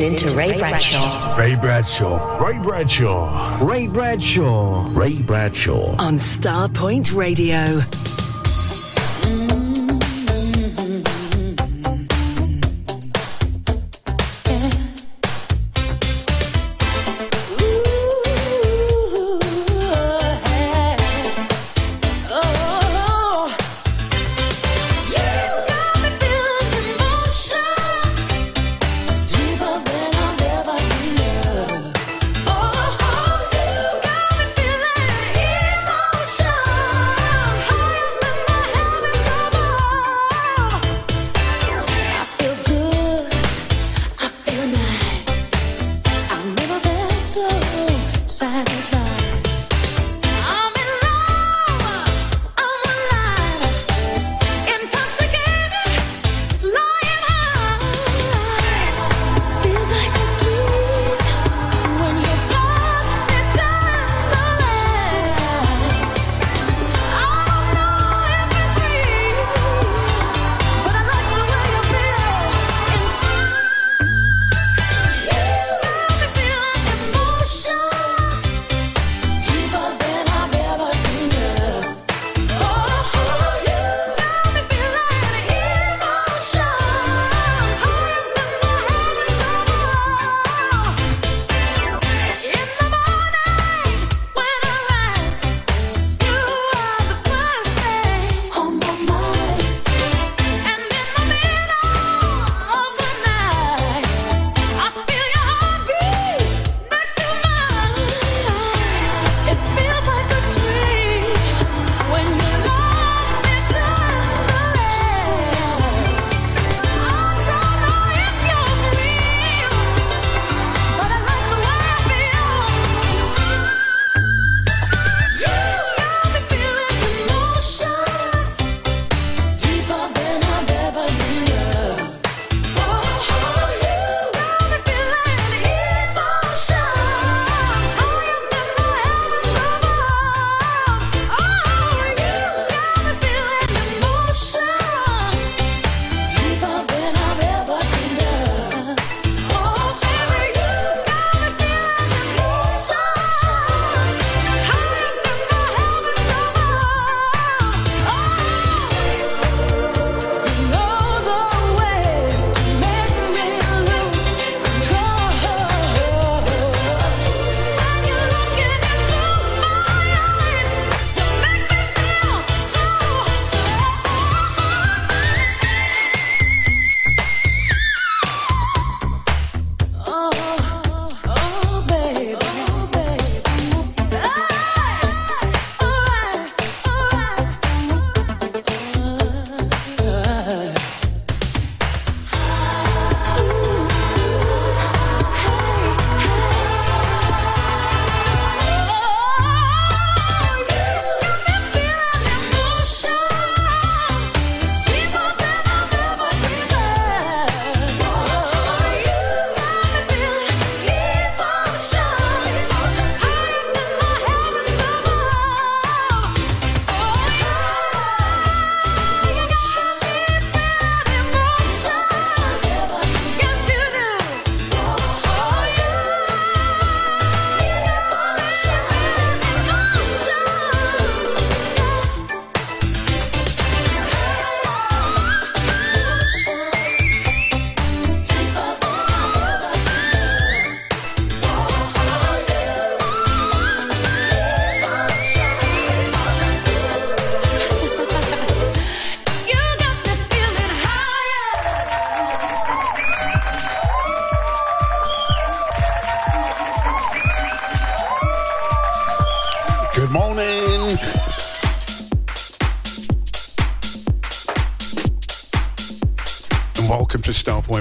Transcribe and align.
morning. 0.00 0.18
You're 0.18 0.28
listening 0.28 0.28
to 0.28 0.36
Ray 0.36 0.58
Bradshaw. 0.58 1.36
Ray 1.38 1.54
Bradshaw. 1.56 2.44
Ray 2.44 2.58
Bradshaw. 2.58 3.58
Ray 3.64 3.86
Bradshaw. 3.86 4.88
Ray 4.92 5.14
Bradshaw. 5.22 5.96
On 5.98 6.14
Starpoint 6.14 7.14
Radio. 7.14 7.80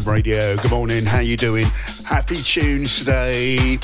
Radio. 0.09 0.57
Good 0.57 0.71
morning. 0.71 1.05
How 1.05 1.19
you 1.19 1.37
doing? 1.37 1.65
Happy 2.05 2.35
Tuesday. 2.35 3.77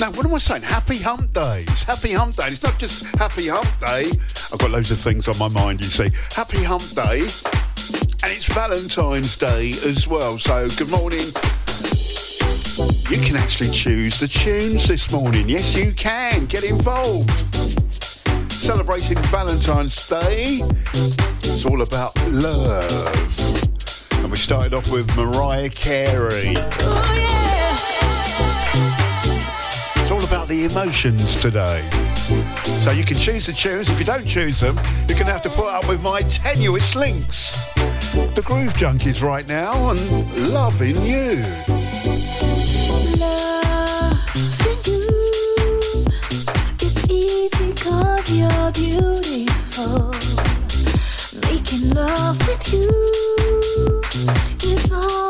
Now, 0.00 0.10
what 0.12 0.24
am 0.24 0.34
I 0.34 0.38
saying? 0.38 0.62
Happy 0.62 0.98
Hump 0.98 1.32
Day. 1.32 1.64
It's 1.68 1.82
Happy 1.82 2.12
Hump 2.12 2.36
Day. 2.36 2.46
It's 2.46 2.62
not 2.62 2.78
just 2.78 3.14
Happy 3.16 3.48
Hump 3.48 3.68
Day. 3.80 4.10
I've 4.52 4.58
got 4.58 4.70
loads 4.70 4.90
of 4.90 4.98
things 4.98 5.28
on 5.28 5.36
my 5.38 5.48
mind, 5.48 5.80
you 5.80 5.86
see. 5.86 6.10
Happy 6.34 6.62
Hump 6.62 6.82
Day. 6.94 7.20
And 8.22 8.32
it's 8.32 8.46
Valentine's 8.52 9.36
Day 9.36 9.70
as 9.84 10.08
well. 10.08 10.38
So, 10.38 10.68
good 10.78 10.90
morning. 10.90 11.26
You 13.10 13.24
can 13.26 13.36
actually 13.36 13.70
choose 13.70 14.18
the 14.20 14.28
tunes 14.28 14.88
this 14.88 15.10
morning. 15.12 15.48
Yes, 15.48 15.74
you 15.76 15.92
can. 15.92 16.46
Get 16.46 16.64
involved. 16.64 17.30
Celebrating 18.50 19.18
Valentine's 19.24 20.08
Day. 20.08 20.60
It's 21.42 21.66
all 21.66 21.82
about 21.82 22.16
love. 22.28 23.45
And 24.26 24.32
we 24.32 24.38
started 24.38 24.74
off 24.74 24.90
with 24.90 25.06
Mariah 25.16 25.70
Carey. 25.70 26.56
Oh, 26.56 27.12
it's 29.98 30.10
all 30.10 30.24
about 30.24 30.48
the 30.48 30.64
emotions 30.64 31.40
today. 31.40 31.80
So 32.82 32.90
you 32.90 33.04
can 33.04 33.16
choose 33.16 33.46
the 33.46 33.52
tunes. 33.52 33.88
If 33.88 34.00
you 34.00 34.04
don't 34.04 34.26
choose 34.26 34.58
them, 34.58 34.74
you're 35.06 35.16
going 35.16 35.26
to 35.26 35.32
have 35.32 35.44
to 35.44 35.48
put 35.50 35.68
up 35.68 35.86
with 35.88 36.02
my 36.02 36.22
tenuous 36.22 36.96
links. 36.96 37.72
The 38.34 38.42
Groove 38.44 38.72
Junkies 38.72 39.22
right 39.22 39.46
now 39.46 39.90
and 39.90 40.52
loving 40.52 41.00
you. 41.04 41.44
Loving 43.20 43.76
you 44.82 45.20
is 47.14 47.52
cause 47.80 48.36
you're 48.36 48.72
beautiful. 48.72 50.10
Making 51.48 51.90
love 51.90 52.36
with 52.48 52.72
you 52.72 53.25
is 54.68 54.92
all 54.92 55.25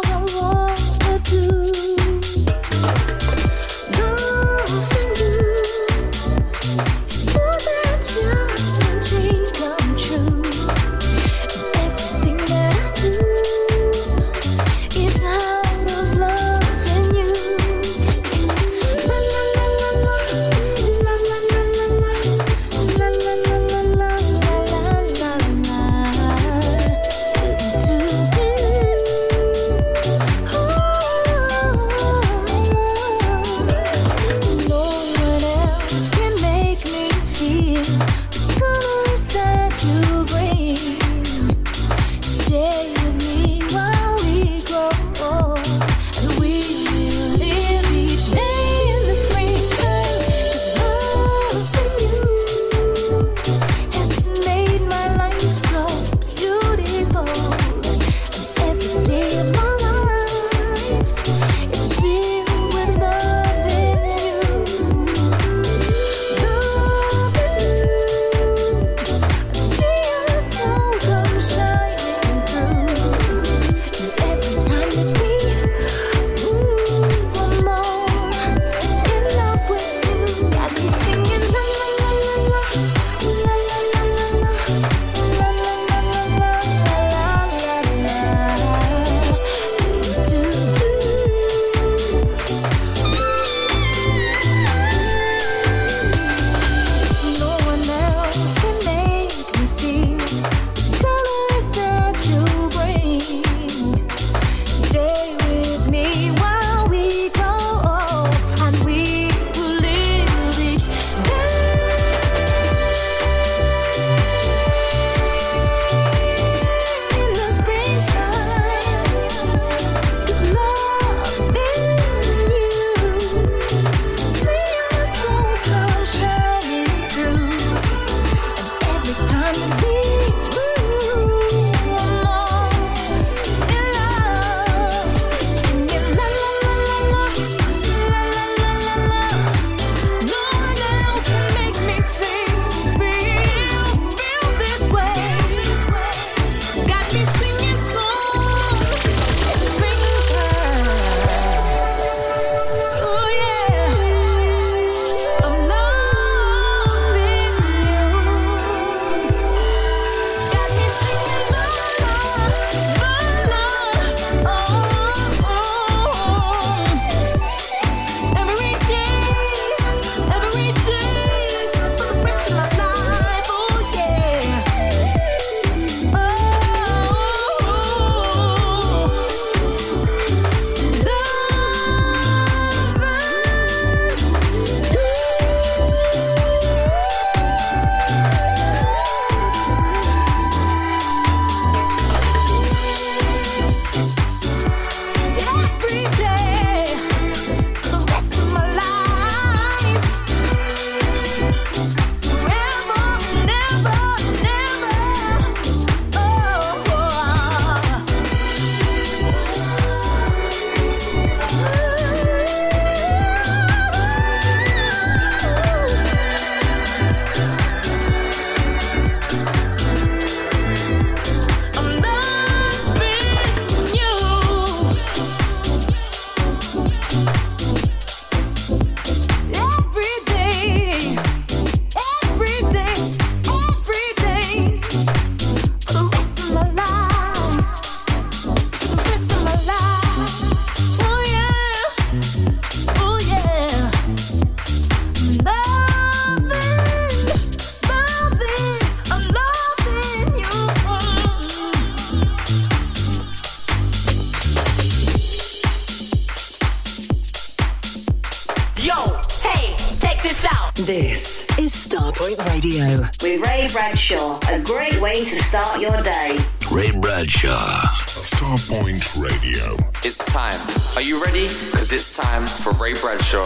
Ray 272.86 272.92
Bradshaw. 273.00 273.40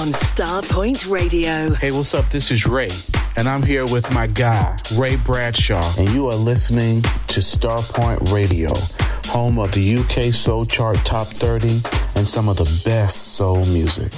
On 0.00 0.08
Starpoint 0.08 1.08
Radio. 1.08 1.72
Hey, 1.74 1.92
what's 1.92 2.12
up? 2.12 2.28
This 2.30 2.50
is 2.50 2.66
Ray, 2.66 2.88
and 3.36 3.46
I'm 3.46 3.62
here 3.62 3.84
with 3.84 4.12
my 4.12 4.26
guy, 4.26 4.76
Ray 4.98 5.14
Bradshaw, 5.14 5.80
and 5.96 6.08
you 6.10 6.26
are 6.26 6.34
listening 6.34 7.00
to 7.28 7.38
Starpoint 7.38 8.32
Radio, 8.32 8.70
home 9.26 9.60
of 9.60 9.70
the 9.70 9.98
UK 9.98 10.34
Soul 10.34 10.66
Chart 10.66 10.96
Top 11.04 11.28
30 11.28 11.68
and 12.16 12.28
some 12.28 12.48
of 12.48 12.56
the 12.56 12.82
best 12.84 13.36
soul 13.36 13.62
music. 13.66 14.10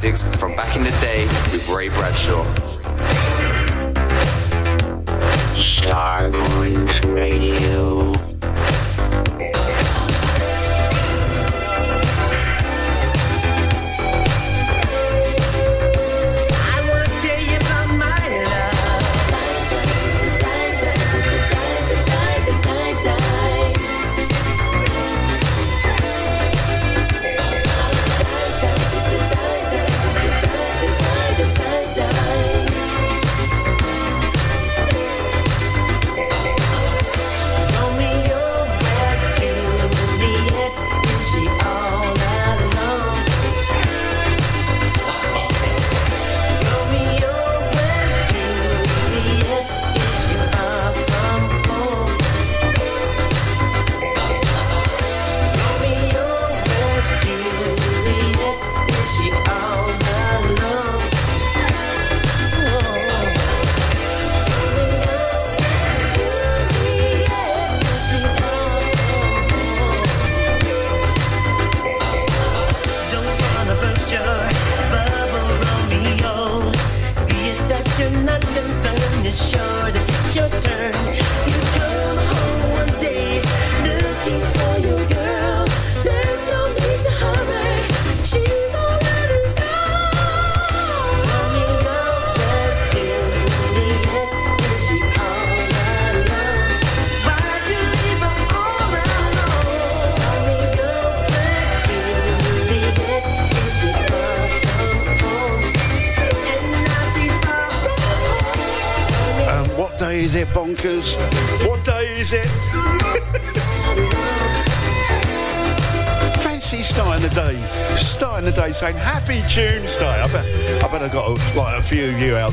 Soul 0.00 0.37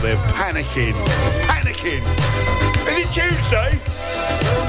there 0.05 0.17
panicking, 0.33 0.93
panicking. 1.47 2.03
Is 2.87 2.99
it 2.99 3.11
Tuesday? 3.11 3.71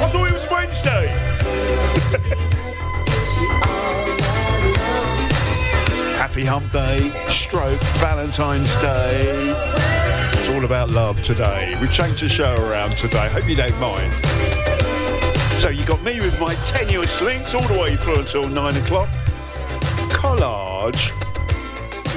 I 0.00 0.08
thought 0.10 0.28
it 0.28 0.32
was 0.32 0.48
Wednesday. 0.50 1.08
Happy 6.16 6.46
Hump 6.46 6.72
Day, 6.72 7.12
stroke 7.28 7.78
Valentine's 7.98 8.74
Day. 8.76 9.54
It's 10.32 10.48
all 10.48 10.64
about 10.64 10.88
love 10.88 11.22
today. 11.22 11.76
We've 11.82 11.92
changed 11.92 12.22
the 12.22 12.30
show 12.30 12.56
around 12.70 12.96
today. 12.96 13.28
Hope 13.28 13.46
you 13.46 13.56
don't 13.56 13.78
mind. 13.78 14.10
So 15.60 15.68
you 15.68 15.84
got 15.84 16.02
me 16.02 16.18
with 16.18 16.40
my 16.40 16.54
tenuous 16.64 17.20
links 17.20 17.54
all 17.54 17.68
the 17.68 17.78
way 17.78 17.96
through 17.96 18.20
until 18.20 18.48
nine 18.48 18.76
o'clock. 18.76 19.10
Collage. 20.08 21.12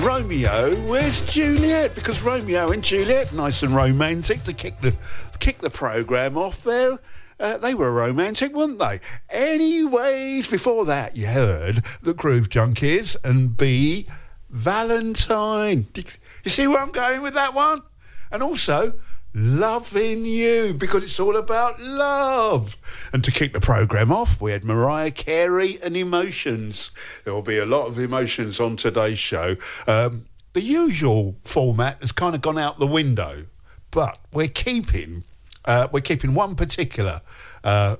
Romeo, 0.09 0.75
where's 0.87 1.21
Juliet? 1.31 1.93
Because 1.93 2.23
Romeo 2.23 2.71
and 2.71 2.83
Juliet, 2.83 3.31
nice 3.31 3.61
and 3.61 3.75
romantic 3.75 4.43
to 4.45 4.53
kick 4.53 4.81
the 4.81 4.95
kick 5.37 5.59
the 5.59 5.69
program 5.69 6.35
off 6.35 6.63
there. 6.63 6.97
Uh, 7.39 7.59
they 7.59 7.75
were 7.75 7.91
romantic, 7.91 8.55
weren't 8.55 8.79
they? 8.79 8.99
Anyways, 9.29 10.47
before 10.47 10.83
that, 10.85 11.15
you 11.15 11.27
heard 11.27 11.85
the 12.01 12.15
Groove 12.15 12.49
Junkies 12.49 13.17
and 13.23 13.55
B 13.55 14.07
Valentine. 14.49 15.85
You 15.93 16.49
see 16.49 16.65
where 16.65 16.81
I'm 16.81 16.91
going 16.91 17.21
with 17.21 17.35
that 17.35 17.53
one? 17.53 17.83
And 18.31 18.41
also, 18.41 18.95
loving 19.33 20.25
you 20.25 20.73
because 20.73 21.03
it's 21.03 21.19
all 21.19 21.37
about 21.37 21.79
love. 21.79 22.75
And 23.13 23.23
to 23.23 23.31
kick 23.31 23.53
the 23.53 23.59
program 23.59 24.11
off, 24.11 24.41
we 24.41 24.51
had 24.51 24.63
Mariah 24.63 25.11
Carey 25.11 25.77
and 25.83 25.95
emotions. 25.95 26.91
There 27.23 27.33
will 27.33 27.41
be 27.41 27.57
a 27.57 27.65
lot 27.65 27.87
of 27.87 27.99
emotions 27.99 28.59
on 28.59 28.75
today's 28.75 29.19
show. 29.19 29.55
Um, 29.87 30.25
the 30.53 30.61
usual 30.61 31.35
format 31.43 31.99
has 32.01 32.11
kind 32.11 32.35
of 32.35 32.41
gone 32.41 32.57
out 32.57 32.79
the 32.79 32.87
window, 32.87 33.45
but 33.91 34.17
we're 34.33 34.47
keeping 34.47 35.23
uh, 35.65 35.87
we're 35.91 36.01
keeping 36.01 36.33
one 36.33 36.55
particular 36.55 37.21
uh, 37.63 37.97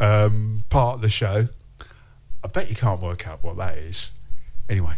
um, 0.00 0.64
part 0.68 0.96
of 0.96 1.00
the 1.00 1.08
show. 1.08 1.48
I 2.44 2.48
bet 2.48 2.68
you 2.68 2.76
can't 2.76 3.00
work 3.00 3.26
out 3.26 3.42
what 3.42 3.56
that 3.56 3.78
is. 3.78 4.10
Anyway, 4.68 4.94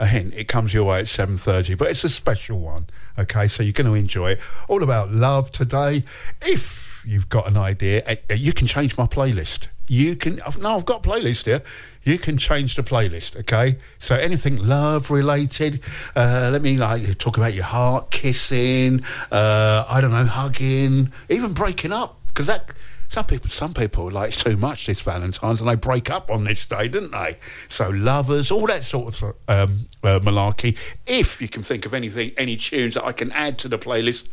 a 0.00 0.06
hint. 0.06 0.34
It 0.34 0.48
comes 0.48 0.74
your 0.74 0.84
way 0.84 0.98
at 1.00 1.04
7.30 1.04 1.78
but 1.78 1.88
it's 1.88 2.02
a 2.04 2.08
special 2.10 2.58
one 2.60 2.86
okay? 3.18 3.46
So 3.48 3.62
you're 3.62 3.72
going 3.72 3.86
to 3.86 3.94
enjoy 3.94 4.32
it. 4.32 4.40
All 4.66 4.82
about 4.82 5.12
love 5.12 5.52
today. 5.52 6.02
If 6.42 7.02
you've 7.06 7.28
got 7.28 7.46
an 7.48 7.56
idea 7.56 8.02
eh, 8.06 8.16
eh, 8.28 8.34
you 8.34 8.52
can 8.52 8.66
change 8.66 8.96
my 8.98 9.06
playlist. 9.06 9.68
You 9.88 10.14
can 10.16 10.40
I've- 10.42 10.60
no 10.60 10.76
i've 10.76 10.84
got 10.84 11.04
a 11.04 11.08
playlist 11.08 11.46
here. 11.46 11.62
You 12.02 12.18
can 12.18 12.38
change 12.38 12.76
the 12.76 12.82
playlist 12.82 13.36
okay? 13.40 13.76
So 13.98 14.16
anything 14.16 14.56
love 14.56 15.10
related 15.10 15.82
uh, 16.16 16.48
let 16.52 16.62
me 16.62 16.76
like 16.76 17.18
talk 17.18 17.36
about 17.36 17.54
your 17.54 17.64
heart 17.64 18.10
kissing 18.10 19.02
uh, 19.30 19.84
i 19.88 20.00
don't 20.00 20.12
know 20.12 20.24
hugging 20.24 21.12
even 21.28 21.52
breaking 21.52 21.92
up 21.92 22.20
because 22.28 22.46
that 22.46 22.70
some 23.10 23.24
people, 23.24 23.50
some 23.50 23.74
people 23.74 24.08
like 24.08 24.28
it's 24.28 24.42
too 24.42 24.56
much 24.56 24.86
this 24.86 25.00
Valentine's, 25.00 25.60
and 25.60 25.68
they 25.68 25.74
break 25.74 26.10
up 26.10 26.30
on 26.30 26.44
this 26.44 26.64
day, 26.64 26.86
didn't 26.86 27.10
they? 27.10 27.38
So 27.68 27.90
lovers, 27.90 28.52
all 28.52 28.68
that 28.68 28.84
sort 28.84 29.20
of 29.20 29.34
um, 29.48 29.86
uh, 30.04 30.20
malarkey. 30.20 30.78
If 31.08 31.42
you 31.42 31.48
can 31.48 31.64
think 31.64 31.86
of 31.86 31.92
anything, 31.92 32.30
any 32.36 32.54
tunes 32.54 32.94
that 32.94 33.04
I 33.04 33.10
can 33.10 33.32
add 33.32 33.58
to 33.58 33.68
the 33.68 33.80
playlist, 33.80 34.28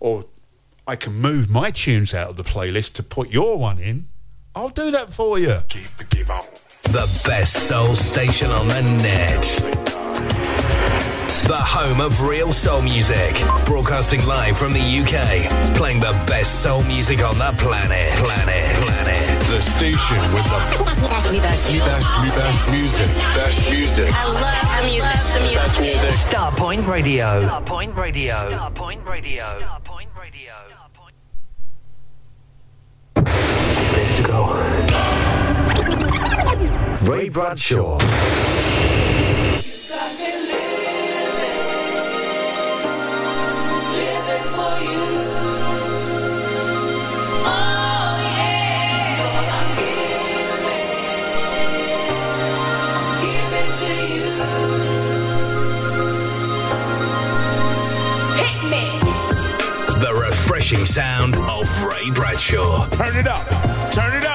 or 0.00 0.26
I 0.86 0.96
can 0.96 1.14
move 1.14 1.48
my 1.48 1.70
tunes 1.70 2.12
out 2.12 2.28
of 2.28 2.36
the 2.36 2.44
playlist 2.44 2.92
to 2.94 3.02
put 3.02 3.30
your 3.30 3.58
one 3.58 3.78
in, 3.78 4.08
I'll 4.54 4.68
do 4.68 4.90
that 4.90 5.14
for 5.14 5.38
you. 5.38 5.56
The 6.82 7.22
best 7.24 7.68
soul 7.68 7.94
station 7.94 8.50
on 8.50 8.68
the 8.68 8.82
net. 8.82 11.09
The 11.50 11.56
home 11.56 12.00
of 12.00 12.22
real 12.22 12.52
soul 12.52 12.80
music. 12.80 13.34
Broadcasting 13.66 14.24
live 14.24 14.56
from 14.56 14.72
the 14.72 14.78
UK. 14.78 15.50
Playing 15.74 15.98
the 15.98 16.12
best 16.24 16.62
soul 16.62 16.84
music 16.84 17.24
on 17.24 17.36
the 17.38 17.52
planet. 17.58 18.12
Planet. 18.22 18.76
Planet. 18.84 19.40
The 19.48 19.60
station 19.60 20.16
with 20.32 20.44
the 20.44 20.60
best, 21.42 21.66
best, 21.72 22.12
best 22.36 22.70
music. 22.70 23.08
Best 23.34 23.68
music. 23.68 24.14
I 24.14 24.26
love 24.26 24.62
the 24.78 24.84
music. 24.92 25.10
the 25.34 25.40
music. 25.40 25.56
Best 25.56 25.80
music. 25.80 26.10
Starpoint 26.10 26.86
Radio. 26.86 27.42
Starpoint 27.42 27.96
Radio. 27.96 28.32
Starpoint 28.32 29.04
Radio. 29.04 29.42
Starpoint 29.42 30.16
Radio. 30.20 30.52
Place 33.90 34.16
to 34.18 34.22
go. 34.22 34.54
Ray 37.10 37.28
Bradshaw. 37.28 37.98
Refreshing 60.70 60.86
sound 60.86 61.34
of 61.36 61.84
Ray 61.84 62.10
Bradshaw. 62.10 62.86
Turn 62.90 63.16
it 63.16 63.26
up. 63.26 63.48
Turn 63.90 64.14
it 64.14 64.24
up, 64.24 64.29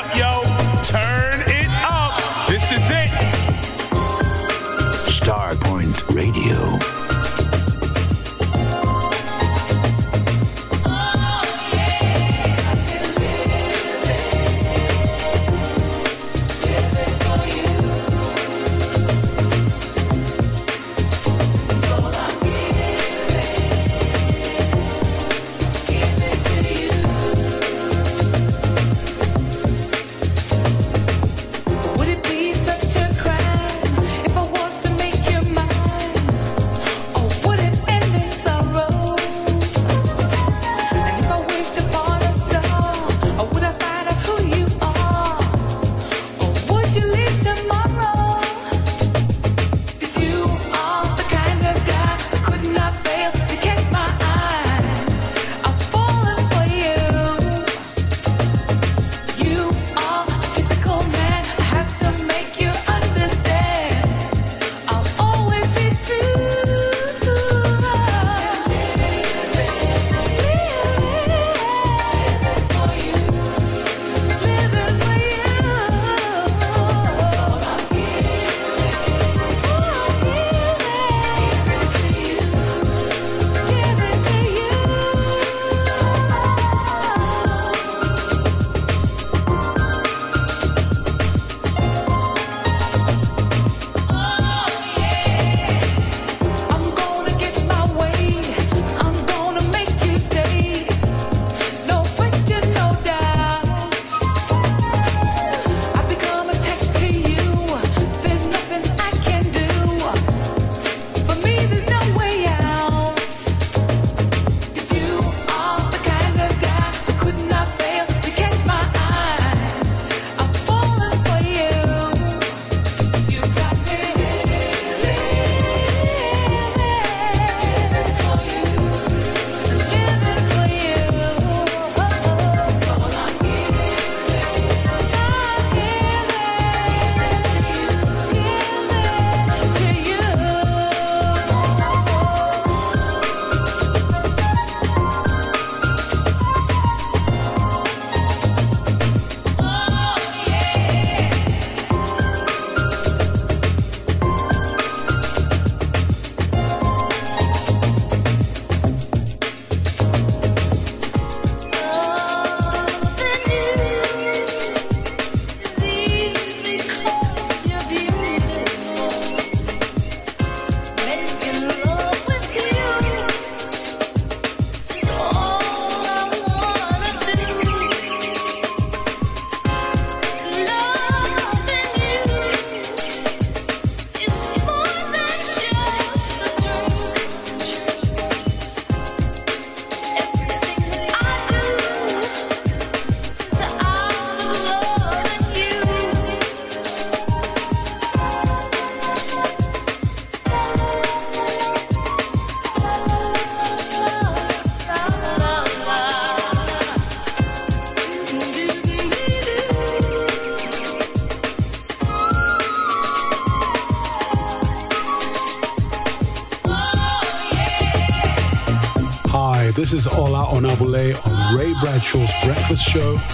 Breakfast 222.67 222.89
Show 222.89 223.24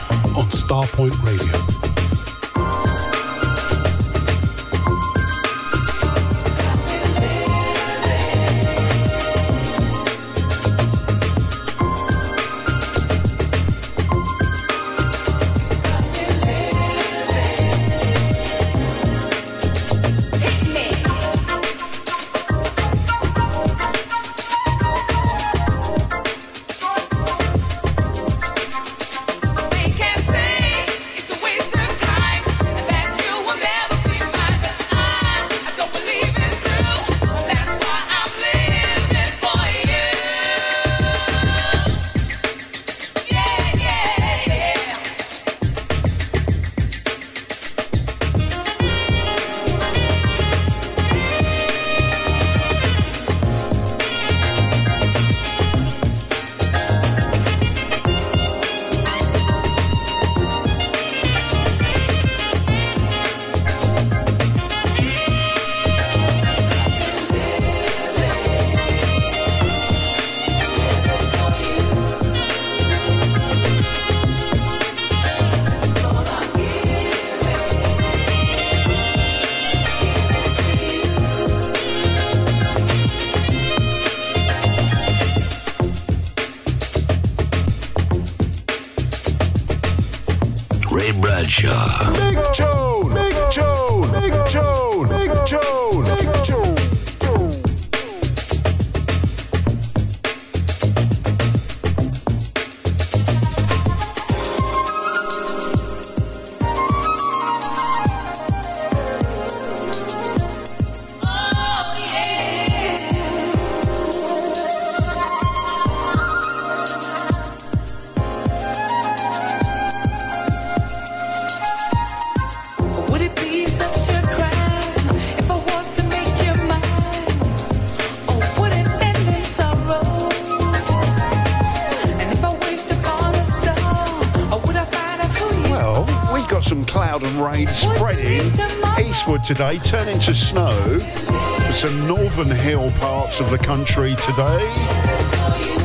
today, 139.56 139.78
turning 139.80 140.18
to 140.18 140.34
snow 140.34 140.72
for 141.02 141.74
some 141.74 142.08
northern 142.08 142.56
hill 142.56 142.90
parts 143.02 143.42
of 143.42 143.50
the 143.50 143.58
country 143.58 144.16
today. 144.16 144.62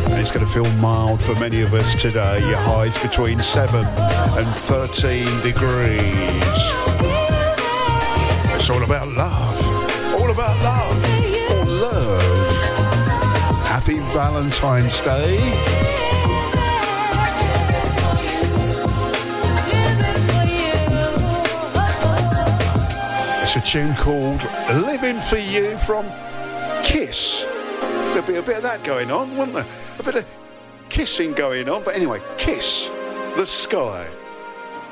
And 0.08 0.20
it's 0.20 0.30
going 0.30 0.46
to 0.46 0.52
feel 0.52 0.70
mild 0.74 1.20
for 1.20 1.34
many 1.40 1.62
of 1.62 1.74
us 1.74 2.00
today. 2.00 2.38
Your 2.48 2.58
highs 2.58 2.96
between 3.02 3.40
7 3.40 3.84
and 3.84 4.46
13 4.46 5.24
degrees. 5.40 5.98
It's 8.54 8.70
all 8.70 8.84
about 8.84 9.08
love. 9.08 10.14
All 10.14 10.30
about 10.30 10.56
love. 10.62 11.50
Or 11.50 11.64
love. 11.64 12.46
Happy 13.66 13.98
Valentine's 14.14 15.00
Day. 15.00 16.05
Tune 23.76 23.94
called 23.96 24.42
Living 24.86 25.20
for 25.20 25.36
You 25.36 25.76
from 25.76 26.06
Kiss. 26.82 27.44
There'll 28.14 28.26
be 28.26 28.36
a 28.36 28.42
bit 28.42 28.56
of 28.56 28.62
that 28.62 28.82
going 28.82 29.10
on, 29.10 29.36
wouldn't 29.36 29.54
there? 29.54 29.66
A 29.98 30.02
bit 30.02 30.14
of 30.14 30.26
kissing 30.88 31.34
going 31.34 31.68
on. 31.68 31.84
But 31.84 31.94
anyway, 31.94 32.20
Kiss 32.38 32.88
the 33.36 33.44
Sky. 33.44 34.08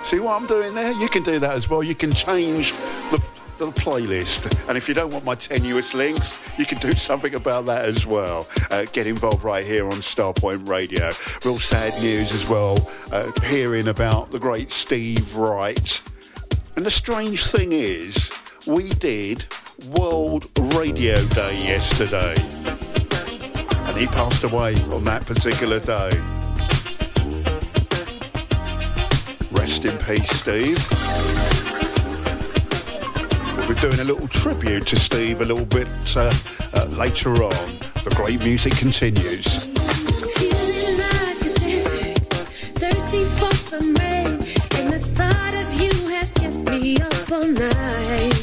See 0.03 0.21
what 0.21 0.39
I'm 0.39 0.47
doing 0.47 0.75
there? 0.75 0.93
You 1.01 1.09
can 1.09 1.23
do 1.23 1.39
that 1.39 1.53
as 1.53 1.71
well. 1.71 1.83
You 1.83 1.95
can 1.95 2.13
change 2.13 2.73
the, 3.11 3.25
the 3.57 3.73
playlist. 3.73 4.69
And 4.69 4.77
if 4.77 4.87
you 4.87 4.93
don't 4.93 5.11
want 5.11 5.25
my 5.25 5.35
tenuous 5.35 5.95
links, 5.95 6.39
you 6.59 6.67
can 6.67 6.77
do 6.77 6.93
something 7.11 7.35
about 7.35 7.65
that 7.65 7.87
as 7.87 8.05
well. 8.05 8.47
Uh, 8.71 8.85
get 8.93 9.07
involved 9.07 9.45
right 9.45 9.65
here 9.65 9.87
on 9.87 9.95
Starpoint 9.95 10.69
Radio. 10.69 11.11
Real 11.43 11.59
sad 11.59 11.95
news 12.03 12.35
as 12.35 12.47
well, 12.51 12.87
uh, 13.13 13.33
hearing 13.47 13.89
about 13.89 14.31
the 14.31 14.39
great 14.39 14.71
Steve 14.71 15.35
Wright. 15.35 16.03
And 16.77 16.85
the 16.85 16.91
strange 16.91 17.47
thing 17.47 17.73
is, 17.73 18.34
we 18.67 18.89
did 18.95 19.45
World 19.99 20.47
Radio 20.75 21.23
Day 21.29 21.65
yesterday. 21.65 22.35
And 23.89 23.97
he 23.99 24.07
passed 24.07 24.45
away 24.45 24.75
on 24.93 25.05
that 25.05 25.25
particular 25.27 25.81
day. 25.81 26.11
Rest 29.53 29.85
in 29.85 29.97
peace, 29.99 30.31
Steve. 30.31 30.79
We'll 33.57 33.69
be 33.69 33.81
doing 33.81 34.01
a 34.01 34.05
little 34.05 34.29
tribute 34.29 34.87
to 34.89 34.97
Steve 34.97 35.41
a 35.41 35.45
little 35.45 35.67
bit 35.67 35.89
uh, 36.17 36.33
uh, 36.73 36.87
later 36.97 37.31
on. 37.31 37.67
The 38.05 38.13
great 38.17 38.43
music 38.45 38.77
continues. 38.77 39.73
Thirsty 42.77 43.25
for 43.25 43.55
some 43.55 43.95
rain, 43.95 44.27
and 44.77 44.93
the 44.93 44.99
thought 44.99 45.55
of 45.55 45.81
you 45.81 46.09
has 46.09 46.33
kept 46.33 46.71
me 46.71 46.99
up 47.01 47.33
all 47.33 47.47
night. 47.47 48.34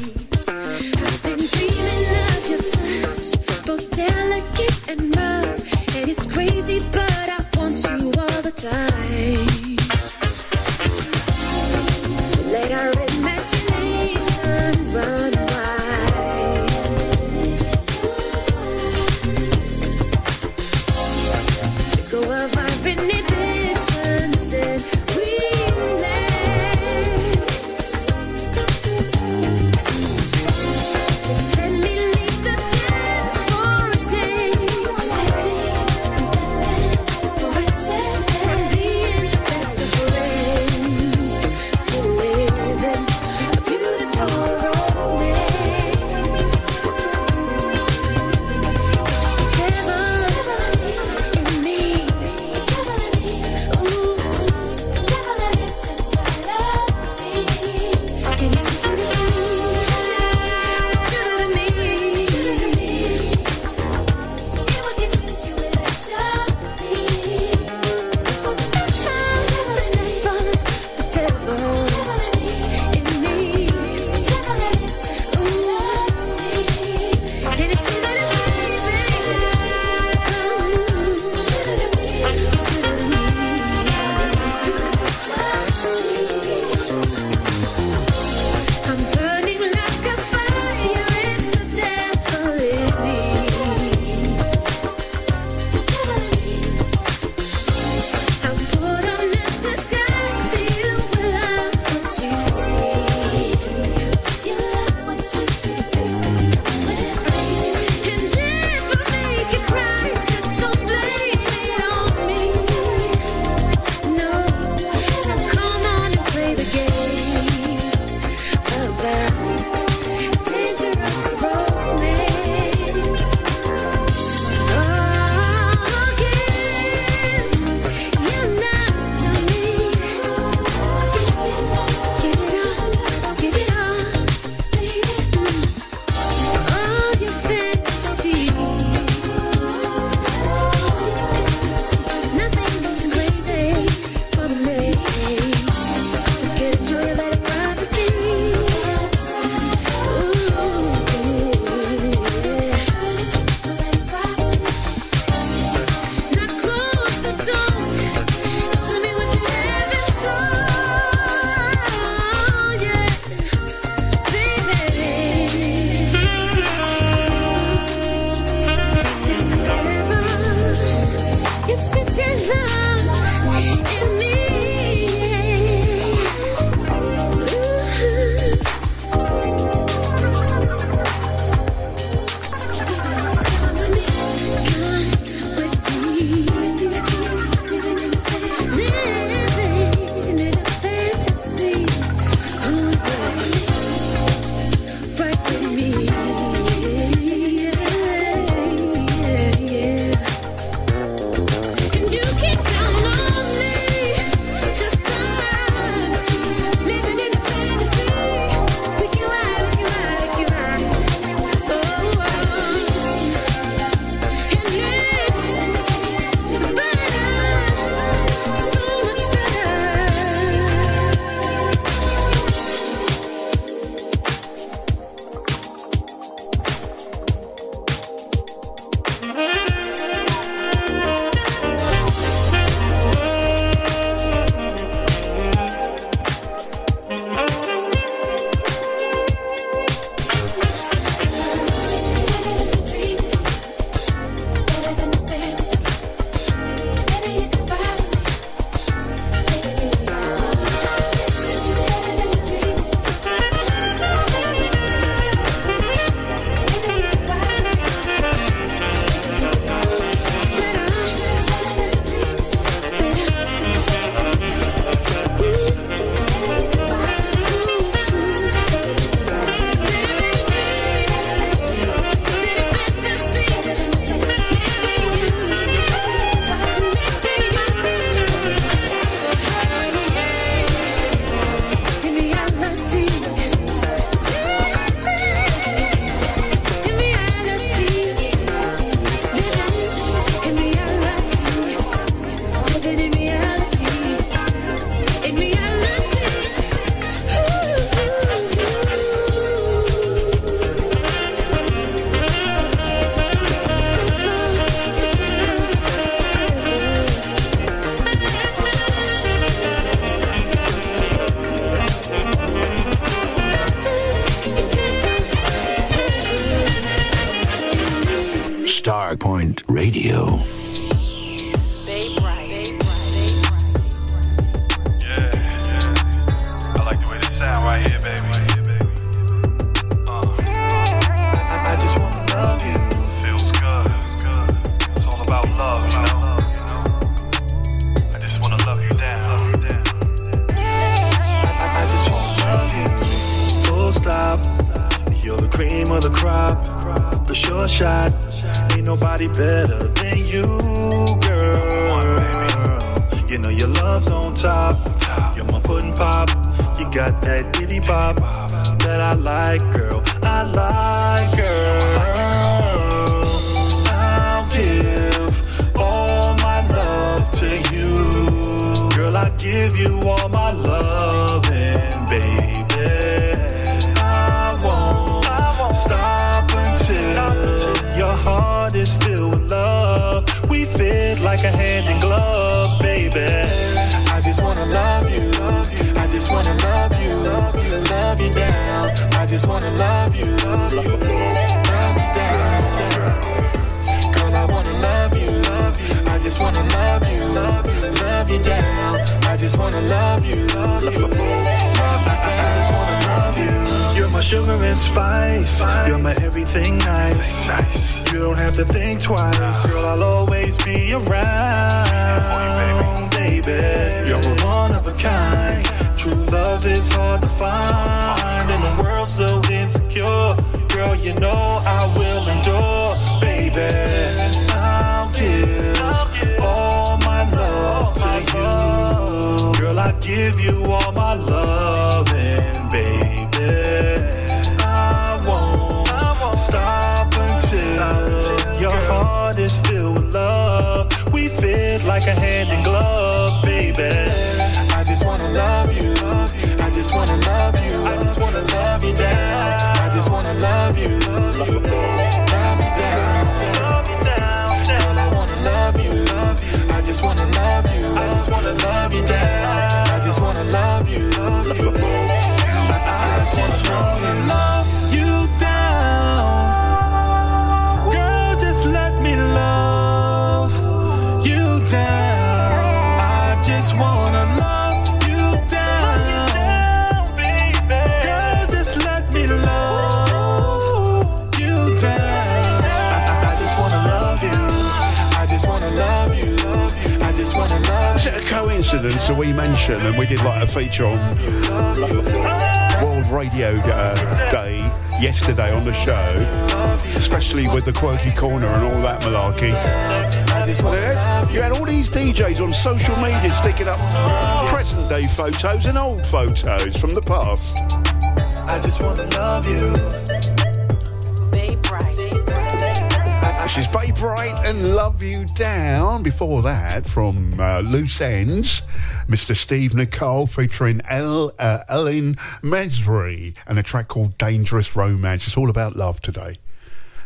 That, 516.71 516.87
from 516.87 517.37
uh, 517.37 517.59
Loose 517.59 517.99
Ends, 517.99 518.61
Mr. 519.09 519.35
Steve 519.35 519.73
Nichol 519.73 520.25
featuring 520.25 520.79
El, 520.87 521.33
uh, 521.37 521.65
Ellen 521.67 522.15
Mesri 522.41 523.35
and 523.45 523.59
a 523.59 523.63
track 523.63 523.89
called 523.89 524.17
Dangerous 524.17 524.73
Romance. 524.73 525.27
It's 525.27 525.35
all 525.35 525.49
about 525.49 525.75
love 525.75 525.99
today. 525.99 526.37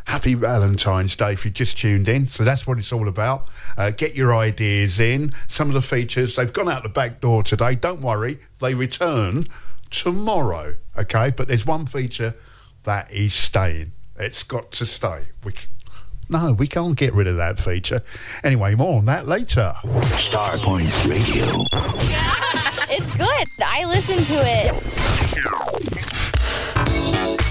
Happy 0.06 0.36
Valentine's 0.36 1.16
Day 1.16 1.34
if 1.34 1.46
you 1.46 1.50
just 1.50 1.80
tuned 1.80 2.08
in. 2.08 2.28
So 2.28 2.44
that's 2.44 2.68
what 2.68 2.78
it's 2.78 2.94
all 2.94 3.08
about. 3.08 3.48
Uh, 3.76 3.90
get 3.90 4.14
your 4.14 4.36
ideas 4.36 5.00
in. 5.00 5.32
Some 5.48 5.70
of 5.70 5.74
the 5.74 5.82
features, 5.82 6.36
they've 6.36 6.54
gone 6.54 6.70
out 6.70 6.84
the 6.84 6.90
back 6.90 7.20
door 7.20 7.42
today. 7.42 7.74
Don't 7.74 8.02
worry, 8.02 8.38
they 8.62 8.76
return 8.76 9.48
tomorrow. 9.90 10.76
Okay, 10.96 11.32
but 11.32 11.48
there's 11.48 11.66
one 11.66 11.88
feature 11.88 12.36
that 12.84 13.12
is 13.12 13.34
staying. 13.34 13.94
It's 14.16 14.44
got 14.44 14.72
to 14.74 14.86
stay. 14.86 15.24
We, 15.44 15.54
no, 16.30 16.54
we 16.54 16.68
can't 16.68 16.96
get 16.96 17.14
rid 17.14 17.28
of 17.28 17.38
that 17.38 17.60
feature. 17.60 18.02
Anyway, 18.46 18.76
more 18.76 19.00
on 19.00 19.06
that 19.06 19.28
later. 19.28 19.74
Starpoint 20.14 21.10
Radio. 21.10 21.46
It's 22.88 23.18
good. 23.18 23.48
I 23.66 23.84
listen 23.86 24.24
to 24.24 24.44
it. 24.46 24.72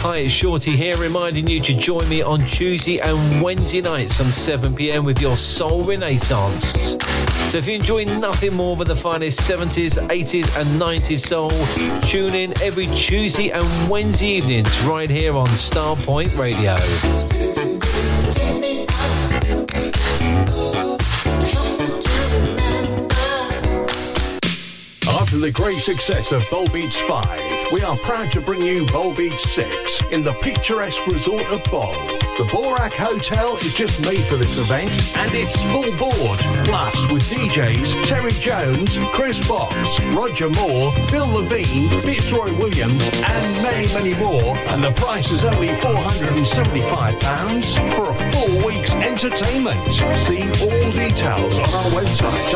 Hi, 0.00 0.18
it's 0.18 0.32
Shorty 0.32 0.76
here, 0.76 0.96
reminding 0.96 1.48
you 1.48 1.60
to 1.60 1.76
join 1.76 2.08
me 2.08 2.22
on 2.22 2.46
Tuesday 2.46 3.00
and 3.00 3.42
Wednesday 3.42 3.80
nights 3.80 4.16
from 4.16 4.30
7 4.30 4.76
pm 4.76 5.04
with 5.04 5.20
your 5.20 5.36
Soul 5.36 5.82
Renaissance. 5.82 6.92
So 7.50 7.58
if 7.58 7.66
you 7.66 7.74
enjoy 7.74 8.04
nothing 8.04 8.54
more 8.54 8.76
than 8.76 8.86
the 8.86 8.94
finest 8.94 9.40
70s, 9.40 9.98
80s, 10.06 10.56
and 10.58 10.68
90s 10.80 11.18
soul, 11.18 11.50
tune 12.02 12.34
in 12.34 12.52
every 12.62 12.86
Tuesday 12.94 13.50
and 13.50 13.90
Wednesday 13.90 14.28
evenings 14.28 14.80
right 14.82 15.10
here 15.10 15.36
on 15.36 15.48
Starpoint 15.48 16.38
Radio. 16.38 16.76
The 25.44 25.50
great 25.50 25.78
success 25.78 26.32
of 26.32 26.48
Bowl 26.48 26.66
Beach 26.68 27.02
5, 27.02 27.70
we 27.70 27.82
are 27.82 27.98
proud 27.98 28.30
to 28.30 28.40
bring 28.40 28.62
you 28.62 28.86
Bowl 28.86 29.14
Beach 29.14 29.40
6 29.40 30.04
in 30.10 30.22
the 30.22 30.32
picturesque 30.32 31.06
resort 31.06 31.44
of 31.48 31.62
Bowl. 31.64 31.92
The 32.38 32.46
Borak 32.50 32.92
Hotel 32.92 33.58
is 33.58 33.74
just 33.74 34.00
made 34.00 34.24
for 34.24 34.36
this 34.36 34.56
event 34.58 34.90
and 35.18 35.34
it's 35.34 35.62
full 35.66 35.94
board. 35.98 36.38
Plus, 36.64 37.12
with 37.12 37.22
DJs 37.24 38.04
Terry 38.04 38.32
Jones, 38.32 38.96
Chris 39.12 39.46
Box, 39.46 40.00
Roger 40.16 40.48
Moore, 40.48 40.94
Phil 41.10 41.28
Levine, 41.28 41.90
Fitzroy 42.00 42.50
Williams, 42.58 43.06
and 43.22 43.62
many, 43.62 43.86
many 43.92 44.14
more. 44.14 44.56
And 44.72 44.82
the 44.82 44.92
price 44.92 45.30
is 45.30 45.44
only 45.44 45.68
£475 45.68 47.94
for 47.94 48.10
a 48.10 48.14
full 48.32 48.66
week's 48.66 48.94
entertainment. 48.94 49.92
See 50.16 50.42
all 50.42 50.90
details 50.90 51.58
on 51.58 51.68
our 51.68 51.90
website 51.90 52.50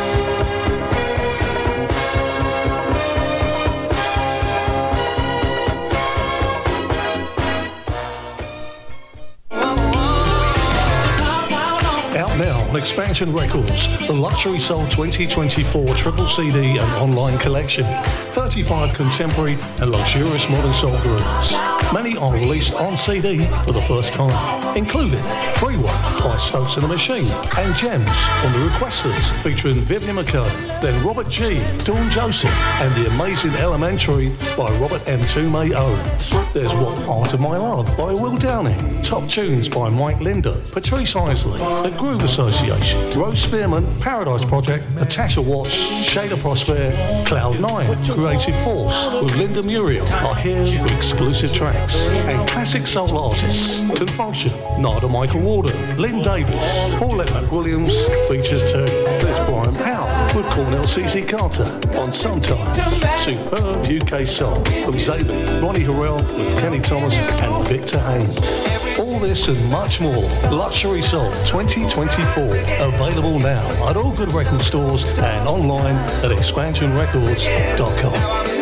On 12.77 12.81
Expansion 12.81 13.33
Records, 13.33 14.07
the 14.07 14.13
Luxury 14.13 14.59
Soul 14.59 14.85
2024 14.87 15.95
triple 15.95 16.27
CD 16.27 16.77
and 16.77 16.91
online 16.93 17.37
collection. 17.39 17.85
35 18.33 18.93
contemporary 18.93 19.55
and 19.79 19.91
luxurious 19.91 20.47
modern 20.49 20.73
soul 20.73 20.97
grooves. 20.99 21.53
Many 21.91 22.17
are 22.17 22.33
released 22.33 22.75
on 22.75 22.97
CD 22.97 23.45
for 23.65 23.71
the 23.71 23.81
first 23.83 24.13
time, 24.13 24.77
including 24.77 25.23
Free 25.55 25.77
One 25.77 26.01
by 26.21 26.37
Stokes 26.37 26.75
and 26.75 26.83
the 26.83 26.89
Machine 26.89 27.25
and 27.57 27.75
Gems 27.75 28.25
from 28.41 28.51
the 28.53 28.67
Requesters 28.69 29.31
featuring 29.41 29.75
Vivian 29.75 30.17
McKay, 30.17 30.81
then 30.81 31.05
Robert 31.05 31.29
G, 31.29 31.63
Dawn 31.83 32.11
Joseph, 32.11 32.51
and 32.81 32.93
The 32.95 33.09
Amazing 33.09 33.53
Elementary 33.55 34.35
by 34.55 34.69
Robert 34.77 35.01
M. 35.07 35.21
Toomey 35.27 35.73
Owens. 35.73 36.33
There's 36.53 36.75
What 36.75 37.03
Part 37.05 37.33
of 37.33 37.39
My 37.39 37.57
Love 37.57 37.87
by 37.97 38.13
Will 38.13 38.37
Downing, 38.37 39.01
Top 39.01 39.27
Tunes 39.29 39.69
by 39.69 39.89
Mike 39.89 40.19
Linder, 40.19 40.61
Patrice 40.71 41.15
Isley, 41.15 41.59
The 41.59 41.95
Groove 41.97 42.23
Association, 42.23 42.66
Rose 42.67 43.41
Spearman, 43.41 43.85
Paradise 44.01 44.43
Project, 44.43 44.89
Natasha 44.91 45.41
Watts, 45.41 45.73
Shada 46.03 46.37
Prosper, 46.37 46.91
Cloud9, 47.25 48.13
Creative 48.13 48.63
Force 48.63 49.07
with 49.23 49.35
Linda 49.35 49.63
Muriel 49.63 50.05
are 50.11 50.35
here 50.35 50.61
with 50.61 50.91
exclusive 50.91 51.53
tracks. 51.53 52.07
And 52.09 52.47
classic 52.49 52.85
soul 52.85 53.17
artists 53.17 53.79
can 53.97 54.07
function. 54.09 54.51
Narada 54.81 55.07
Michael 55.07 55.41
Walden, 55.41 55.97
Lynn 55.97 56.21
Davis, 56.21 56.91
Paulette 56.99 57.29
McWilliams 57.29 57.93
features 58.27 58.69
too. 58.69 58.85
There's 58.85 59.49
Brian 59.49 59.73
Powell 59.75 60.35
with 60.35 60.45
Cornell 60.47 60.83
CC 60.83 61.25
Carter 61.25 61.63
on 61.97 62.11
Sometimes. 62.11 62.77
Superb 63.23 63.85
UK 63.85 64.27
soul 64.27 64.55
from 64.83 64.93
Zaben, 64.93 65.61
Ronnie 65.61 65.85
Harrell 65.85 66.21
with 66.37 66.59
Kenny 66.59 66.81
Thomas 66.81 67.15
and 67.39 67.65
Victor 67.67 67.99
Haynes. 67.99 68.76
All 68.99 69.19
this 69.19 69.47
and 69.47 69.63
much 69.69 70.01
more. 70.01 70.23
Luxury 70.51 71.03
Soul 71.03 71.29
2024. 71.45 72.43
Available 72.87 73.37
now 73.39 73.63
at 73.87 73.95
all 73.95 74.11
good 74.15 74.33
record 74.33 74.61
stores 74.61 75.07
and 75.19 75.47
online 75.47 75.93
at 76.23 76.31
expansionrecords.com. 76.31 78.56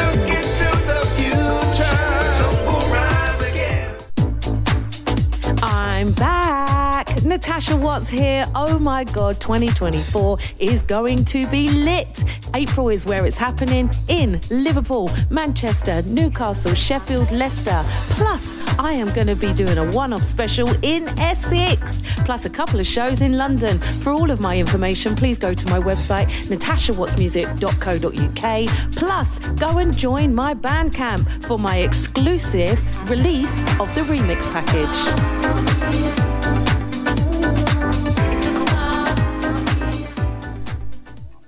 Natasha 7.36 7.75
Watts 7.75 8.07
here. 8.07 8.45
Oh 8.55 8.79
my 8.79 9.03
God, 9.03 9.41
2024 9.41 10.38
is 10.57 10.81
going 10.81 11.25
to 11.25 11.45
be 11.47 11.69
lit. 11.69 12.23
April 12.53 12.88
is 12.88 13.05
where 13.05 13.25
it's 13.25 13.36
happening 13.36 13.89
in 14.07 14.39
Liverpool, 14.49 15.11
Manchester, 15.29 16.01
Newcastle, 16.03 16.73
Sheffield, 16.73 17.29
Leicester. 17.31 17.83
Plus, 18.11 18.57
I 18.79 18.93
am 18.93 19.11
going 19.11 19.27
to 19.27 19.36
be 19.36 19.53
doing 19.53 19.77
a 19.77 19.91
one 19.91 20.13
off 20.13 20.23
special 20.23 20.69
in 20.81 21.09
Essex, 21.19 22.01
plus 22.23 22.45
a 22.45 22.49
couple 22.49 22.79
of 22.79 22.88
shows 22.88 23.19
in 23.19 23.38
London. 23.38 23.79
For 23.79 24.13
all 24.13 24.31
of 24.31 24.39
my 24.39 24.57
information, 24.57 25.13
please 25.13 25.38
go 25.38 25.53
to 25.53 25.69
my 25.69 25.77
website, 25.77 26.27
natashawattsmusic.co.uk. 26.47 28.95
Plus, 28.95 29.39
go 29.39 29.79
and 29.79 29.97
join 29.97 30.33
my 30.33 30.53
Bandcamp 30.53 31.43
for 31.43 31.59
my 31.59 31.79
exclusive 31.79 32.79
release 33.09 33.59
of 33.81 33.93
the 33.93 34.03
remix 34.03 34.49
package. 34.53 36.24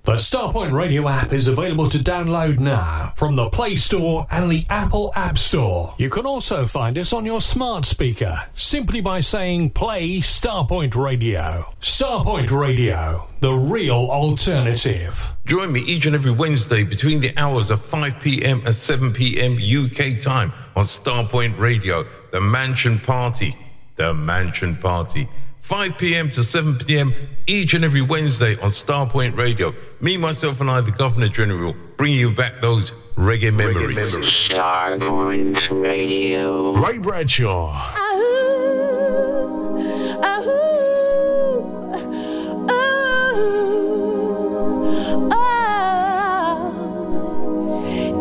The 0.08 0.14
Starpoint 0.14 0.72
Radio 0.72 1.10
app 1.10 1.34
is 1.34 1.50
available 1.50 1.90
to 1.90 1.98
download 1.98 2.60
now 2.60 3.12
from 3.18 3.36
the 3.36 3.50
Play 3.50 3.76
Store 3.76 4.26
and 4.32 4.50
the 4.50 4.66
Apple 4.70 5.12
App 5.18 5.38
Store. 5.38 5.96
You 5.98 6.10
can 6.10 6.26
also 6.26 6.66
find 6.66 6.98
us 6.98 7.12
on 7.12 7.26
your 7.26 7.42
smart 7.42 7.86
speaker 7.86 8.44
simply 8.56 9.02
by 9.02 9.20
saying 9.20 9.72
play 9.72 10.20
Starpoint 10.20 10.96
Radio. 10.96 11.74
Starpoint 11.82 12.50
Radio, 12.52 13.28
the 13.42 13.52
real 13.52 14.08
alternative. 14.10 15.36
Join 15.46 15.74
me 15.74 15.82
each 15.82 16.06
and 16.06 16.16
every 16.16 16.32
Wednesday 16.32 16.86
between 16.86 17.20
the 17.20 17.34
hours 17.36 17.70
of 17.70 17.84
5 17.84 18.22
p.m. 18.22 18.62
and 18.66 18.74
7 18.74 19.12
p.m. 19.12 19.58
UK 19.58 20.22
time 20.22 20.54
on 20.78 20.86
Starpoint 20.86 21.60
Radio, 21.60 22.08
The 22.32 22.40
Mansion 22.40 22.98
Party. 22.98 23.58
The 23.98 24.14
Mansion 24.14 24.78
Party. 24.78 25.28
5 25.68 25.98
p.m. 25.98 26.30
to 26.30 26.44
7 26.44 26.78
p.m. 26.78 27.12
each 27.46 27.74
and 27.74 27.84
every 27.84 28.02
Wednesday 28.02 28.54
on 28.62 28.70
Starpoint 28.70 29.36
Radio. 29.36 29.76
Me, 30.00 30.16
myself, 30.16 30.62
and 30.62 30.70
I, 30.70 30.80
the 30.80 30.92
Governor 30.92 31.28
General, 31.28 31.76
bringing 31.98 32.20
you 32.20 32.32
back 32.34 32.62
those 32.62 32.94
reggae 33.18 33.54
memories. 33.54 34.16
Starpoint 34.48 35.70
Radio. 35.70 36.72
Ray 36.72 37.00
Bradshaw. 37.00 37.70
Ah. 37.74 38.04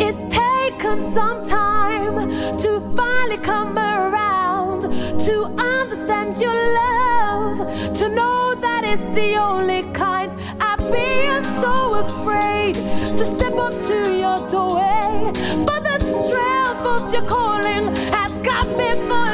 It's 0.00 0.18
taken 0.34 1.00
some 1.00 1.44
time 1.48 2.28
to 2.58 2.80
finally 2.96 3.38
come 3.38 3.78
around 3.78 4.82
to 5.20 5.44
understand 5.58 6.36
your 6.38 6.54
love, 6.54 6.95
to 7.98 8.08
know 8.10 8.54
that 8.60 8.84
it's 8.84 9.06
the 9.08 9.36
only 9.36 9.82
kind. 9.94 10.30
I've 10.60 10.92
been 10.92 11.42
so 11.42 11.94
afraid 11.94 12.74
to 12.74 13.24
step 13.24 13.54
up 13.54 13.72
to 13.72 13.96
your 14.22 14.36
doorway, 14.48 15.32
but 15.64 15.80
the 15.82 15.98
strength 16.00 16.84
of 16.84 17.14
your 17.14 17.22
calling 17.22 17.96
has 18.12 18.32
got 18.44 18.68
me 18.76 18.92
falling 19.08 19.25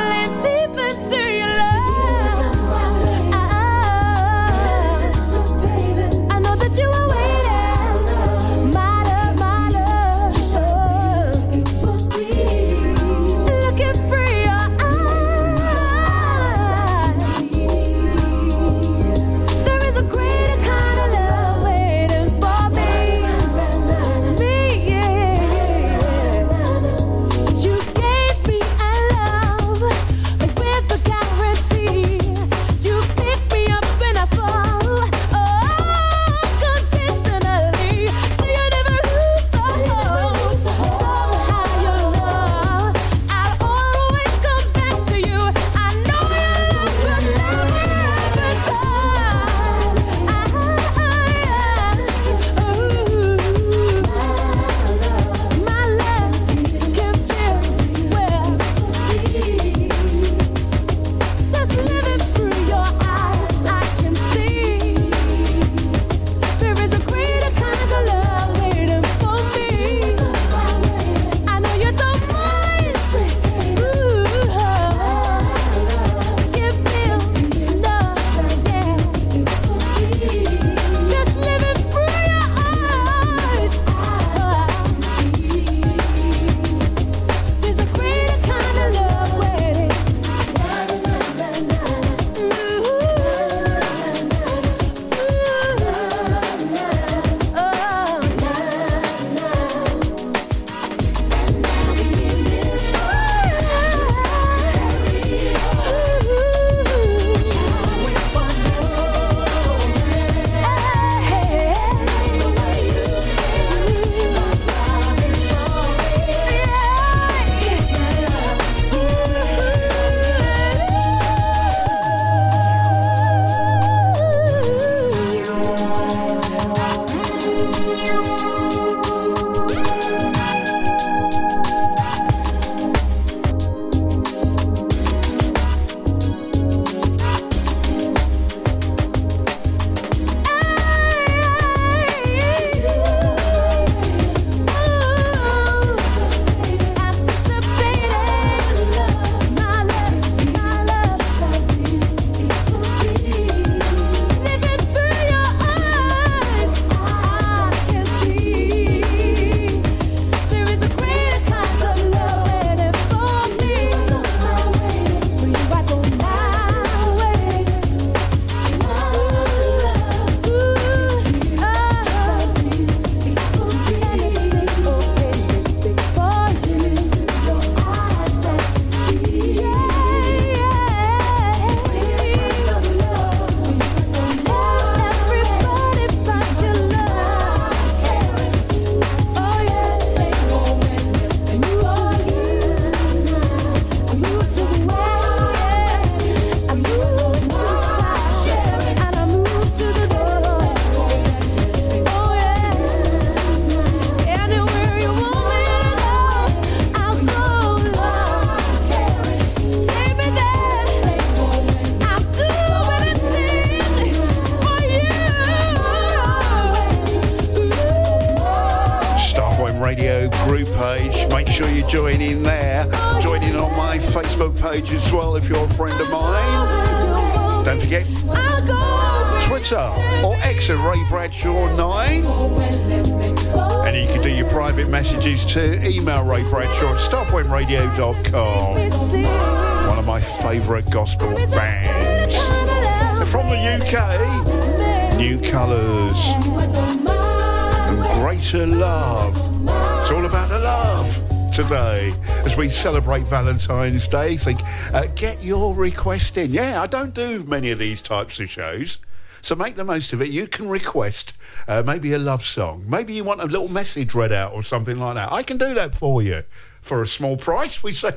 Valentine's 253.33 254.07
Day. 254.09 254.37
Think, 254.37 254.61
uh, 254.93 255.07
get 255.14 255.43
your 255.43 255.72
request 255.72 256.37
in. 256.37 256.53
Yeah, 256.53 256.83
I 256.83 256.87
don't 256.87 257.14
do 257.14 257.43
many 257.45 257.70
of 257.70 257.78
these 257.78 258.03
types 258.03 258.39
of 258.41 258.51
shows. 258.51 258.99
So 259.41 259.55
make 259.55 259.74
the 259.74 259.85
most 259.85 260.12
of 260.12 260.20
it. 260.20 260.28
You 260.28 260.47
can 260.47 260.68
request 260.68 261.33
uh, 261.66 261.83
maybe 261.87 262.12
a 262.12 262.18
love 262.18 262.45
song. 262.45 262.85
Maybe 262.87 263.14
you 263.14 263.24
want 263.24 263.41
a 263.41 263.47
little 263.47 263.68
message 263.68 264.14
read 264.14 264.35
out 264.35 264.53
or 264.53 264.62
something 264.62 264.99
like 264.99 265.14
that. 265.14 265.33
I 265.33 265.43
can 265.43 265.57
do 265.57 265.72
that 265.72 265.95
for 265.95 266.20
you 266.20 266.43
for 266.83 267.01
a 267.01 267.07
small 267.07 267.39
price. 267.39 267.83
We 267.83 267.95
say 267.95 268.11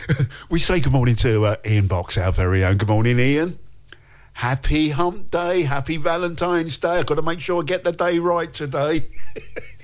we 0.48 0.58
say 0.58 0.80
good 0.80 0.92
morning 0.92 1.16
to 1.16 1.44
uh, 1.44 1.56
Ian 1.66 1.86
Box, 1.86 2.16
our 2.16 2.32
very 2.32 2.64
own. 2.64 2.78
Good 2.78 2.88
morning, 2.88 3.20
Ian. 3.20 3.58
Happy 4.32 4.88
Hump 4.88 5.30
Day. 5.30 5.64
Happy 5.64 5.98
Valentine's 5.98 6.78
Day. 6.78 7.00
I've 7.00 7.06
got 7.06 7.16
to 7.16 7.22
make 7.22 7.40
sure 7.40 7.60
I 7.60 7.64
get 7.66 7.84
the 7.84 7.92
day 7.92 8.18
right 8.20 8.50
today. 8.50 9.04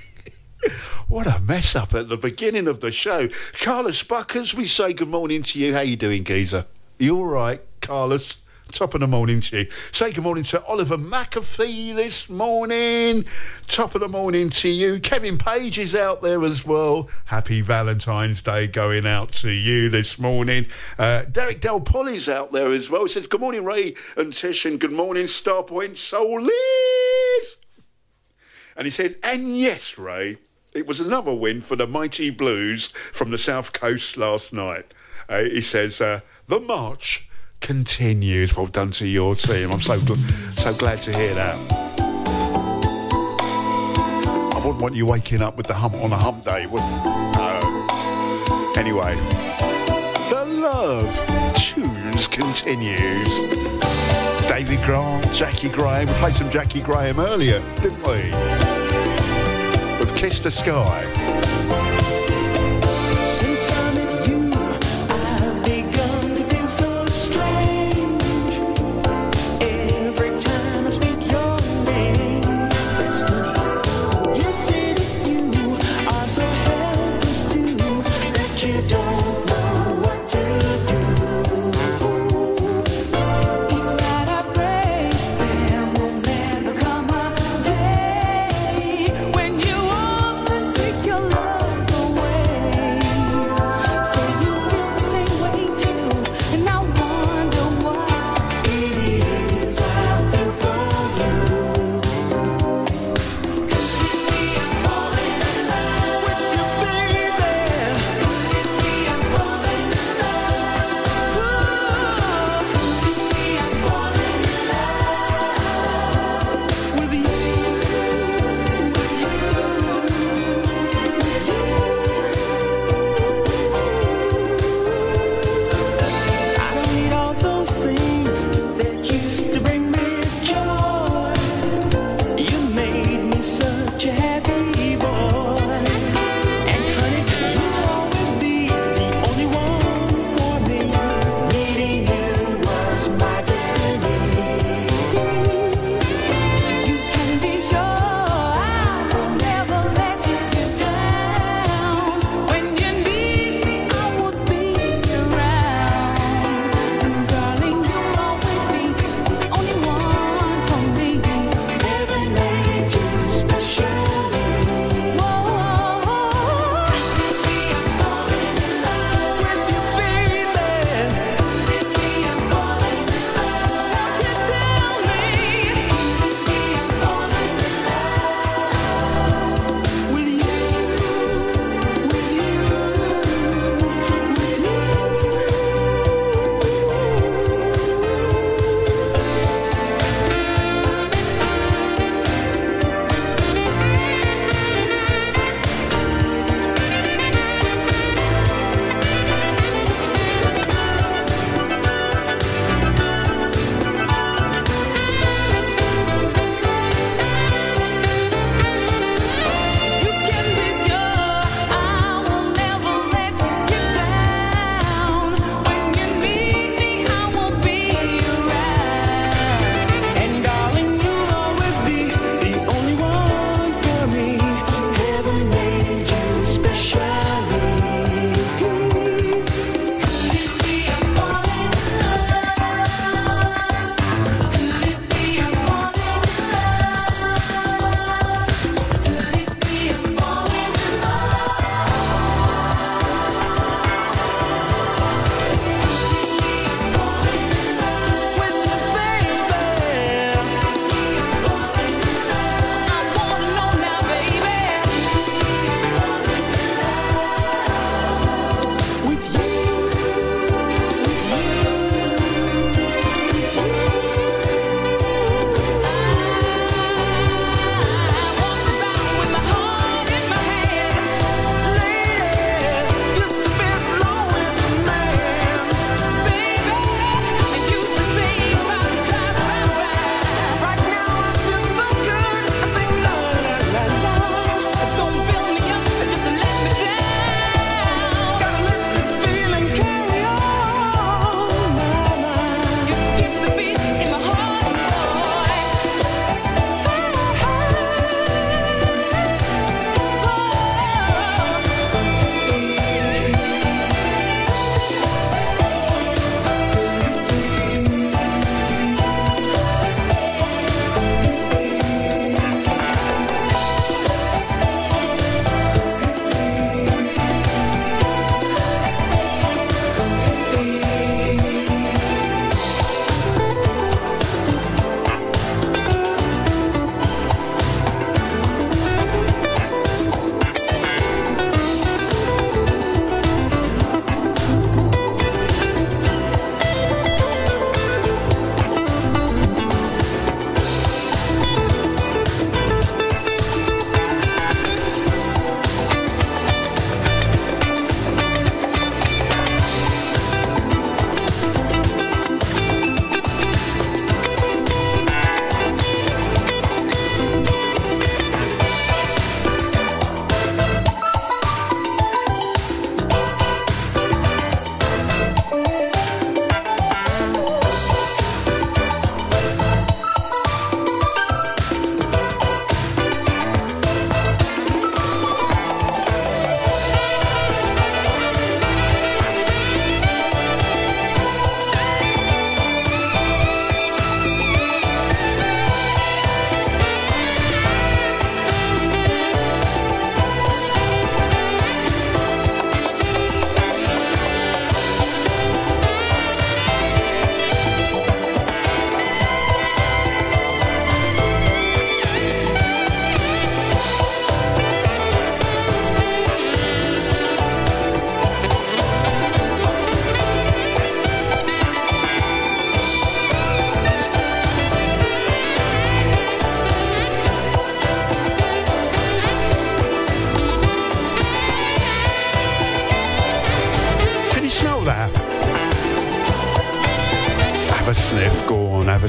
What 1.09 1.26
a 1.26 1.40
mess 1.40 1.74
up 1.74 1.94
at 1.94 2.11
the 2.11 2.18
beginning 2.18 2.68
of 2.68 2.80
the 2.80 2.92
show. 2.92 3.28
Carlos 3.62 4.02
Buckers, 4.02 4.54
we 4.54 4.66
say 4.66 4.92
good 4.92 5.09
morning 5.09 5.42
to 5.44 5.59
you. 5.59 5.72
How 5.72 5.80
you 5.80 5.96
doing, 5.96 6.22
geezer? 6.22 6.66
You 6.98 7.16
all 7.16 7.24
right, 7.24 7.62
Carlos? 7.80 8.36
Top 8.72 8.92
of 8.92 9.00
the 9.00 9.06
morning 9.06 9.40
to 9.40 9.61
you. 9.61 9.70
Say 9.92 10.12
good 10.12 10.22
morning 10.22 10.44
to 10.44 10.62
Oliver 10.66 10.98
McAfee 10.98 11.96
this 11.96 12.28
morning. 12.28 13.24
Top 13.66 13.94
of 13.94 14.02
the 14.02 14.09
morning 14.09 14.50
to 14.50 14.68
you. 14.68 15.00
Kevin 15.00 15.38
Page 15.38 15.78
is 15.78 15.94
out 15.94 16.20
there 16.20 16.44
as 16.44 16.66
well. 16.66 17.09
Happy 17.24 17.62
Valentine's 17.62 18.42
Day 18.42 18.66
going 18.66 19.06
out 19.06 19.32
to 19.32 19.50
you 19.50 19.88
this 19.88 20.18
morning. 20.18 20.66
Uh, 20.98 21.22
Derek 21.22 21.62
Del 21.62 21.80
Polly's 21.80 22.28
out 22.28 22.52
there 22.52 22.70
as 22.70 22.90
well. 22.90 23.04
He 23.04 23.09
says, 23.09 23.26
Good 23.26 23.40
morning, 23.40 23.64
Ray 23.64 23.94
and 24.18 24.34
Tish, 24.34 24.66
and 24.66 24.78
good 24.78 24.92
morning, 24.92 25.24
Starpoint 25.24 25.96
Soulies. 25.96 26.50
And 28.76 28.84
he 28.84 28.90
said, 28.90 29.16
And 29.22 29.59
yes, 29.59 29.96
Ray, 29.96 30.36
it 30.75 30.87
was 30.87 31.01
another 31.01 31.35
win 31.35 31.61
for 31.62 31.77
the 31.77 31.87
mighty 31.87 32.31
Blues 32.31 32.89
from 32.89 33.31
the 33.31 33.39
South 33.39 33.73
Coast 33.73 34.16
last 34.16 34.53
night. 34.53 34.93
Uh, 35.29 35.43
he 35.43 35.61
says, 35.61 36.01
uh, 36.01 36.21
The 36.47 36.61
march 36.61 37.29
continues. 37.61 38.57
Well 38.57 38.66
done 38.66 38.91
to 38.93 39.07
your 39.07 39.35
team. 39.35 39.71
I'm 39.73 39.81
so, 39.81 39.99
gl- 39.99 40.59
so 40.59 40.73
glad 40.75 41.01
to 41.03 41.12
hear 41.16 41.35
that. 41.35 41.57
I 44.55 44.61
wouldn't 44.64 44.81
want 44.83 44.95
you 44.95 45.07
waking 45.07 45.43
up 45.43 45.57
with 45.57 45.66
the 45.66 45.75
hump 45.75 45.95
on 45.95 46.12
a 46.12 46.16
hump 46.16 46.45
day, 46.45 46.66
would 46.66 46.81
No. 46.81 48.73
Anyway, 48.77 49.14
the 50.31 50.45
love 50.47 51.55
tunes 51.57 52.29
continues. 52.29 53.29
David 54.49 54.83
Grant, 54.85 55.33
Jackie 55.33 55.69
Graham. 55.69 56.07
We 56.09 56.12
played 56.14 56.35
some 56.35 56.51
Jackie 56.51 56.81
Graham 56.81 57.21
earlier, 57.21 57.61
didn't 57.77 58.03
we? 58.03 58.78
Kiss 60.19 60.41
the 60.41 60.51
Sky. 60.51 61.57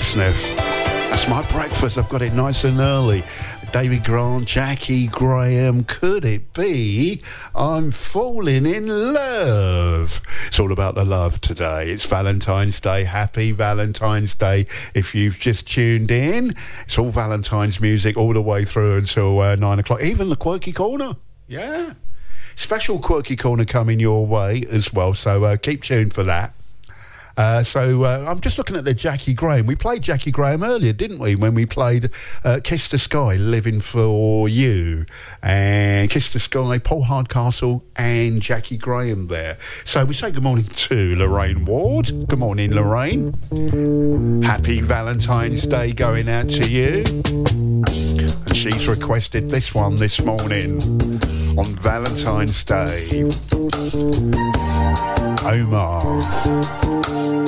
Sniff. 0.10 0.56
That's 0.56 1.30
my 1.30 1.48
breakfast. 1.52 2.00
I've 2.00 2.10
got 2.10 2.24
it 2.24 2.34
nice 2.34 2.64
and 2.64 2.80
early. 2.80 3.24
David 3.72 4.04
Grant, 4.04 4.48
Jackie 4.48 5.06
Graham. 5.06 5.84
Could 5.84 6.26
it 6.26 6.52
be 6.52 7.22
I'm 7.54 7.92
falling 7.92 8.66
in 8.66 8.88
love? 8.88 10.20
It's 10.48 10.60
all 10.60 10.72
about 10.72 10.96
the 10.96 11.06
love 11.06 11.40
today. 11.42 11.92
It's 11.92 12.04
Valentine's 12.08 12.80
Day. 12.80 13.04
Happy 13.04 13.52
Valentine's 13.52 14.34
Day. 14.34 14.66
If 14.96 15.14
you've 15.14 15.38
just 15.38 15.68
tuned 15.68 16.10
in, 16.10 16.56
it's 16.82 16.98
all 16.98 17.12
Valentine's 17.12 17.80
music 17.80 18.18
all 18.18 18.34
the 18.34 18.42
way 18.42 18.66
through 18.66 18.98
until 18.98 19.40
uh, 19.40 19.56
nine 19.58 19.78
o'clock. 19.78 20.02
Even 20.02 20.30
the 20.30 20.36
quirky 20.36 20.72
corner. 20.72 21.18
Yeah. 21.48 21.94
Special 22.56 22.98
quirky 22.98 23.36
corner 23.36 23.64
coming 23.64 24.00
your 24.00 24.26
way 24.26 24.66
as 24.72 24.92
well. 24.92 25.14
So 25.14 25.44
uh, 25.44 25.58
keep 25.58 25.84
tuned 25.84 26.16
for 26.16 26.24
that. 26.24 26.56
Uh, 27.40 27.64
so 27.64 28.04
uh, 28.04 28.26
I'm 28.28 28.42
just 28.42 28.58
looking 28.58 28.76
at 28.76 28.84
the 28.84 28.94
Jackie 28.94 29.34
Graham. 29.34 29.66
We 29.66 29.78
played 29.78 30.02
Jackie 30.02 30.30
Graham 30.30 30.62
earlier, 30.62 30.92
didn't 30.92 31.20
we? 31.20 31.38
When 31.38 31.54
we 31.56 31.66
played 31.66 32.10
uh, 32.44 32.60
Kiss 32.62 32.90
the 32.90 32.98
Sky, 32.98 33.38
Living 33.38 33.80
for 33.80 34.50
You, 34.50 35.06
and 35.42 36.10
Kiss 36.10 36.28
the 36.28 36.40
Sky, 36.40 36.80
Paul 36.80 37.04
Hardcastle, 37.04 37.86
and 37.96 38.42
Jackie 38.42 38.76
Graham 38.76 39.28
there. 39.28 39.58
So 39.86 40.04
we 40.04 40.16
say 40.16 40.32
good 40.32 40.44
morning 40.44 40.66
to 40.66 41.16
Lorraine 41.16 41.64
Ward. 41.64 42.12
Good 42.28 42.40
morning, 42.40 42.76
Lorraine. 42.76 43.32
Happy 44.44 44.82
Valentine's 44.82 45.66
Day 45.66 45.94
going 45.94 46.28
out 46.28 46.50
to 46.50 46.70
you. 46.70 47.06
And 47.86 48.54
she's 48.54 48.90
requested 48.90 49.50
this 49.50 49.74
one 49.74 49.96
this 49.96 50.22
morning 50.22 50.82
on 51.58 51.74
Valentine's 51.78 52.66
Day. 52.66 53.30
Omar. 55.46 57.39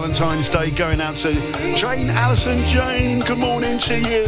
Valentine's 0.00 0.48
Day 0.48 0.70
going 0.70 0.98
out 0.98 1.14
to 1.16 1.34
Jane 1.76 2.08
Allison. 2.08 2.64
Jane, 2.64 3.18
good 3.20 3.36
morning 3.36 3.76
to 3.80 3.98
you. 3.98 4.24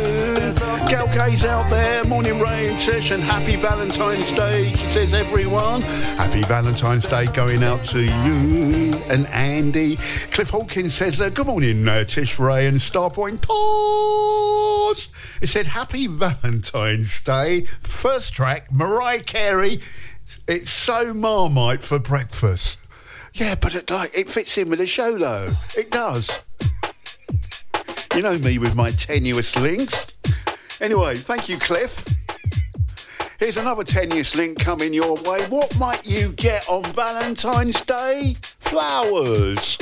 Gal 0.87 1.09
Kay's 1.09 1.47
out 1.47 1.70
there. 1.70 2.05
Morning, 2.05 2.39
Ray 2.39 2.68
and 2.68 2.79
Tish, 2.79 3.11
and 3.11 3.23
happy 3.23 3.57
Valentine's 3.57 4.31
Day. 4.33 4.68
She 4.68 4.91
says, 4.91 5.14
everyone. 5.14 5.81
Happy 5.81 6.43
Valentine's 6.43 7.09
Day 7.09 7.25
going 7.33 7.64
out 7.64 7.83
to 7.85 8.03
you 8.03 8.93
and 9.09 9.27
Andy. 9.29 9.97
Cliff 10.31 10.51
Hawkins 10.51 10.93
says, 10.93 11.23
uh, 11.23 11.31
good 11.31 11.47
morning, 11.47 11.89
uh, 11.89 12.05
Tish, 12.05 12.39
Ray, 12.39 12.66
and 12.66 12.77
Starpoint 12.77 13.41
Tours. 13.41 15.09
It 15.41 15.47
said, 15.47 15.68
happy 15.68 16.07
Valentine's 16.07 17.18
Day. 17.23 17.62
First 17.81 18.35
track, 18.35 18.70
Mariah 18.70 19.23
Carey. 19.23 19.81
It's 20.47 20.70
so 20.70 21.14
marmite 21.14 21.83
for 21.83 21.99
breakfast. 21.99 22.79
Like, 23.75 24.16
it 24.16 24.29
fits 24.29 24.59
in 24.59 24.68
with 24.68 24.79
the 24.79 24.87
show, 24.87 25.16
though. 25.18 25.49
It 25.77 25.91
does. 25.91 26.41
You 28.14 28.23
know 28.23 28.39
me 28.39 28.59
with 28.59 28.75
my 28.75 28.91
tenuous 28.91 29.57
links. 29.57 30.07
Anyway, 30.81 31.16
thank 31.16 31.49
you, 31.49 31.59
Cliff. 31.59 32.05
Here's 33.39 33.57
another 33.57 33.85
tenuous 33.85 34.37
link 34.37 34.59
coming 34.59 34.93
your 34.93 35.16
way. 35.23 35.47
What 35.49 35.77
might 35.79 36.07
you 36.07 36.33
get 36.33 36.68
on 36.68 36.85
Valentine's 36.93 37.81
Day? 37.81 38.37
Flowers. 38.61 39.79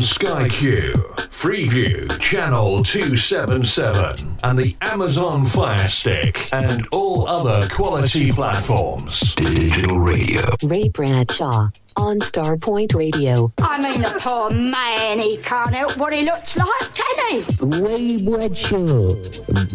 Sky 0.00 0.48
Q, 0.48 0.92
Freeview 1.16 2.08
Channel 2.20 2.82
277, 2.82 4.36
and 4.42 4.58
the 4.58 4.76
Amazon 4.82 5.44
Fire 5.44 5.88
Stick, 5.88 6.52
and 6.52 6.86
all 6.92 7.28
other 7.28 7.66
quality 7.68 8.30
platforms. 8.32 9.34
Digital 9.34 9.98
Radio. 9.98 10.42
Ray 10.64 10.88
Bradshaw 10.88 11.68
on 11.96 12.18
Starpoint 12.20 12.94
Radio. 12.94 13.52
I 13.58 13.80
mean, 13.82 14.02
the 14.02 14.18
poor 14.20 14.50
man, 14.50 15.18
he 15.18 15.36
can't 15.38 15.74
help 15.74 15.96
what 15.98 16.12
he 16.12 16.22
looks 16.24 16.56
like, 16.56 16.94
can 16.94 17.18
he? 17.28 17.40
Ray 17.80 18.16
Bradshaw, 18.22 19.08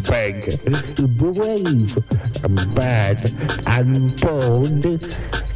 big, 0.08 0.44
brave, 1.18 1.94
bad, 2.74 3.20
and 3.68 4.20
bold. 4.20 4.84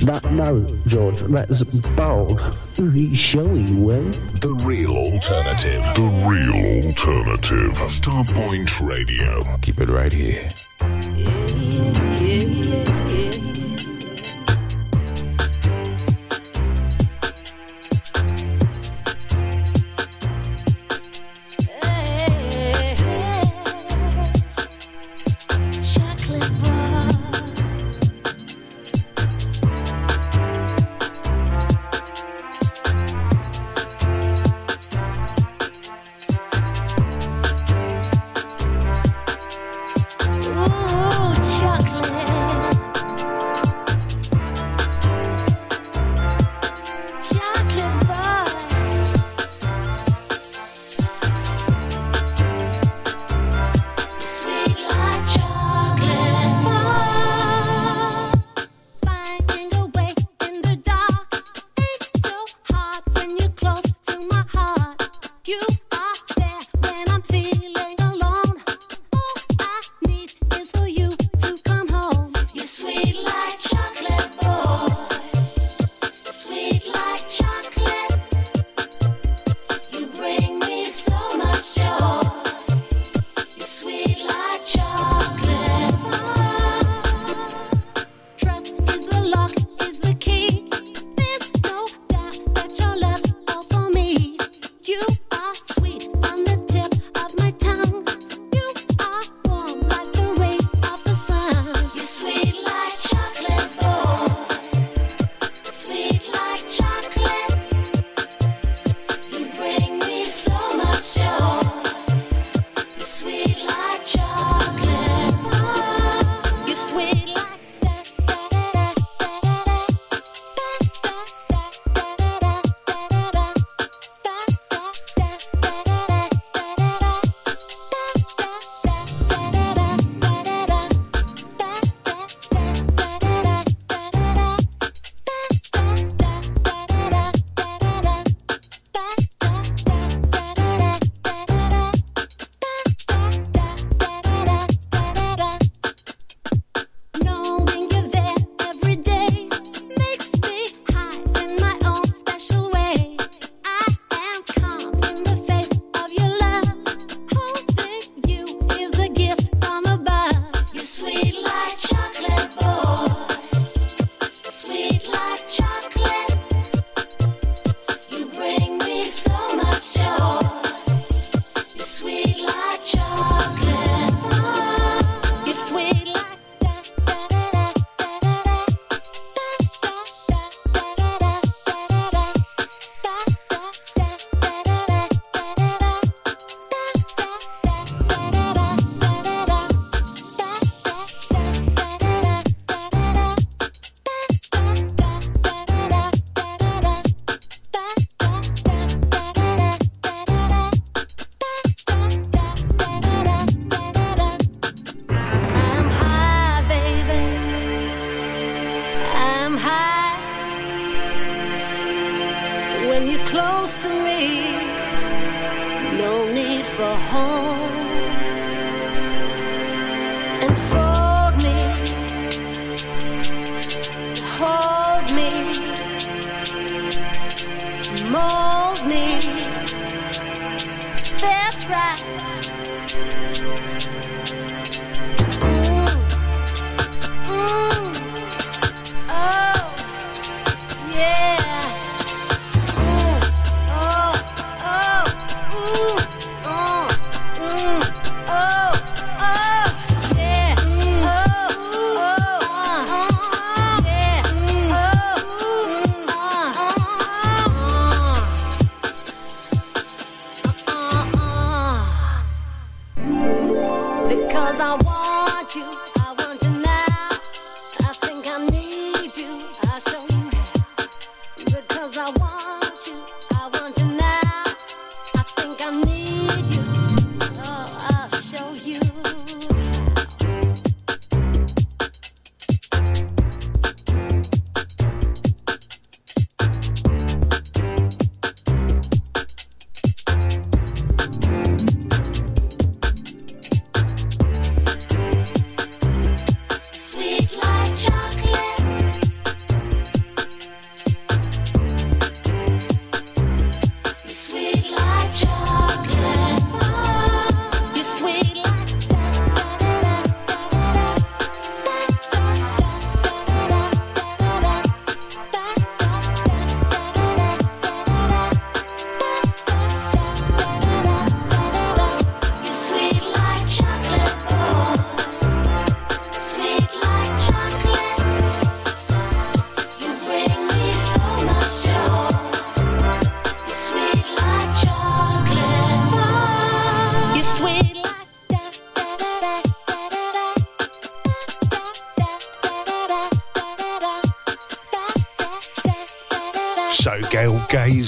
No, 0.04 0.18
no, 0.30 0.66
George, 0.86 1.18
that's 1.18 1.64
bold 1.64 2.40
showing, 3.12 3.82
way. 3.82 4.00
The 4.38 4.56
real 4.64 4.96
alternative. 4.96 5.82
The 5.96 6.24
real 6.24 6.84
alternative. 6.84 7.72
Starpoint 7.88 8.86
Radio. 8.86 9.42
Keep 9.62 9.80
it 9.80 9.88
right 9.88 10.12
here. 10.12 10.48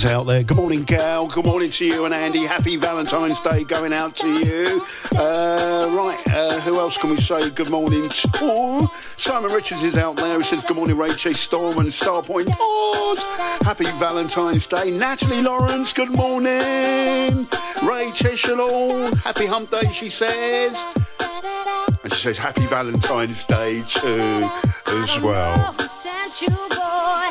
Gaze 0.00 0.10
out 0.10 0.26
there. 0.26 0.42
Good 0.42 0.56
morning, 0.56 0.84
Gail. 0.84 1.26
Good 1.26 1.44
morning 1.44 1.70
to 1.70 1.84
you 1.84 2.04
and 2.04 2.14
Andy. 2.14 2.40
Happy 2.40 2.76
Valentine's 2.76 3.40
Day 3.40 3.64
going 3.64 3.92
out 3.92 4.14
to 4.16 4.28
you. 4.28 4.80
Uh, 5.16 5.88
right, 5.90 6.22
uh, 6.32 6.60
who 6.60 6.78
else 6.78 6.96
can 6.96 7.10
we 7.10 7.16
say 7.16 7.50
good 7.50 7.70
morning 7.70 8.02
to? 8.02 8.90
Simon 9.16 9.52
Richards 9.52 9.82
is 9.82 9.96
out 9.96 10.16
there. 10.16 10.38
He 10.38 10.44
says 10.44 10.64
good 10.64 10.76
morning, 10.76 10.96
Ray 10.96 11.10
Chase 11.10 11.40
Storm 11.40 11.78
and 11.78 11.88
Starpoint 11.88 12.46
Pause. 12.50 13.22
Happy 13.62 13.84
Valentine's 13.98 14.66
Day. 14.66 14.90
Natalie 14.90 15.42
Lawrence, 15.42 15.92
good 15.92 16.10
morning. 16.10 17.46
Ray 17.82 18.10
Tishalall, 18.12 19.14
happy 19.18 19.46
hump 19.46 19.70
day, 19.70 19.90
she 19.92 20.08
says. 20.08 20.84
And 22.02 22.12
she 22.12 22.20
says 22.20 22.38
happy 22.38 22.66
Valentine's 22.66 23.44
Day 23.44 23.82
too, 23.86 24.48
as 24.86 25.20
well. 25.20 25.76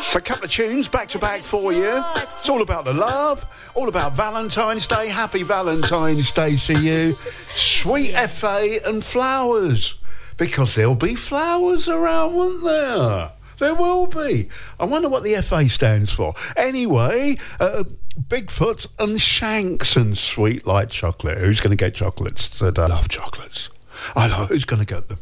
So 0.10 0.18
a 0.18 0.22
couple 0.24 0.46
of 0.46 0.50
tunes 0.50 0.88
back 0.88 1.08
to 1.10 1.20
back 1.20 1.44
for 1.44 1.72
you. 1.72 2.04
It's 2.16 2.50
all 2.50 2.64
about 2.64 2.84
the 2.84 2.94
love, 2.94 3.46
all 3.76 3.90
about 3.90 4.14
Valentine's 4.14 4.88
Day. 4.88 5.08
Happy 5.08 5.44
Valentine's 5.44 6.32
Day 6.32 6.56
to 6.58 6.74
you. 6.82 7.16
Sweet 7.54 8.14
FA 8.28 8.80
and 8.88 9.06
flowers. 9.06 10.00
Because 10.38 10.74
there'll 10.74 10.96
be 10.96 11.14
flowers 11.14 11.88
around, 11.88 12.34
won't 12.34 12.64
there? 12.64 13.34
There 13.60 13.76
will 13.76 14.08
be. 14.08 14.50
I 14.80 14.86
wonder 14.86 15.10
what 15.10 15.22
the 15.22 15.36
FA 15.44 15.70
stands 15.70 16.12
for. 16.12 16.34
Anyway, 16.58 17.38
uh, 17.60 17.84
Bigfoot 18.20 18.88
and 18.98 19.22
Shanks 19.22 19.96
and 19.96 20.18
Sweet 20.18 20.66
Like 20.66 20.90
Chocolate. 20.90 21.38
Who's 21.38 21.60
going 21.60 21.78
to 21.78 21.78
get 21.78 21.94
chocolates? 21.94 22.60
I 22.64 22.70
love 22.70 23.10
chocolates. 23.10 23.70
I 24.16 24.28
know 24.28 24.46
who's 24.46 24.66
going 24.66 24.84
to 24.84 24.92
get 24.92 25.08
them. 25.08 25.20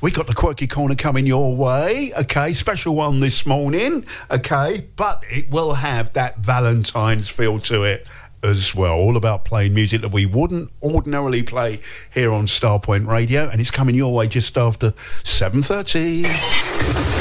We 0.00 0.10
got 0.10 0.26
the 0.26 0.34
quirky 0.34 0.66
corner 0.66 0.94
coming 0.94 1.26
your 1.26 1.56
way, 1.56 2.12
okay? 2.18 2.52
Special 2.52 2.94
one 2.94 3.20
this 3.20 3.46
morning, 3.46 4.04
okay? 4.30 4.86
But 4.96 5.24
it 5.28 5.50
will 5.50 5.74
have 5.74 6.12
that 6.14 6.38
Valentine's 6.38 7.28
feel 7.28 7.58
to 7.60 7.84
it 7.84 8.06
as 8.42 8.74
well. 8.74 8.94
All 8.94 9.16
about 9.16 9.44
playing 9.44 9.74
music 9.74 10.02
that 10.02 10.12
we 10.12 10.26
wouldn't 10.26 10.70
ordinarily 10.82 11.42
play 11.42 11.80
here 12.12 12.32
on 12.32 12.46
Starpoint 12.46 13.06
Radio, 13.06 13.48
and 13.48 13.60
it's 13.60 13.70
coming 13.70 13.94
your 13.94 14.12
way 14.12 14.26
just 14.26 14.56
after 14.58 14.92
seven 15.24 15.62
thirty. 15.62 16.24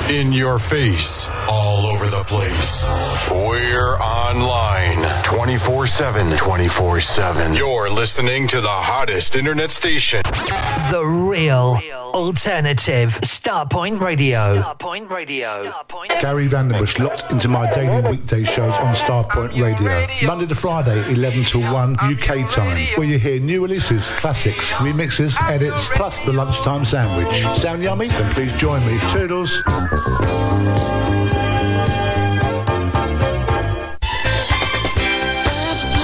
In 0.09 0.33
your 0.33 0.59
face, 0.59 1.27
all 1.47 1.87
over 1.87 2.07
the 2.07 2.23
place. 2.25 2.83
We're 3.31 3.95
online 3.97 5.23
24 5.23 5.87
7. 5.87 6.37
24 6.37 6.99
7. 6.99 7.53
You're 7.53 7.89
listening 7.89 8.47
to 8.49 8.59
the 8.61 8.67
hottest 8.67 9.35
internet 9.35 9.71
station. 9.71 10.21
The 10.91 11.03
real 11.03 11.79
alternative 12.13 13.19
Starpoint 13.21 13.99
Radio. 13.99 14.61
Starpoint 14.61 15.09
Radio. 15.09 15.73
Gary 16.21 16.47
Vanderbush 16.47 16.99
locked 16.99 17.31
into 17.31 17.47
my 17.47 17.73
daily 17.73 18.07
weekday 18.11 18.43
shows 18.43 18.73
on 18.75 18.93
Starpoint 18.93 19.59
Radio. 19.59 20.27
Monday 20.27 20.45
to 20.45 20.55
Friday, 20.55 21.11
11 21.11 21.45
to 21.45 21.59
1 21.59 21.93
UK 21.99 22.49
time, 22.51 22.77
where 22.97 23.07
you 23.07 23.17
hear 23.17 23.39
new 23.39 23.63
releases, 23.63 24.09
classics, 24.11 24.71
remixes, 24.73 25.41
edits, 25.49 25.89
plus 25.89 26.23
the 26.25 26.33
lunchtime 26.33 26.85
sandwich. 26.85 27.41
Sound 27.57 27.81
yummy? 27.81 28.07
Then 28.07 28.33
please 28.33 28.53
join 28.57 28.85
me. 28.85 28.99
Toodles. 29.11 29.52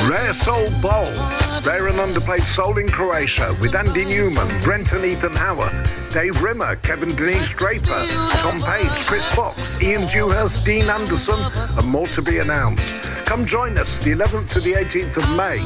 Rare 0.07 0.33
Soul. 0.33 1.48
Rare 1.65 1.87
and 1.87 1.97
underplayed 1.97 2.41
soul 2.41 2.77
in 2.77 2.87
Croatia 2.87 3.53
with 3.61 3.75
Andy 3.75 4.05
Newman, 4.05 4.47
Brenton 4.61 5.03
Ethan 5.05 5.33
Howarth, 5.33 6.09
Dave 6.09 6.41
Rimmer, 6.41 6.75
Kevin 6.77 7.09
Denise 7.15 7.53
Draper, 7.53 8.05
Tom 8.37 8.59
Page, 8.61 9.05
Chris 9.05 9.25
Fox, 9.27 9.79
Ian 9.81 10.07
Dewhurst, 10.07 10.65
Dean 10.65 10.89
Anderson, 10.89 11.37
and 11.77 11.87
more 11.87 12.07
to 12.07 12.21
be 12.21 12.39
announced. 12.39 12.95
Come 13.25 13.45
join 13.45 13.77
us 13.77 13.99
the 13.99 14.11
11th 14.11 14.51
to 14.53 14.59
the 14.59 14.73
18th 14.73 15.17
of 15.17 15.37
May. 15.37 15.59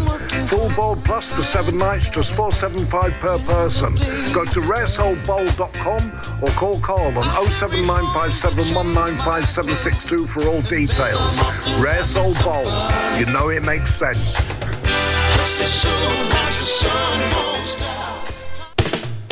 Full 0.48 0.70
bowl 0.76 0.98
plus 0.98 1.34
for 1.34 1.44
seven 1.44 1.78
nights, 1.78 2.10
just 2.10 2.36
475 2.36 3.14
per 3.22 3.40
person. 3.40 3.94
Go 4.34 4.44
to 4.46 4.60
raresoulbowl.com 4.60 6.42
or 6.42 6.50
call 6.50 6.80
Carl 6.82 7.18
on 7.18 7.24
07957 7.50 8.76
195762 8.76 10.28
for 10.28 10.44
all 10.48 10.62
details. 10.64 11.40
Rare 11.80 12.04
Soul 12.04 12.34
Bowl. 12.44 12.66
You 13.18 13.26
know 13.28 13.50
it 13.50 13.64
makes 13.64 13.94
sense 13.94 14.52
the 15.64 15.70
sun, 15.70 16.28
as 16.46 16.60
the 16.60 16.66
sun 16.66 17.20
goes 17.32 17.76
down. 17.76 17.93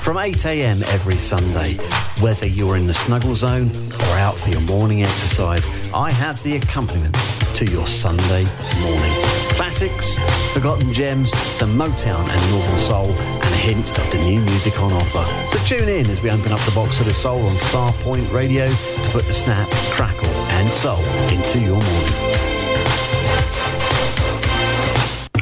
From 0.00 0.16
8am 0.16 0.82
every 0.94 1.16
Sunday, 1.16 1.74
whether 2.22 2.46
you're 2.46 2.78
in 2.78 2.86
the 2.86 2.94
snuggle 2.94 3.34
zone 3.34 3.70
or 3.92 4.16
out 4.16 4.34
for 4.34 4.48
your 4.48 4.62
morning 4.62 5.02
exercise, 5.02 5.68
I 5.92 6.10
have 6.10 6.42
the 6.42 6.56
accompaniment 6.56 7.14
to 7.56 7.66
your 7.66 7.86
Sunday 7.86 8.44
morning. 8.80 9.12
Classics, 9.50 10.18
forgotten 10.54 10.90
gems, 10.94 11.32
some 11.54 11.76
Motown 11.76 12.26
and 12.26 12.50
Northern 12.50 12.78
Soul, 12.78 13.10
and 13.10 13.54
a 13.54 13.58
hint 13.58 13.90
of 13.98 14.10
the 14.10 14.24
new 14.24 14.40
music 14.40 14.80
on 14.80 14.90
offer. 14.94 15.24
So 15.48 15.62
tune 15.66 15.90
in 15.90 16.08
as 16.08 16.22
we 16.22 16.30
open 16.30 16.50
up 16.50 16.60
the 16.60 16.72
box 16.74 16.98
of 16.98 17.04
the 17.04 17.12
soul 17.12 17.42
on 17.42 17.52
Starpoint 17.56 18.32
Radio 18.32 18.68
to 18.68 19.10
put 19.10 19.26
the 19.26 19.34
snap, 19.34 19.68
crackle, 19.92 20.30
and 20.56 20.72
soul 20.72 21.04
into 21.28 21.60
your 21.60 21.76
morning. 21.76 22.29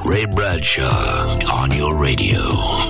Ray 0.09 0.25
Bradshaw 0.25 1.39
on 1.53 1.71
your 1.71 1.95
radio. 1.95 2.41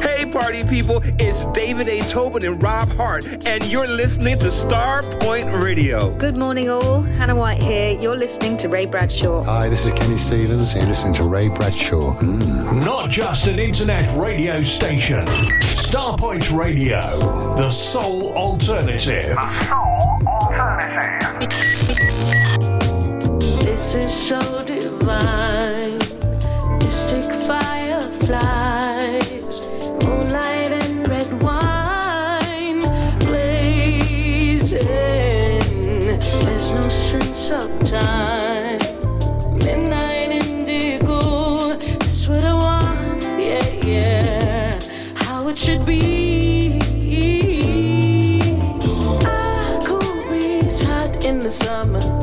Hey, 0.01 0.25
party 0.31 0.63
people. 0.63 1.01
It's 1.19 1.47
David 1.47 1.89
A. 1.89 1.99
Tobin 2.03 2.45
and 2.45 2.63
Rob 2.63 2.93
Hart, 2.93 3.25
and 3.45 3.65
you're 3.65 3.89
listening 3.89 4.39
to 4.39 4.53
Star 4.53 5.03
Point 5.03 5.53
Radio. 5.53 6.17
Good 6.17 6.37
morning, 6.37 6.71
all. 6.71 7.03
Hannah 7.03 7.35
White 7.35 7.61
here. 7.61 7.99
You're 8.01 8.17
listening 8.17 8.57
to 8.59 8.69
Ray 8.69 8.87
Bradshaw. 8.87 9.43
Hi, 9.43 9.69
this 9.69 9.85
is 9.85 9.93
Kenny 9.95 10.17
Stevens. 10.17 10.77
You're 10.77 10.87
listening 10.87 11.13
to 11.15 11.25
Ray 11.25 11.49
Bradshaw. 11.49 12.15
Mm. 12.21 12.85
Not 12.85 13.11
just 13.11 13.49
an 13.49 13.59
internet 13.59 14.17
radio 14.17 14.63
station. 14.63 15.23
Starpoint 15.63 16.57
Radio, 16.57 17.01
the 17.57 17.73
sole 17.73 18.33
alternative. 18.35 19.37
This 23.65 23.97
is 23.97 24.15
so 24.15 24.63
divine. 24.65 26.08
Mystic 26.89 27.31
fireflies, 27.47 28.81
moonlight 30.03 30.73
and 30.73 31.07
red 31.07 31.43
wine 31.43 32.81
blazing. 33.19 34.81
There's 36.47 36.73
no 36.73 36.89
sense 36.89 37.51
of 37.51 37.69
time. 37.85 38.79
Midnight 39.59 40.31
indigo, 40.31 41.77
that's 41.77 42.27
what 42.27 42.43
I 42.43 42.55
want. 42.55 43.23
Yeah, 43.39 43.69
yeah. 43.85 44.81
How 45.15 45.47
it 45.49 45.59
should 45.59 45.85
be. 45.85 46.79
A 49.27 49.81
cool 49.85 50.23
breeze, 50.27 50.81
hot 50.81 51.23
in 51.23 51.41
the 51.41 51.51
summer. 51.51 52.18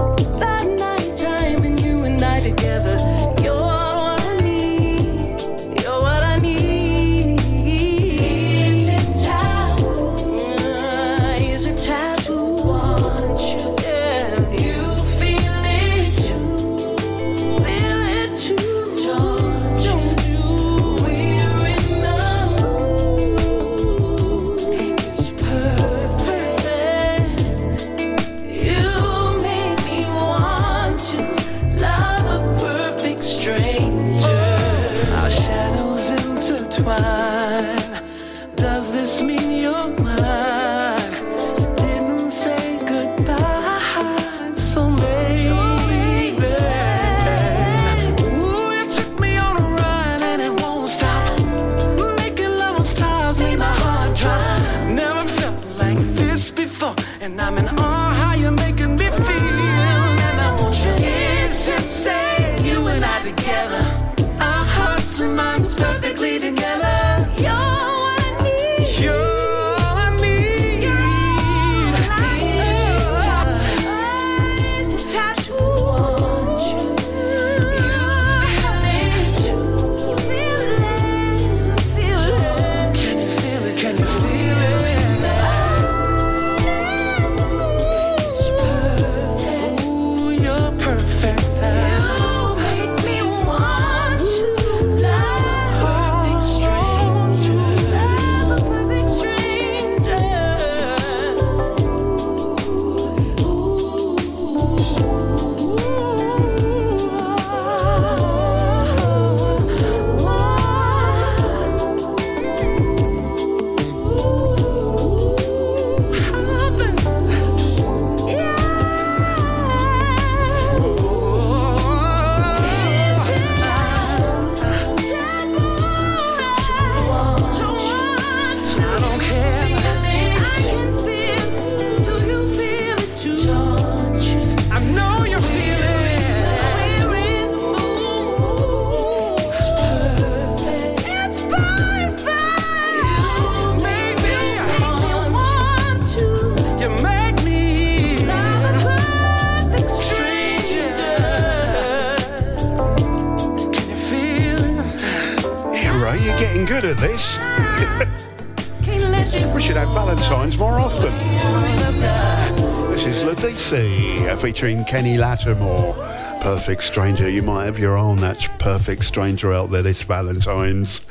Featuring 164.56 164.86
Kenny 164.86 165.18
Lattimore. 165.18 165.94
Perfect 166.40 166.82
Stranger. 166.82 167.30
You 167.30 167.42
might 167.42 167.66
have 167.66 167.78
your 167.78 167.98
own 167.98 168.16
that's 168.16 168.48
Perfect 168.58 169.04
Stranger 169.04 169.52
out 169.52 169.70
there 169.70 169.82
this 169.82 170.02
Valentine's. 170.04 171.02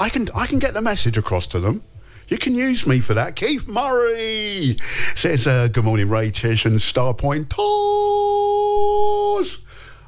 I 0.00 0.08
can 0.08 0.26
I 0.34 0.48
can 0.48 0.58
get 0.58 0.74
the 0.74 0.82
message 0.82 1.16
across 1.16 1.46
to 1.48 1.60
them. 1.60 1.84
You 2.26 2.36
can 2.36 2.56
use 2.56 2.88
me 2.88 2.98
for 2.98 3.14
that. 3.14 3.36
Keith 3.36 3.68
Murray 3.68 4.74
says, 5.14 5.46
uh, 5.46 5.68
Good 5.68 5.84
morning, 5.84 6.08
Ray 6.08 6.32
Tish 6.32 6.64
and 6.64 6.80
Starpoint 6.80 7.48
Tours. 7.50 7.60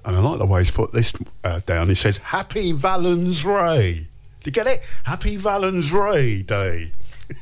And 0.05 0.17
I 0.17 0.19
like 0.19 0.41
the 0.41 0.47
way 0.47 0.63
he's 0.63 0.73
put 0.73 0.91
this 0.91 1.13
uh, 1.45 1.61
down. 1.61 1.89
He 1.89 1.95
says, 1.95 2.17
Happy 2.17 2.73
Valens 2.73 3.45
Ray. 3.45 4.09
Do 4.43 4.49
you 4.49 4.51
get 4.51 4.67
it? 4.67 4.81
Happy 5.05 5.37
Valens 5.37 5.93
Ray 5.93 6.43
Day. 6.43 6.91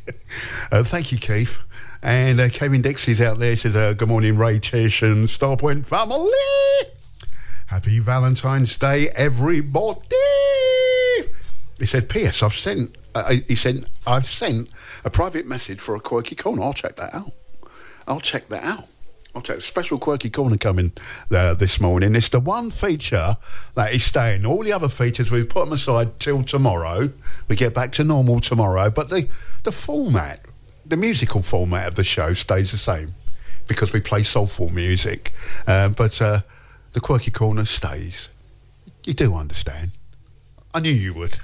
uh, 0.70 0.84
thank 0.84 1.12
you, 1.12 1.16
Keith. 1.16 1.56
And 2.02 2.40
uh, 2.40 2.48
Kevin 2.48 2.80
Dixie's 2.80 3.20
out 3.20 3.38
there 3.38 3.56
says, 3.56 3.76
uh, 3.76 3.92
Good 3.92 4.08
morning, 4.08 4.38
Ray 4.38 4.58
Tish 4.58 5.02
and 5.02 5.28
Starpoint 5.28 5.84
family. 5.84 6.30
Happy 7.66 7.98
Valentine's 7.98 8.76
Day, 8.76 9.10
everybody. 9.10 10.00
He 11.78 11.86
said, 11.86 12.08
P.S. 12.08 12.42
I've 12.42 12.54
sent. 12.54 12.96
Uh, 13.14 13.34
he 13.46 13.54
sent. 13.54 13.88
I've 14.06 14.26
sent 14.26 14.68
a 15.04 15.10
private 15.10 15.46
message 15.46 15.80
for 15.80 15.94
a 15.94 16.00
quirky 16.00 16.34
corner. 16.34 16.62
I'll 16.62 16.72
check 16.72 16.96
that 16.96 17.14
out. 17.14 17.32
I'll 18.08 18.20
check 18.20 18.48
that 18.48 18.64
out. 18.64 18.86
I'll 19.34 19.42
check 19.42 19.60
special 19.60 19.98
quirky 19.98 20.28
corner 20.30 20.56
coming 20.56 20.92
uh, 21.30 21.54
this 21.54 21.80
morning. 21.80 22.16
It's 22.16 22.28
the 22.28 22.40
one 22.40 22.70
feature 22.70 23.36
that 23.76 23.94
is 23.94 24.02
staying. 24.02 24.44
All 24.44 24.64
the 24.64 24.72
other 24.72 24.88
features 24.88 25.30
we've 25.30 25.48
put 25.48 25.66
them 25.66 25.72
aside 25.72 26.18
till 26.18 26.42
tomorrow. 26.42 27.12
We 27.46 27.56
get 27.56 27.72
back 27.72 27.92
to 27.92 28.04
normal 28.04 28.40
tomorrow, 28.40 28.90
but 28.90 29.08
the 29.10 29.28
the 29.62 29.72
format, 29.72 30.44
the 30.90 30.96
musical 30.96 31.40
format 31.40 31.86
of 31.86 31.94
the 31.94 32.04
show 32.04 32.34
stays 32.34 32.72
the 32.72 32.78
same 32.78 33.14
because 33.68 33.92
we 33.92 34.00
play 34.00 34.24
soulful 34.24 34.70
music. 34.70 35.32
Um, 35.66 35.92
but 35.92 36.20
uh, 36.20 36.40
the 36.92 37.00
quirky 37.00 37.30
corner 37.30 37.64
stays. 37.64 38.28
You 39.04 39.14
do 39.14 39.34
understand. 39.34 39.92
I 40.74 40.80
knew 40.80 40.92
you 40.92 41.14
would. 41.14 41.38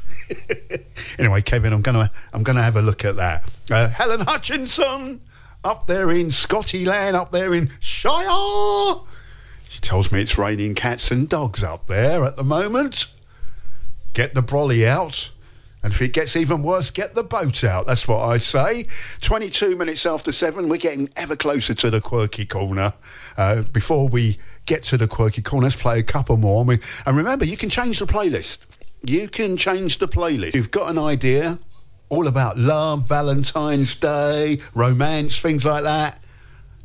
anyway, 1.18 1.42
Kevin, 1.42 1.72
I'm 1.72 1.80
gonna 1.80 2.10
I'm 2.32 2.42
gonna 2.42 2.62
have 2.62 2.76
a 2.76 2.82
look 2.82 3.04
at 3.04 3.16
that. 3.16 3.48
Uh, 3.70 3.88
Helen 3.88 4.20
Hutchinson 4.20 5.20
up 5.64 5.86
there 5.86 6.10
in 6.10 6.30
Scottyland, 6.30 7.16
up 7.16 7.32
there 7.32 7.54
in 7.54 7.70
Shire. 7.80 9.00
She 9.68 9.80
tells 9.80 10.12
me 10.12 10.20
it's 10.22 10.38
raining 10.38 10.74
cats 10.74 11.10
and 11.10 11.28
dogs 11.28 11.62
up 11.62 11.86
there 11.86 12.24
at 12.24 12.36
the 12.36 12.44
moment. 12.44 13.06
Get 14.12 14.34
the 14.34 14.42
brolly 14.42 14.86
out 14.86 15.30
And 15.86 15.94
if 15.94 16.02
it 16.02 16.12
gets 16.12 16.34
even 16.34 16.64
worse, 16.64 16.90
get 16.90 17.14
the 17.14 17.22
boat 17.22 17.62
out. 17.62 17.86
That's 17.86 18.08
what 18.08 18.18
I 18.18 18.38
say. 18.38 18.88
22 19.20 19.76
minutes 19.76 20.04
after 20.04 20.32
seven, 20.32 20.68
we're 20.68 20.78
getting 20.78 21.08
ever 21.14 21.36
closer 21.36 21.74
to 21.74 21.90
the 21.90 22.00
quirky 22.00 22.44
corner. 22.44 22.92
Uh, 23.36 23.62
before 23.62 24.08
we 24.08 24.36
get 24.64 24.82
to 24.82 24.96
the 24.96 25.06
quirky 25.06 25.42
corner, 25.42 25.66
let's 25.66 25.76
play 25.76 26.00
a 26.00 26.02
couple 26.02 26.38
more. 26.38 26.58
And, 26.62 26.68
we, 26.70 26.78
and 27.06 27.16
remember, 27.16 27.44
you 27.44 27.56
can 27.56 27.70
change 27.70 28.00
the 28.00 28.06
playlist. 28.06 28.58
You 29.04 29.28
can 29.28 29.56
change 29.56 29.98
the 29.98 30.08
playlist. 30.08 30.56
You've 30.56 30.72
got 30.72 30.90
an 30.90 30.98
idea 30.98 31.56
all 32.08 32.26
about 32.26 32.58
love, 32.58 33.08
Valentine's 33.08 33.94
Day, 33.94 34.58
romance, 34.74 35.38
things 35.38 35.64
like 35.64 35.84
that. 35.84 36.20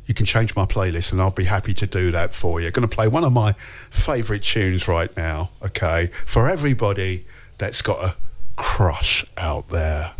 You 0.06 0.14
can 0.14 0.26
change 0.26 0.54
my 0.54 0.64
playlist 0.64 1.10
and 1.10 1.20
I'll 1.20 1.32
be 1.32 1.46
happy 1.46 1.74
to 1.74 1.88
do 1.88 2.12
that 2.12 2.36
for 2.36 2.60
you. 2.60 2.70
Going 2.70 2.88
to 2.88 2.96
play 2.96 3.08
one 3.08 3.24
of 3.24 3.32
my 3.32 3.54
favourite 3.90 4.44
tunes 4.44 4.86
right 4.86 5.10
now, 5.16 5.50
okay? 5.60 6.06
For 6.24 6.48
everybody 6.48 7.26
that's 7.58 7.82
got 7.82 7.98
a 7.98 8.14
crush 8.62 9.26
out 9.36 9.68
there. 9.70 10.12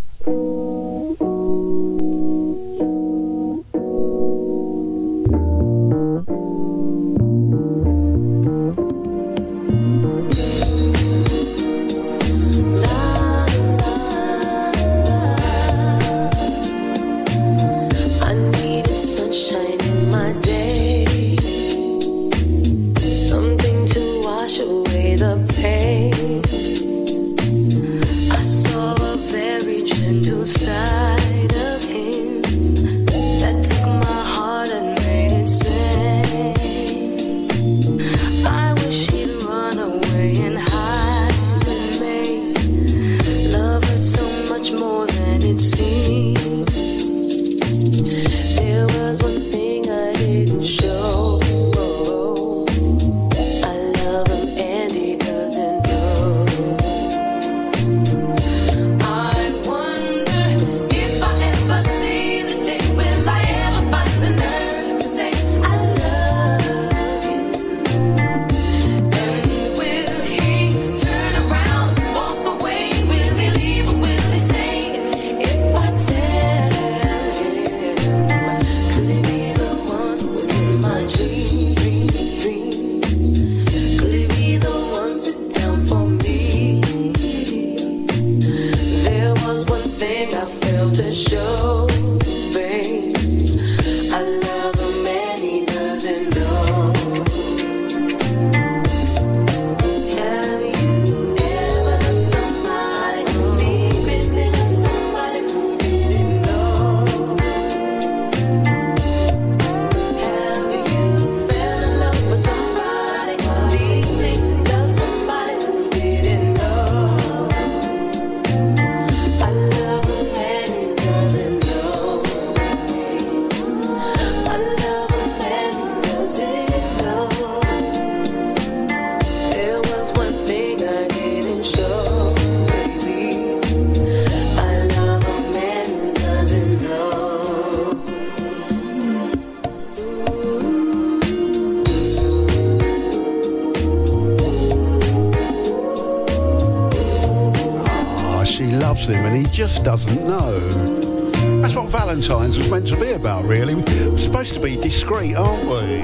Discreet, 155.02 155.34
aren't 155.34 155.64
we? 155.64 155.98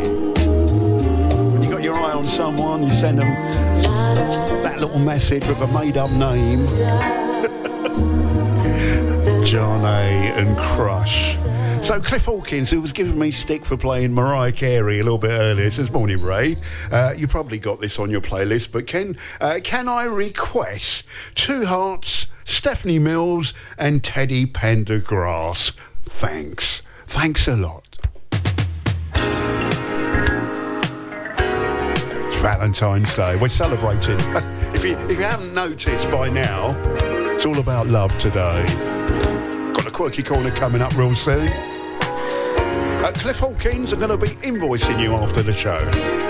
When 1.52 1.62
you 1.62 1.70
got 1.70 1.84
your 1.84 1.94
eye 1.94 2.14
on 2.14 2.26
someone, 2.26 2.82
you 2.82 2.90
send 2.90 3.20
them 3.20 3.32
that 4.64 4.80
little 4.80 4.98
message 4.98 5.46
with 5.46 5.60
a 5.60 5.68
made-up 5.68 6.10
name. 6.10 6.66
John 9.44 9.84
A. 9.84 10.32
and 10.34 10.58
Crush. 10.58 11.36
So 11.86 12.00
Cliff 12.00 12.24
Hawkins, 12.24 12.70
who 12.70 12.80
was 12.80 12.92
giving 12.92 13.16
me 13.16 13.30
stick 13.30 13.64
for 13.64 13.76
playing 13.76 14.12
Mariah 14.12 14.50
Carey 14.50 14.98
a 14.98 15.04
little 15.04 15.16
bit 15.16 15.30
earlier, 15.30 15.70
says, 15.70 15.92
"Morning, 15.92 16.20
Ray. 16.20 16.56
Uh, 16.90 17.14
you 17.16 17.28
probably 17.28 17.60
got 17.60 17.80
this 17.80 18.00
on 18.00 18.10
your 18.10 18.20
playlist, 18.20 18.72
but 18.72 18.88
can 18.88 19.16
uh, 19.40 19.60
can 19.62 19.88
I 19.88 20.06
request 20.06 21.04
Two 21.36 21.66
Hearts, 21.66 22.26
Stephanie 22.44 22.98
Mills, 22.98 23.54
and 23.78 24.02
Teddy 24.02 24.44
Pendergrass? 24.44 25.70
Thanks, 26.04 26.82
thanks 27.06 27.46
a 27.46 27.54
lot." 27.54 27.87
Valentine's 32.48 33.14
Day. 33.14 33.36
We're 33.36 33.48
celebrating. 33.48 34.18
If 34.74 34.84
you 34.84 34.96
if 34.96 35.18
you 35.18 35.24
haven't 35.24 35.54
noticed 35.54 36.10
by 36.10 36.28
now, 36.28 36.74
it's 37.34 37.44
all 37.44 37.58
about 37.58 37.88
love 37.88 38.16
today. 38.18 38.64
Got 39.74 39.86
a 39.86 39.90
quirky 39.90 40.22
corner 40.22 40.50
coming 40.50 40.80
up 40.80 40.96
real 40.96 41.14
soon. 41.14 41.48
Uh, 41.48 43.10
Cliff 43.14 43.38
Hawkins 43.38 43.92
are 43.92 43.96
going 43.96 44.10
to 44.10 44.16
be 44.18 44.32
invoicing 44.46 45.00
you 45.02 45.14
after 45.14 45.42
the 45.42 45.52
show. 45.52 46.27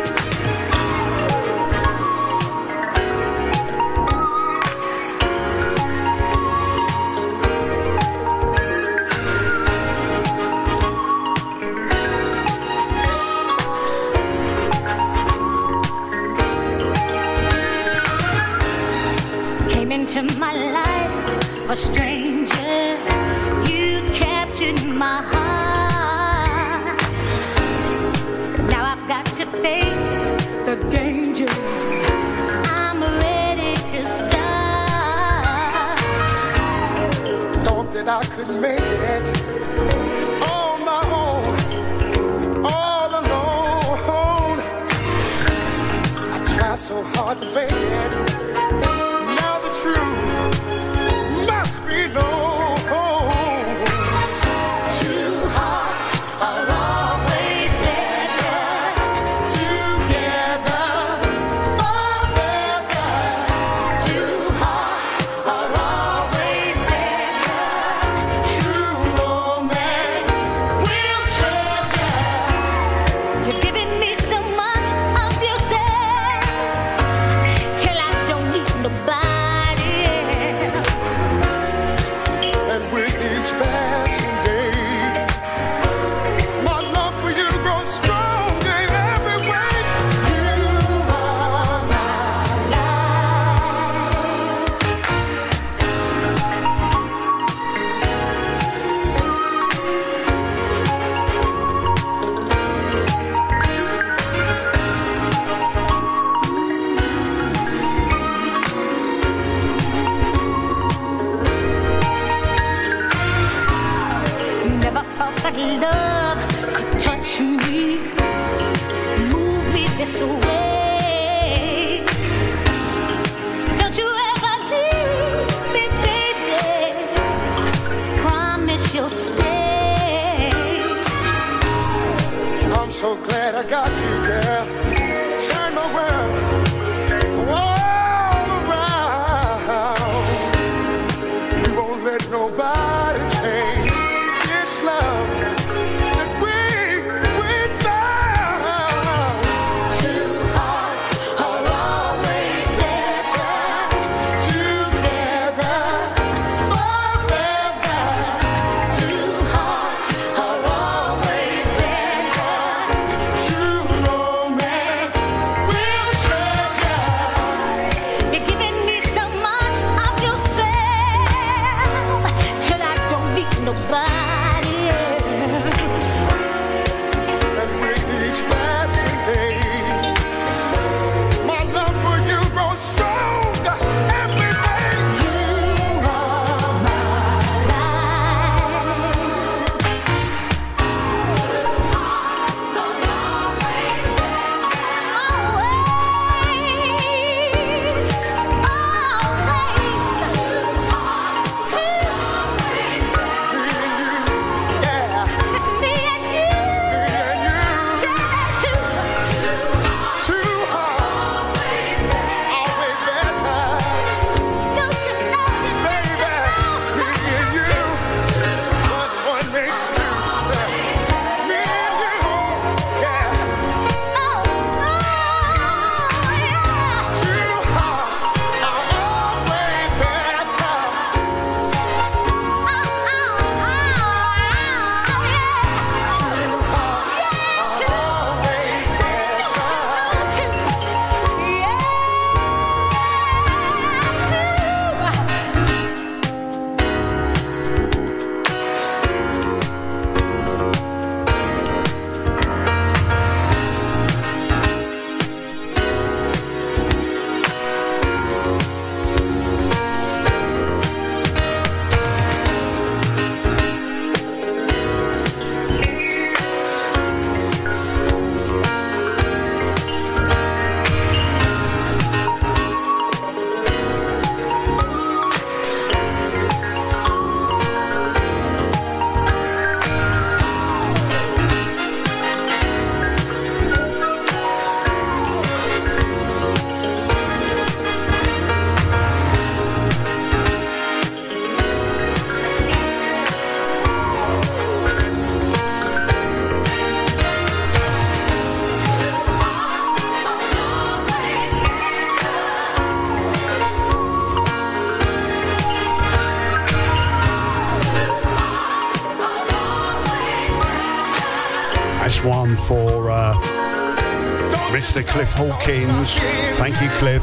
Thank 315.69 316.81
you, 316.81 316.89
Cliff. 316.93 317.23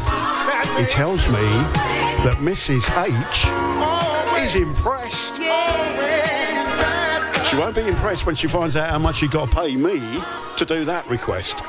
He 0.78 0.86
tells 0.86 1.28
me 1.30 1.40
that 2.24 2.38
Mrs. 2.38 2.86
H 2.96 3.48
is 4.44 4.56
impressed. 4.56 5.38
She 7.50 7.58
won't 7.58 7.76
be 7.76 7.88
impressed 7.88 8.28
when 8.28 8.36
she 8.36 8.48
finds 8.48 8.76
out 8.76 8.92
how 8.92 9.00
much 9.00 9.24
you 9.24 9.30
got 9.30 9.50
to 9.50 9.56
pay 9.56 9.76
me 9.76 10.00
to 10.58 10.64
do 10.66 10.86
that 10.86 11.10
request. 11.10 11.64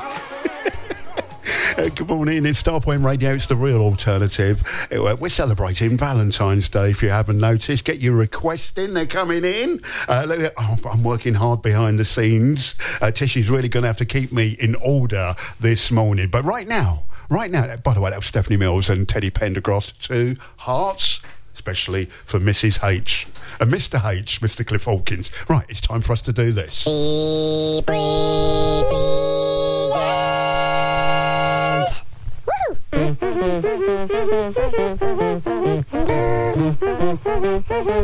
Uh, 1.77 1.89
Good 1.95 2.07
morning, 2.07 2.45
it's 2.45 2.61
Starpoint 2.61 3.03
Radio. 3.03 3.33
It's 3.33 3.45
the 3.45 3.55
real 3.55 3.77
alternative. 3.81 4.61
Uh, 4.91 5.15
We're 5.19 5.29
celebrating 5.29 5.97
Valentine's 5.97 6.69
Day. 6.69 6.89
If 6.91 7.01
you 7.03 7.09
haven't 7.09 7.37
noticed, 7.39 7.85
get 7.85 7.99
your 7.99 8.15
requests 8.15 8.77
in. 8.77 8.93
They're 8.93 9.05
coming 9.05 9.43
in. 9.45 9.81
Uh, 10.07 10.49
oh, 10.57 10.77
I'm 10.91 11.03
working 11.03 11.33
hard 11.33 11.61
behind 11.61 11.99
the 11.99 12.05
scenes. 12.05 12.75
Uh, 13.01 13.11
Tishy's 13.11 13.49
really 13.49 13.69
going 13.69 13.83
to 13.83 13.87
have 13.87 13.97
to 13.97 14.05
keep 14.05 14.31
me 14.31 14.57
in 14.59 14.75
order 14.75 15.33
this 15.59 15.91
morning. 15.91 16.29
But 16.29 16.43
right 16.45 16.67
now, 16.67 17.05
right 17.29 17.51
now, 17.51 17.75
by 17.77 17.93
the 17.93 18.01
way, 18.01 18.09
that 18.09 18.17
was 18.17 18.25
Stephanie 18.25 18.57
Mills 18.57 18.89
and 18.89 19.07
Teddy 19.07 19.29
Pendergrass, 19.31 19.97
two 19.99 20.35
hearts, 20.57 21.21
especially 21.53 22.05
for 22.05 22.39
Mrs. 22.39 22.83
H. 22.87 23.27
And 23.59 23.71
Mr. 23.71 24.03
H, 24.05 24.41
Mr. 24.41 24.65
Cliff 24.65 24.83
Hawkins. 24.83 25.31
Right, 25.49 25.65
it's 25.69 25.81
time 25.81 26.01
for 26.01 26.13
us 26.13 26.21
to 26.21 26.33
do 26.33 26.51
this. 26.51 26.85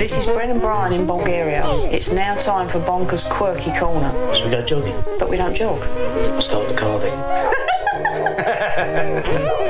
This 0.04 0.18
is 0.18 0.26
Brennan 0.26 0.60
Bryan 0.60 0.92
in 0.92 1.08
Bulgaria. 1.08 1.64
It's 1.90 2.12
now 2.12 2.36
time 2.36 2.68
for 2.68 2.82
Bonker's 2.82 3.24
Quirky 3.24 3.72
Corner. 3.72 4.12
So 4.36 4.44
we 4.44 4.52
go 4.52 4.62
jogging? 4.62 5.02
But 5.18 5.30
we 5.30 5.38
don't 5.38 5.56
jog. 5.56 5.82
I'll 5.82 6.42
start 6.42 6.68
the 6.68 6.76
car 6.76 7.00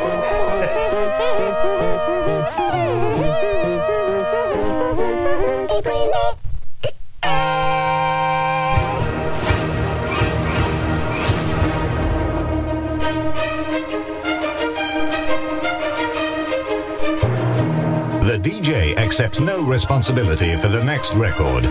accepts 19.13 19.39
no 19.39 19.61
responsibility 19.61 20.55
for 20.55 20.69
the 20.69 20.83
next 20.83 21.13
record. 21.13 21.65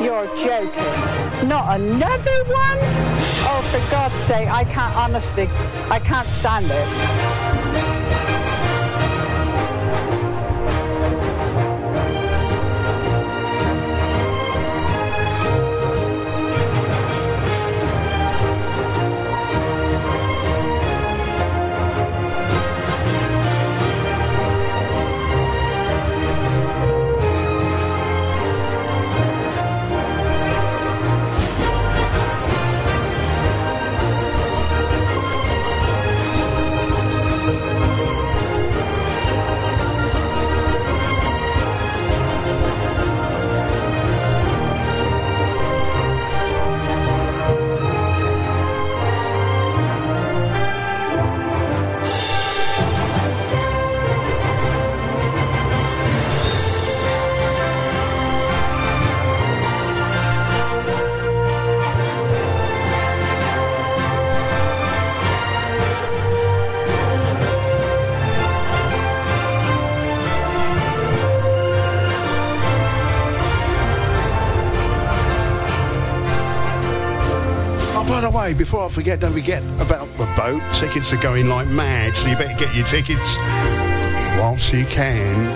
You're 0.00 0.28
joking. 0.36 1.48
Not 1.48 1.80
another 1.80 2.44
one? 2.44 2.78
Oh, 3.48 3.68
for 3.72 3.90
God's 3.90 4.22
sake, 4.22 4.46
I 4.46 4.62
can't, 4.62 4.94
honestly, 4.96 5.48
I 5.90 5.98
can't 5.98 6.28
stand 6.28 6.66
this. 6.66 7.85
Before 78.66 78.86
I 78.86 78.88
forget, 78.88 79.20
don't 79.20 79.32
forget 79.32 79.62
about 79.80 80.08
the 80.18 80.26
boat. 80.36 80.60
Tickets 80.74 81.12
are 81.12 81.18
going 81.18 81.48
like 81.48 81.68
mad, 81.68 82.16
so 82.16 82.26
you 82.26 82.34
better 82.34 82.58
get 82.58 82.74
your 82.74 82.84
tickets 82.84 83.36
whilst 84.40 84.72
you 84.72 84.84
can. 84.86 85.46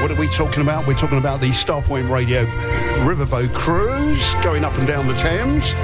What 0.00 0.10
are 0.10 0.14
we 0.14 0.26
talking 0.28 0.62
about? 0.62 0.86
We're 0.86 0.94
talking 0.94 1.18
about 1.18 1.42
the 1.42 1.48
Starpoint 1.48 2.08
Radio 2.08 2.46
Riverboat 3.04 3.52
Cruise 3.52 4.34
going 4.42 4.64
up 4.64 4.74
and 4.78 4.88
down 4.88 5.06
the 5.06 5.12
Thames 5.12 5.74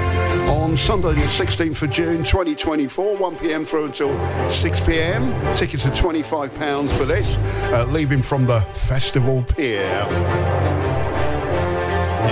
on 0.49 0.75
Sunday 0.75 1.13
the 1.13 1.21
16th 1.21 1.79
of 1.83 1.91
June 1.91 2.23
2024, 2.23 3.17
1pm 3.17 3.67
through 3.67 3.85
until 3.85 4.09
6pm. 4.47 5.55
Tickets 5.55 5.85
are 5.85 5.91
£25 5.91 6.89
for 6.97 7.05
this, 7.05 7.37
uh, 7.71 7.85
leaving 7.87 8.23
from 8.23 8.47
the 8.47 8.61
Festival 8.61 9.43
Pier. 9.43 10.58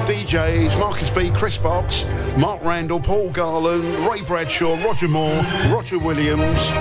DJs, 0.07 0.79
Marcus 0.79 1.09
B, 1.09 1.29
Chris 1.31 1.57
Box, 1.57 2.05
Mark 2.37 2.63
Randall, 2.63 3.01
Paul 3.01 3.29
Garland, 3.29 3.83
Ray 4.07 4.21
Bradshaw, 4.21 4.81
Roger 4.85 5.09
Moore, 5.09 5.35
Roger 5.69 5.99
Williams, 5.99 6.71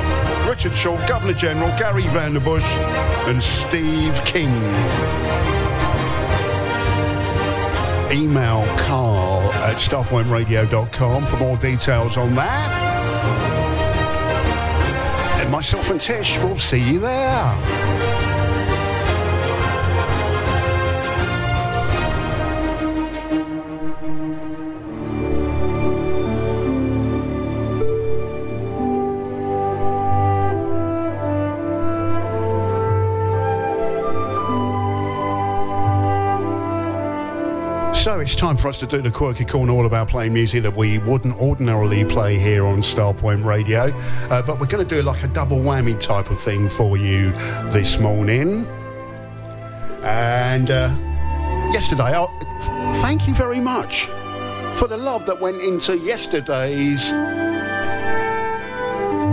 Richard 0.49 0.73
Shaw, 0.73 0.97
Governor 1.09 1.33
General, 1.33 1.69
Gary 1.77 2.05
Vanderbush, 2.05 2.63
and 3.27 3.43
Steve 3.43 4.15
King. 4.25 4.53
Email 8.13 8.65
carl 8.87 9.43
at 9.65 9.75
starpointradio.com 9.75 11.27
for 11.27 11.37
more 11.39 11.57
details 11.57 12.17
on 12.17 12.33
that. 12.37 12.71
And 15.43 15.51
myself 15.51 15.91
and 15.91 16.01
Tish 16.01 16.39
will 16.39 16.61
see 16.61 16.93
you 16.93 17.01
there. 17.01 17.86
It's 38.27 38.35
time 38.35 38.57
for 38.57 38.67
us 38.67 38.77
to 38.77 38.87
do 38.89 39.01
the 39.01 39.09
quirky 39.09 39.45
corner 39.45 39.73
all 39.73 39.87
about 39.87 40.09
playing 40.09 40.35
music 40.35 40.61
that 40.61 40.77
we 40.77 40.99
wouldn't 40.99 41.39
ordinarily 41.41 42.05
play 42.05 42.37
here 42.37 42.67
on 42.67 42.79
Starpoint 42.79 43.45
Radio. 43.45 43.83
Uh, 44.31 44.43
but 44.43 44.59
we're 44.59 44.67
going 44.67 44.85
to 44.85 44.95
do 44.97 45.01
like 45.01 45.23
a 45.23 45.29
double 45.29 45.59
whammy 45.59 45.97
type 46.01 46.29
of 46.33 46.41
thing 46.41 46.69
for 46.69 46.97
you 46.97 47.31
this 47.71 48.01
morning. 48.01 48.67
And 50.03 50.73
uh, 50.73 50.93
yesterday, 51.73 52.17
I, 52.17 52.99
thank 53.01 53.29
you 53.29 53.35
very 53.35 53.61
much 53.61 54.07
for 54.77 54.89
the 54.89 54.97
love 54.97 55.25
that 55.27 55.41
went 55.41 55.63
into 55.63 55.97
yesterday's 55.97 57.13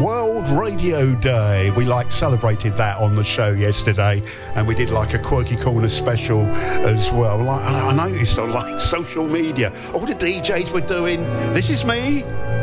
World 0.02 0.48
Radio 0.50 1.14
Day. 1.16 1.72
We 1.72 1.86
like 1.86 2.12
celebrated 2.12 2.76
that 2.78 2.98
on 2.98 3.16
the 3.16 3.24
show 3.24 3.52
yesterday, 3.52 4.22
and 4.56 4.68
we 4.68 4.76
did 4.76 4.90
like 4.90 5.14
a 5.14 5.20
quirky 5.20 5.56
corner 5.56 5.90
special 5.90 6.46
as 6.48 7.12
well. 7.12 7.38
Like 7.38 7.62
I 7.64 7.94
noticed 7.96 8.40
on 8.40 8.52
like 8.52 8.82
social 8.94 9.28
media, 9.28 9.72
all 9.94 10.06
the 10.06 10.16
DJs 10.16 10.72
were 10.72 10.82
doing 10.82 11.22
"This 11.54 11.70
is 11.70 11.86
me 11.86 12.22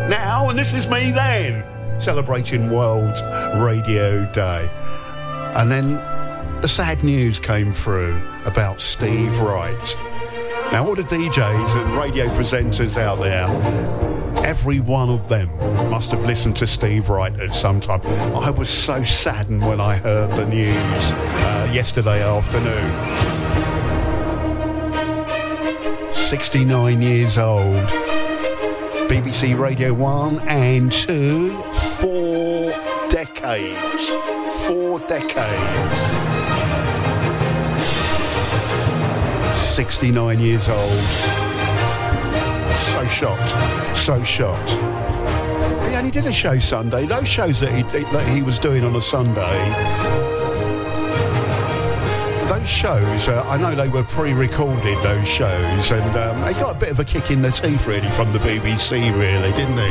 now" 0.09 0.49
and 0.49 0.59
"This 0.59 0.73
is 0.73 0.89
me 0.89 1.11
then," 1.11 1.65
celebrating 2.01 2.71
World 2.71 3.21
Radio 3.57 4.25
Day. 4.33 4.69
And 5.55 5.71
then 5.71 5.95
the 6.63 6.69
sad 6.69 7.03
news 7.03 7.39
came 7.39 7.73
through 7.73 8.21
about 8.45 8.81
Steve 8.81 9.39
Wright. 9.41 9.97
Now, 10.73 10.87
all 10.87 10.95
the 10.95 11.03
DJs 11.03 11.77
and 11.77 11.97
radio 11.97 12.27
presenters 12.29 12.97
out 12.97 13.19
there, 13.21 14.10
every 14.51 14.81
one 14.81 15.09
of 15.09 15.29
them 15.29 15.49
must 15.93 16.11
have 16.11 16.25
listened 16.25 16.57
to 16.57 16.67
Steve 16.67 17.09
Wright 17.09 17.39
at 17.39 17.55
some 17.55 17.81
time. 17.81 18.01
I 18.35 18.51
was 18.51 18.69
so 18.69 19.01
saddened 19.05 19.65
when 19.65 19.81
I 19.81 19.95
heard 19.95 20.29
the 20.33 20.45
news 20.45 21.13
uh, 21.13 21.71
yesterday 21.73 22.21
afternoon. 22.21 22.91
69 26.13 27.01
years 27.01 27.39
old. 27.39 27.87
BBC 29.09 29.57
Radio 29.57 29.95
1 29.95 30.41
and 30.49 30.91
2, 30.91 31.51
four 32.01 32.73
decades. 33.09 34.09
Four 34.67 34.99
decades. 34.99 35.97
69 39.77 40.41
years 40.41 40.69
old. 40.69 41.50
So 43.01 43.07
shocked. 43.07 43.97
So 43.97 44.23
shocked. 44.23 44.73
He 45.89 45.97
only 45.97 46.11
did 46.11 46.27
a 46.27 46.33
show 46.35 46.59
Sunday. 46.59 47.07
Those 47.07 47.27
shows 47.27 47.59
that 47.61 47.73
he, 47.73 47.83
that 47.83 48.29
he 48.29 48.43
was 48.43 48.59
doing 48.59 48.85
on 48.85 48.95
a 48.95 49.01
Sunday, 49.01 49.41
those 52.47 52.69
shows, 52.69 53.29
uh, 53.29 53.43
I 53.49 53.57
know 53.57 53.75
they 53.75 53.89
were 53.89 54.03
pre-recorded, 54.03 55.03
those 55.03 55.27
shows, 55.27 55.91
and 55.91 56.15
um, 56.15 56.47
he 56.47 56.53
got 56.61 56.77
a 56.77 56.79
bit 56.79 56.91
of 56.91 57.01
a 57.01 57.05
kick 57.05 57.31
in 57.31 57.41
the 57.41 57.51
teeth, 57.51 57.87
really, 57.87 58.09
from 58.11 58.35
the 58.35 58.39
BBC, 58.39 59.11
really, 59.17 59.51
didn't 59.53 59.79
he? 59.79 59.89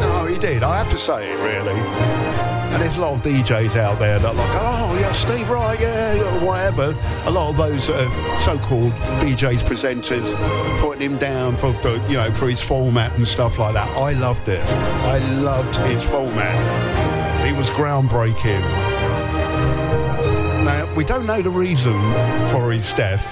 No, 0.00 0.26
he 0.28 0.36
did. 0.38 0.64
I 0.64 0.76
have 0.76 0.88
to 0.90 0.98
say 0.98 1.30
it, 1.32 1.36
really. 1.36 2.31
And 2.72 2.80
there's 2.80 2.96
a 2.96 3.02
lot 3.02 3.14
of 3.14 3.22
DJs 3.22 3.76
out 3.76 3.98
there 3.98 4.18
that 4.18 4.28
are 4.28 4.34
like, 4.34 4.48
oh 4.62 4.96
yeah, 4.98 5.12
Steve 5.12 5.50
Wright, 5.50 5.78
yeah, 5.78 6.42
whatever. 6.42 6.96
A 7.26 7.30
lot 7.30 7.50
of 7.50 7.58
those 7.58 7.90
uh, 7.90 8.38
so-called 8.38 8.92
DJs, 9.20 9.58
presenters, 9.58 10.32
putting 10.80 11.02
him 11.02 11.18
down 11.18 11.54
for, 11.56 11.74
for, 11.74 11.96
you 12.08 12.14
know, 12.14 12.32
for 12.32 12.48
his 12.48 12.62
format 12.62 13.14
and 13.18 13.28
stuff 13.28 13.58
like 13.58 13.74
that. 13.74 13.88
I 13.90 14.12
loved 14.12 14.48
it. 14.48 14.64
I 15.04 15.18
loved 15.42 15.76
his 15.76 16.02
format. 16.02 17.46
He 17.46 17.52
was 17.52 17.68
groundbreaking. 17.68 18.62
Now 20.64 20.90
we 20.94 21.04
don't 21.04 21.26
know 21.26 21.42
the 21.42 21.50
reason 21.50 21.92
for 22.48 22.72
his 22.72 22.90
death, 22.94 23.22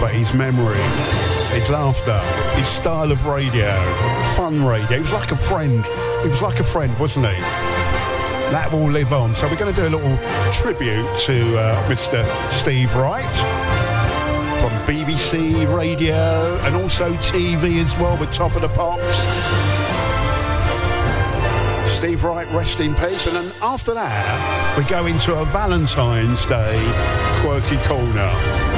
but 0.00 0.12
his 0.12 0.32
memory 0.34 1.25
his 1.56 1.70
laughter, 1.70 2.18
his 2.58 2.68
style 2.68 3.10
of 3.10 3.24
radio, 3.24 3.72
fun 4.36 4.62
radio. 4.62 4.98
He 4.98 5.00
was 5.00 5.12
like 5.14 5.32
a 5.32 5.38
friend. 5.38 5.86
He 6.22 6.28
was 6.28 6.42
like 6.42 6.60
a 6.60 6.64
friend, 6.64 6.96
wasn't 6.98 7.28
he? 7.28 7.40
That 8.52 8.68
will 8.70 8.90
live 8.90 9.10
on. 9.14 9.34
So 9.34 9.48
we're 9.48 9.56
going 9.56 9.74
to 9.74 9.80
do 9.80 9.88
a 9.88 9.94
little 9.96 10.18
tribute 10.52 11.18
to 11.20 11.58
uh, 11.58 11.88
Mr. 11.88 12.26
Steve 12.50 12.94
Wright 12.94 13.24
from 14.60 14.70
BBC 14.84 15.74
Radio 15.74 16.58
and 16.64 16.76
also 16.76 17.14
TV 17.14 17.80
as 17.80 17.96
well 17.96 18.18
with 18.18 18.30
Top 18.32 18.54
of 18.54 18.60
the 18.60 18.68
Pops. 18.68 19.16
Steve 21.90 22.22
Wright, 22.22 22.46
rest 22.52 22.80
in 22.80 22.94
peace. 22.94 23.26
And 23.28 23.36
then 23.36 23.52
after 23.62 23.94
that, 23.94 24.76
we 24.76 24.84
go 24.84 25.06
into 25.06 25.34
a 25.34 25.46
Valentine's 25.46 26.44
Day 26.44 26.78
quirky 27.40 27.78
corner. 27.88 28.75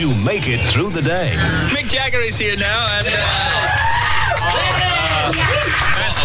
Helps 0.00 0.18
you 0.18 0.24
make 0.24 0.48
it 0.48 0.60
through 0.68 0.90
the 0.90 1.02
day. 1.02 1.34
Mick 1.68 1.88
Jagger 1.88 2.20
is 2.20 2.38
here 2.38 2.56
now, 2.56 2.98
and 2.98 3.06
uh, 3.10 3.90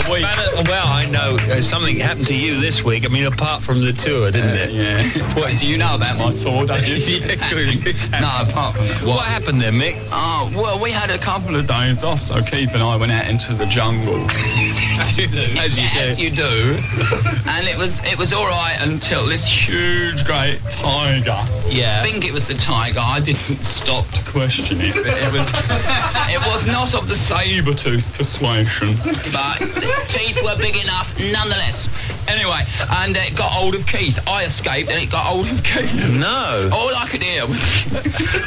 the 0.03 0.11
week. 0.11 0.23
well, 0.67 0.87
I 0.87 1.05
know 1.05 1.37
uh, 1.51 1.61
something 1.61 1.97
happened 1.97 2.27
to 2.27 2.35
you 2.35 2.59
this 2.59 2.83
week. 2.83 3.05
I 3.05 3.09
mean, 3.09 3.25
apart 3.25 3.63
from 3.63 3.81
the 3.81 3.93
tour, 3.93 4.31
didn't 4.31 4.55
it? 4.55 4.71
Yeah. 4.71 5.03
What, 5.35 5.61
you 5.61 5.77
know 5.77 5.95
about 5.95 6.17
my 6.17 6.33
tour, 6.33 6.65
don't 6.65 6.87
you? 6.87 6.95
yeah, 6.95 7.35
clearly. 7.49 7.75
No, 8.11 8.31
apart 8.39 8.75
from 8.75 8.87
that. 8.87 9.03
What? 9.03 9.25
happened 9.25 9.59
there, 9.59 9.71
Mick? 9.71 9.97
Oh, 10.11 10.49
well, 10.55 10.79
we 10.79 10.91
had 10.91 11.09
a 11.09 11.17
couple 11.17 11.55
of 11.55 11.67
days 11.67 12.03
off, 12.03 12.21
so 12.21 12.41
Keith 12.41 12.73
and 12.73 12.81
I 12.81 12.95
went 12.95 13.11
out 13.11 13.27
into 13.27 13.53
the 13.53 13.65
jungle. 13.65 14.25
As 14.99 15.17
you 15.17 15.27
do. 15.27 15.45
As 15.57 15.77
you 15.77 15.89
do. 15.89 16.23
You 16.23 16.29
do. 16.29 16.77
and 17.49 17.67
it 17.67 17.77
was 17.77 17.99
it 18.03 18.17
was 18.17 18.31
all 18.31 18.45
right 18.47 18.77
until 18.79 19.25
this 19.25 19.45
huge, 19.45 20.23
great 20.25 20.59
tiger. 20.69 21.43
Yeah. 21.67 22.01
I 22.01 22.05
think 22.07 22.25
it 22.25 22.31
was 22.31 22.47
the 22.47 22.53
tiger. 22.53 22.99
I 23.01 23.19
didn't 23.19 23.59
stop 23.63 24.07
to 24.11 24.23
question 24.23 24.77
it. 24.79 24.95
But 24.95 25.07
it 25.07 25.31
was 25.33 25.49
it 26.31 26.39
was 26.51 26.65
not 26.65 26.93
of 26.95 27.09
the 27.09 27.15
saber-tooth 27.15 28.05
persuasion. 28.17 28.95
But 29.03 29.59
the 29.59 29.91
teeth 30.07 30.41
were 30.43 30.55
big 30.57 30.77
enough 30.77 31.11
nonetheless. 31.19 31.89
Anyway, 32.27 32.61
and 33.03 33.15
it 33.15 33.35
got 33.35 33.51
hold 33.51 33.75
of 33.75 33.85
Keith. 33.85 34.17
I 34.27 34.45
escaped 34.45 34.89
and 34.89 35.01
it 35.01 35.11
got 35.11 35.25
hold 35.25 35.47
of 35.47 35.63
Keith. 35.63 36.11
No. 36.11 36.69
All 36.73 36.95
I 36.95 37.05
could 37.07 37.21
hear 37.21 37.45
was 37.45 37.61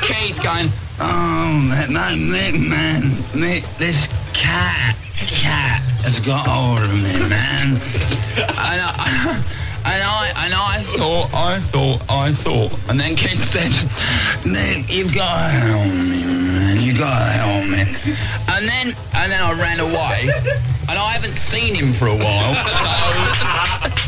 Keith 0.03 0.41
going, 0.43 0.70
Oh, 1.01 1.53
man, 1.69 1.93
man, 1.93 2.29
man, 2.29 3.15
man, 3.33 3.62
this 3.79 4.09
cat, 4.35 4.97
cat 5.27 5.82
has 6.03 6.20
got 6.20 6.47
hold 6.47 6.81
of 6.81 6.95
me, 6.95 7.19
man. 7.28 7.77
and 8.39 8.81
I, 8.81 9.43
and 9.85 10.03
I, 10.03 10.32
and 10.45 10.55
I 10.55 10.82
thought, 10.97 11.31
I 11.35 11.61
thought, 11.61 12.01
I 12.09 12.32
thought, 12.32 12.73
and 12.89 12.99
then 12.99 13.16
Keith 13.16 13.43
said, 13.51 13.73
Mick, 14.43 14.89
you've 14.90 15.15
got 15.15 15.36
to 15.36 15.49
help 15.49 15.93
me, 15.93 16.24
man, 16.24 16.81
You've 16.81 16.99
got 16.99 17.19
to 17.19 17.31
help 17.32 17.65
me. 17.70 18.15
And 18.49 18.66
then, 18.69 18.97
and 19.15 19.32
then 19.32 19.43
I 19.43 19.53
ran 19.53 19.81
away, 19.81 20.31
and 20.89 20.99
I 20.99 21.12
haven't 21.12 21.36
seen 21.36 21.74
him 21.74 21.93
for 21.93 22.07
a 22.07 22.16
while, 22.16 22.55
so 22.55 24.07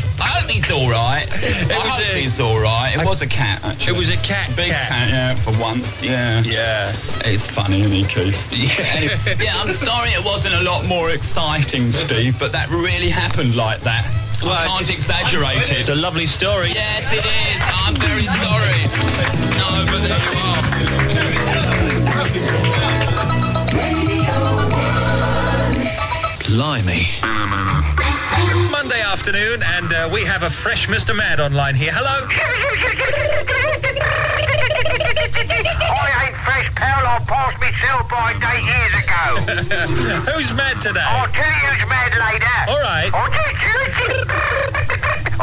He's 0.51 0.69
all 0.69 0.89
right. 0.89 1.27
I 1.31 1.77
was 1.85 1.95
hope 1.95 2.13
a- 2.13 2.17
he's 2.19 2.39
all 2.39 2.59
right. 2.59 2.93
It 2.97 3.05
was 3.05 3.21
a 3.21 3.27
cat, 3.27 3.63
actually. 3.63 3.95
It 3.95 3.97
was 3.97 4.09
a 4.09 4.17
cat. 4.17 4.47
Big 4.55 4.69
cat. 4.71 4.89
cat, 4.89 5.09
yeah, 5.09 5.35
for 5.35 5.57
once, 5.59 6.03
yeah. 6.03 6.41
Yeah. 6.43 6.93
It's 7.23 7.49
funny, 7.49 7.81
isn't 7.81 7.93
it, 7.93 8.09
Keith? 8.09 8.37
Yeah. 8.51 9.41
Yeah, 9.45 9.55
I'm 9.61 9.73
sorry 9.75 10.09
it 10.09 10.23
wasn't 10.23 10.55
a 10.55 10.61
lot 10.63 10.85
more 10.85 11.11
exciting, 11.11 11.91
Steve, 11.91 12.37
but 12.37 12.51
that 12.51 12.69
really 12.69 13.09
happened 13.09 13.55
like 13.55 13.81
that. 13.81 14.05
Well, 14.43 14.51
I 14.53 14.67
can't 14.67 14.89
exaggerate 14.89 15.71
It's 15.71 15.89
a 15.89 15.95
lovely 15.95 16.25
story. 16.25 16.69
Yes, 16.73 17.05
it 17.13 17.23
is. 17.23 17.61
I'm 17.85 17.95
very 17.95 18.25
sorry. 18.25 18.81
No, 19.57 19.85
but 19.85 20.01
there 20.01 20.19
you 20.19 20.39
are. 20.41 21.71
Blimey. 26.47 27.40
Afternoon, 29.11 29.61
and 29.61 29.91
uh, 29.91 30.09
we 30.11 30.23
have 30.23 30.43
a 30.43 30.49
fresh 30.49 30.87
Mr. 30.87 31.13
Mad 31.13 31.41
online 31.41 31.75
here. 31.75 31.91
Hello. 31.93 32.25
I 35.91 36.31
ain't 36.31 36.39
fresh, 36.47 36.71
pal. 36.79 37.05
I 37.05 37.19
passed 37.27 37.59
my 37.59 37.71
sell-by 37.83 38.39
date 38.39 38.63
years 38.63 38.95
ago. 39.03 39.35
Who's 40.31 40.53
mad 40.53 40.79
today? 40.79 41.03
I'll 41.03 41.27
tell 41.27 41.43
you 41.43 41.75
who's 41.75 41.83
mad 41.89 42.15
later. 42.15 42.71
All 42.71 42.79
right. 42.79 43.11
I'll 43.13 43.27
tell 43.27 43.51
you. 43.51 43.83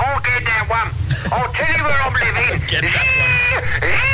I'll 0.00 0.20
get 0.24 0.48
that 0.48 0.64
one. 0.72 0.88
I'll 1.30 1.52
tell 1.52 1.68
you 1.68 1.84
where 1.84 2.00
I'm 2.08 2.16
living. 2.16 2.64
Get 2.72 4.07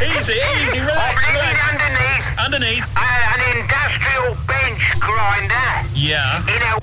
Easy, 0.00 0.34
easy, 0.62 0.80
relax, 0.80 1.24
I'm 1.26 1.34
relax. 1.34 1.68
underneath 1.68 2.38
Underneath. 2.38 2.84
uh, 2.96 3.34
an 3.34 3.40
industrial 3.58 4.36
bench 4.46 4.82
grinder. 5.00 5.68
Yeah. 5.94 6.42
In 6.46 6.62
a 6.62 6.78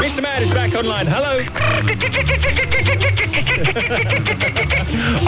Mr. 0.00 0.22
Mad 0.22 0.42
is 0.42 0.50
back 0.50 0.72
online. 0.74 1.06
Hello. 1.06 1.44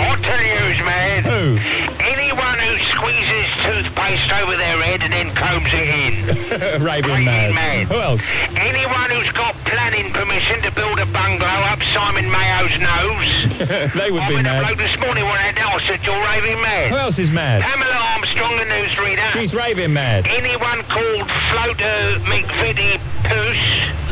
I'll 0.00 0.22
tell 0.22 0.40
you 0.40 0.54
who's 0.64 0.80
mad. 0.84 1.24
Who? 1.26 1.58
Anyone 2.00 2.58
who 2.58 2.78
squeezes 2.80 3.48
toothpaste 3.62 4.32
over 4.32 4.56
their 4.56 4.78
head 4.82 5.02
and 5.02 5.12
then 5.12 5.34
combs 5.34 5.68
it 5.72 5.88
in. 5.92 6.82
Raving 6.82 7.10
Raving 7.10 7.24
Mad. 7.26 7.54
Mad. 7.54 7.86
Who 7.88 8.00
else? 8.00 8.22
Anyone 8.56 9.10
who's 9.10 9.30
got 9.32 9.54
planning 9.64 10.12
permission 10.12 10.62
to 10.62 10.70
build 10.72 10.98
a 10.98 11.06
bungalow 11.06 11.60
up 11.68 11.82
Simon 11.82 12.30
Mayo's 12.30 12.78
nose. 12.78 13.41
they 13.94 14.10
would 14.10 14.22
I 14.22 14.28
be 14.28 14.42
mad. 14.42 14.66
bloke 14.66 14.78
this 14.78 14.98
morning 14.98 15.24
when 15.24 15.34
I 15.34 15.52
had 15.52 15.56
that. 15.56 15.70
I 15.72 15.78
said, 15.78 16.04
you're 16.04 16.18
raving 16.20 16.60
mad. 16.62 16.90
Who 16.90 16.96
else 16.96 17.18
is 17.18 17.30
mad? 17.30 17.62
Pamela 17.62 17.94
Armstrong, 18.14 18.56
the 18.56 18.64
newsreader. 18.64 19.24
She's 19.32 19.54
raving 19.54 19.92
mad. 19.92 20.26
Anyone 20.28 20.82
called 20.88 21.30
Floater 21.30 22.18
McVitie 22.26 22.98
Poos. 23.22 23.62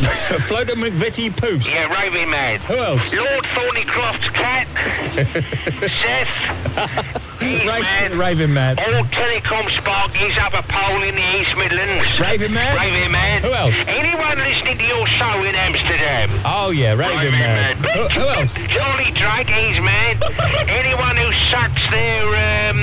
Floater 0.49 0.75
McVitie 0.75 1.37
Poops. 1.37 1.67
Yeah, 1.67 1.93
raving 2.01 2.31
mad. 2.31 2.61
Who 2.63 2.75
else? 2.77 3.13
Lord 3.13 3.45
Thornycroft's 3.45 4.29
cat. 4.31 4.69
Seth. 5.91 7.23
He's 7.41 7.65
Ra- 7.67 7.79
mad. 7.81 8.15
Raving 8.15 8.53
mad. 8.53 8.79
Old 8.81 9.07
Telecom 9.11 9.69
Sparky's 9.71 10.37
up 10.39 10.55
a 10.55 10.63
pole 10.63 11.03
in 11.03 11.15
the 11.15 11.27
East 11.41 11.57
Midlands. 11.57 12.21
Raven 12.21 12.53
Man. 12.53 12.77
Raven 12.77 13.11
Man. 13.13 13.43
Who 13.43 13.53
else? 13.53 13.75
Anyone 13.89 14.39
listening 14.39 14.79
to 14.79 14.85
your 14.85 15.07
show 15.07 15.43
in 15.45 15.55
Amsterdam? 15.55 16.31
Oh 16.45 16.71
yeah, 16.71 16.93
Raven 16.95 17.33
man. 17.33 17.81
mad. 17.81 18.13
Who, 18.13 18.21
who 18.21 18.29
else? 18.29 18.51
Charlie 18.69 19.11
Drake, 19.13 19.49
he's 19.51 19.81
mad. 19.81 20.23
Anyone 20.69 21.17
who 21.17 21.33
sucks 21.33 21.89
their 21.91 22.27
um, 22.29 22.79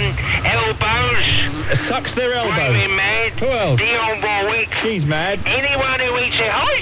elbows? 0.45 1.77
Sucks 1.87 2.13
their 2.15 2.33
elbows. 2.33 2.57
Raving 2.57 2.95
mad. 2.95 3.31
Who 3.39 3.45
else? 3.47 3.79
Dionne 3.81 4.23
Warwick. 4.23 4.73
She's 4.81 5.05
mad. 5.05 5.39
Anyone 5.45 5.99
who 5.99 6.17
eats 6.19 6.39
a 6.39 6.49
hi, 6.49 6.81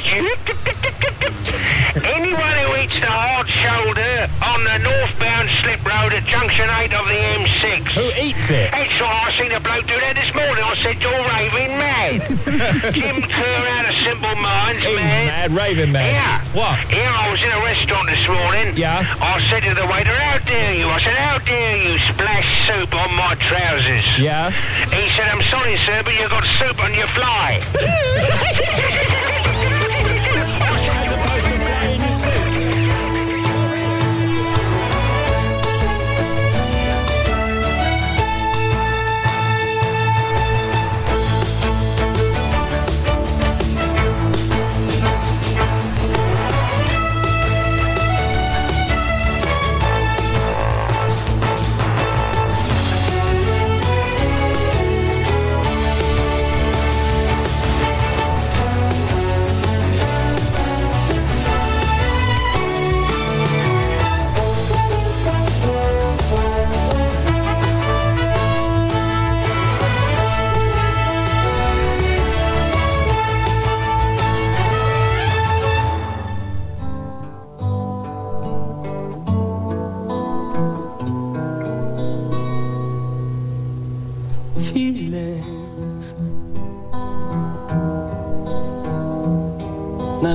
Anyone 2.04 2.52
who 2.68 2.76
eats 2.76 3.00
the 3.00 3.08
hard 3.08 3.48
shoulder 3.48 4.28
on 4.44 4.60
the 4.68 4.84
northbound 4.84 5.48
slip 5.48 5.80
road 5.88 6.12
at 6.12 6.28
junction 6.28 6.68
8 6.68 6.92
of 6.92 7.08
the 7.08 7.16
M6. 7.40 7.88
Who 7.96 8.12
eats 8.20 8.52
it? 8.52 8.68
That's 8.76 9.00
right, 9.00 9.24
I 9.24 9.32
seen 9.32 9.56
a 9.56 9.64
bloke 9.64 9.88
do 9.88 9.96
that 10.04 10.20
this 10.20 10.28
morning. 10.36 10.60
I 10.60 10.76
said, 10.76 11.00
you're 11.00 11.16
raving 11.32 11.72
mad. 11.80 12.92
Jim 12.92 13.24
Kerr 13.24 13.64
out 13.80 13.88
of 13.88 13.96
Simple 13.96 14.36
Minds, 14.36 14.84
He's 14.84 15.00
man. 15.00 15.28
mad, 15.32 15.56
raving 15.56 15.96
mad. 15.96 16.12
Yeah. 16.12 16.44
What? 16.52 16.76
Yeah, 16.92 17.16
I 17.16 17.32
was 17.32 17.40
in 17.40 17.52
a 17.56 17.62
restaurant 17.64 18.12
this 18.12 18.28
morning. 18.28 18.76
Yeah. 18.76 19.08
I 19.24 19.40
said 19.48 19.64
to 19.64 19.72
the 19.72 19.88
waiter, 19.88 20.12
how 20.12 20.44
dare 20.44 20.76
you? 20.76 20.92
I 20.92 21.00
said, 21.00 21.16
how 21.16 21.40
dare 21.48 21.80
you 21.80 21.96
splash 21.98 22.68
soup 22.68 22.92
on 22.92 23.08
my 23.16 23.40
trousers? 23.40 24.04
Yeah. 24.20 24.52
He 24.92 25.08
said, 25.16 25.32
I'm 25.32 25.40
sorry, 25.48 25.80
sir, 25.80 26.04
but 26.04 26.12
you've 26.20 26.28
got 26.30 26.44
soup 26.44 26.76
on 26.84 26.92
your 26.92 27.08
fly. 27.16 27.64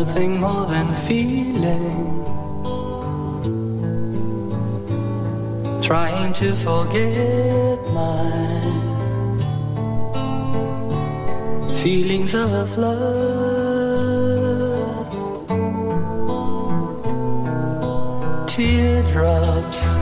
Nothing 0.00 0.40
more 0.40 0.64
than 0.64 0.94
feeling. 0.94 2.24
Trying 5.82 6.32
to 6.40 6.54
forget 6.54 7.78
my 7.92 8.24
feelings 11.82 12.32
of 12.34 12.78
love. 12.78 13.10
Teardrops. 18.46 19.99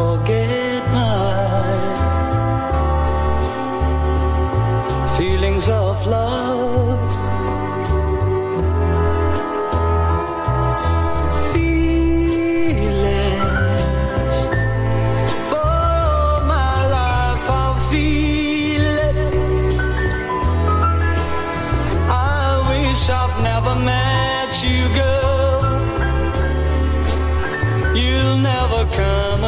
forget. 0.00 0.39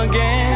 again. 0.02 0.51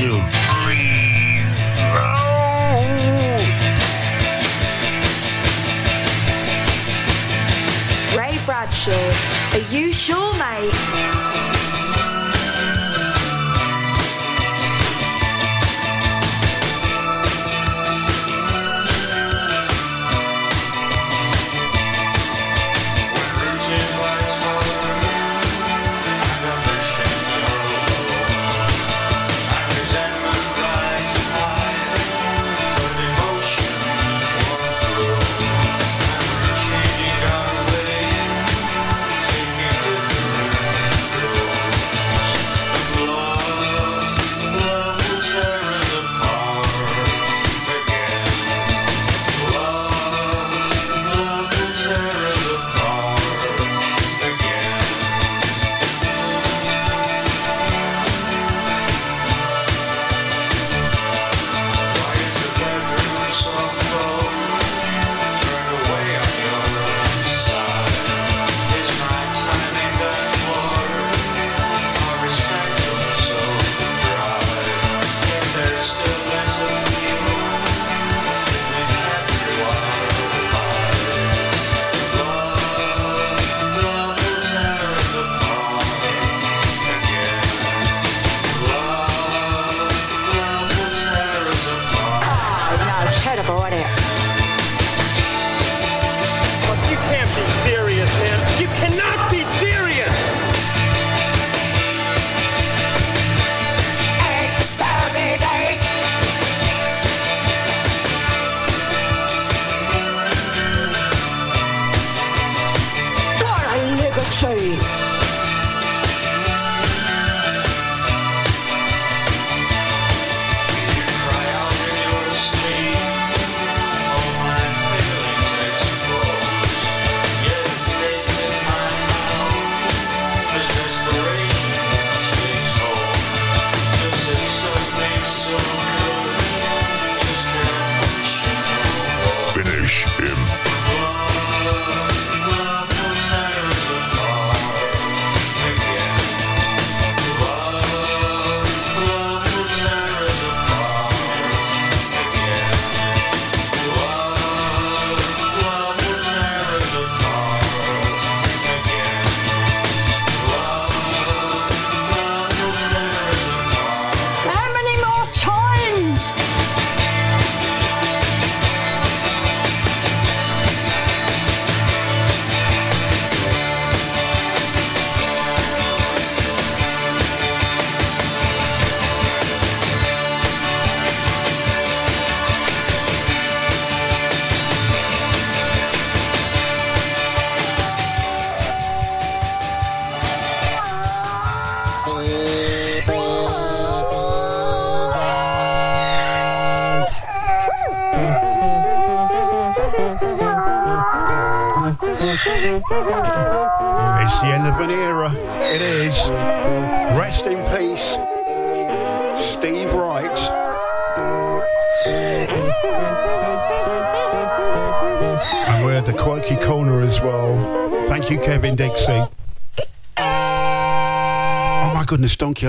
you. 0.00 0.22
Please, 0.30 1.60
no. 1.74 2.28
Ray 8.16 8.38
Bradshaw, 8.46 8.92
are 9.52 9.70
you 9.70 9.92
sure? 9.92 10.27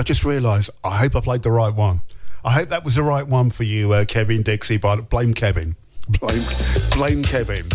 I 0.00 0.02
just 0.02 0.24
realised. 0.24 0.70
I 0.82 0.96
hope 0.96 1.14
I 1.14 1.20
played 1.20 1.42
the 1.42 1.50
right 1.50 1.74
one. 1.74 2.00
I 2.42 2.52
hope 2.52 2.70
that 2.70 2.86
was 2.86 2.94
the 2.94 3.02
right 3.02 3.26
one 3.28 3.50
for 3.50 3.64
you, 3.64 3.92
uh, 3.92 4.06
Kevin 4.06 4.40
Dixie. 4.40 4.78
But 4.78 5.10
blame 5.10 5.34
Kevin. 5.34 5.76
Blame, 6.20 6.42
blame 6.92 7.22
Kevin. 7.22 7.66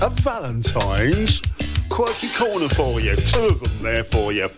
A 0.00 0.08
Valentine's 0.08 1.42
quirky 1.90 2.28
corner 2.30 2.68
for 2.70 3.00
you. 3.00 3.14
Two 3.16 3.48
of 3.48 3.60
them 3.60 3.78
there 3.82 4.02
for 4.02 4.32
you. 4.32 4.48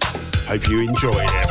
Hope 0.46 0.68
you 0.68 0.88
enjoyed 0.88 1.26
it. 1.28 1.47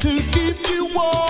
to 0.00 0.22
keep 0.32 0.56
you 0.70 0.86
warm. 0.94 1.29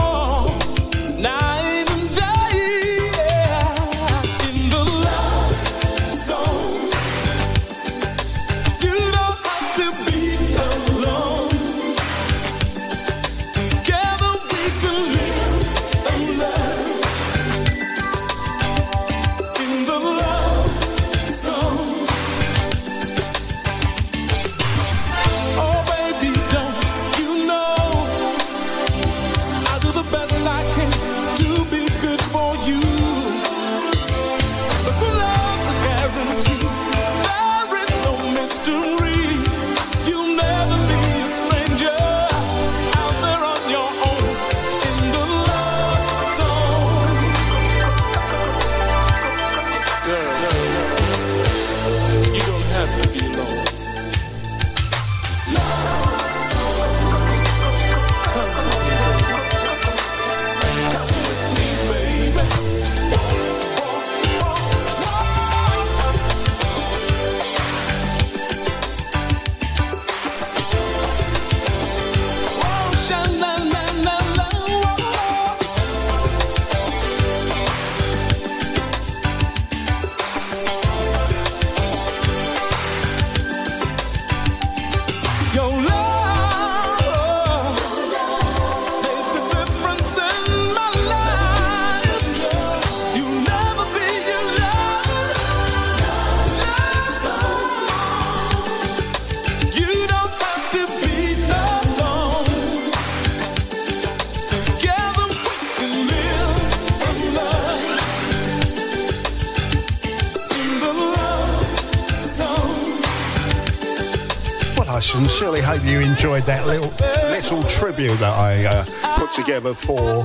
there 119.61 119.73
before, 119.73 120.25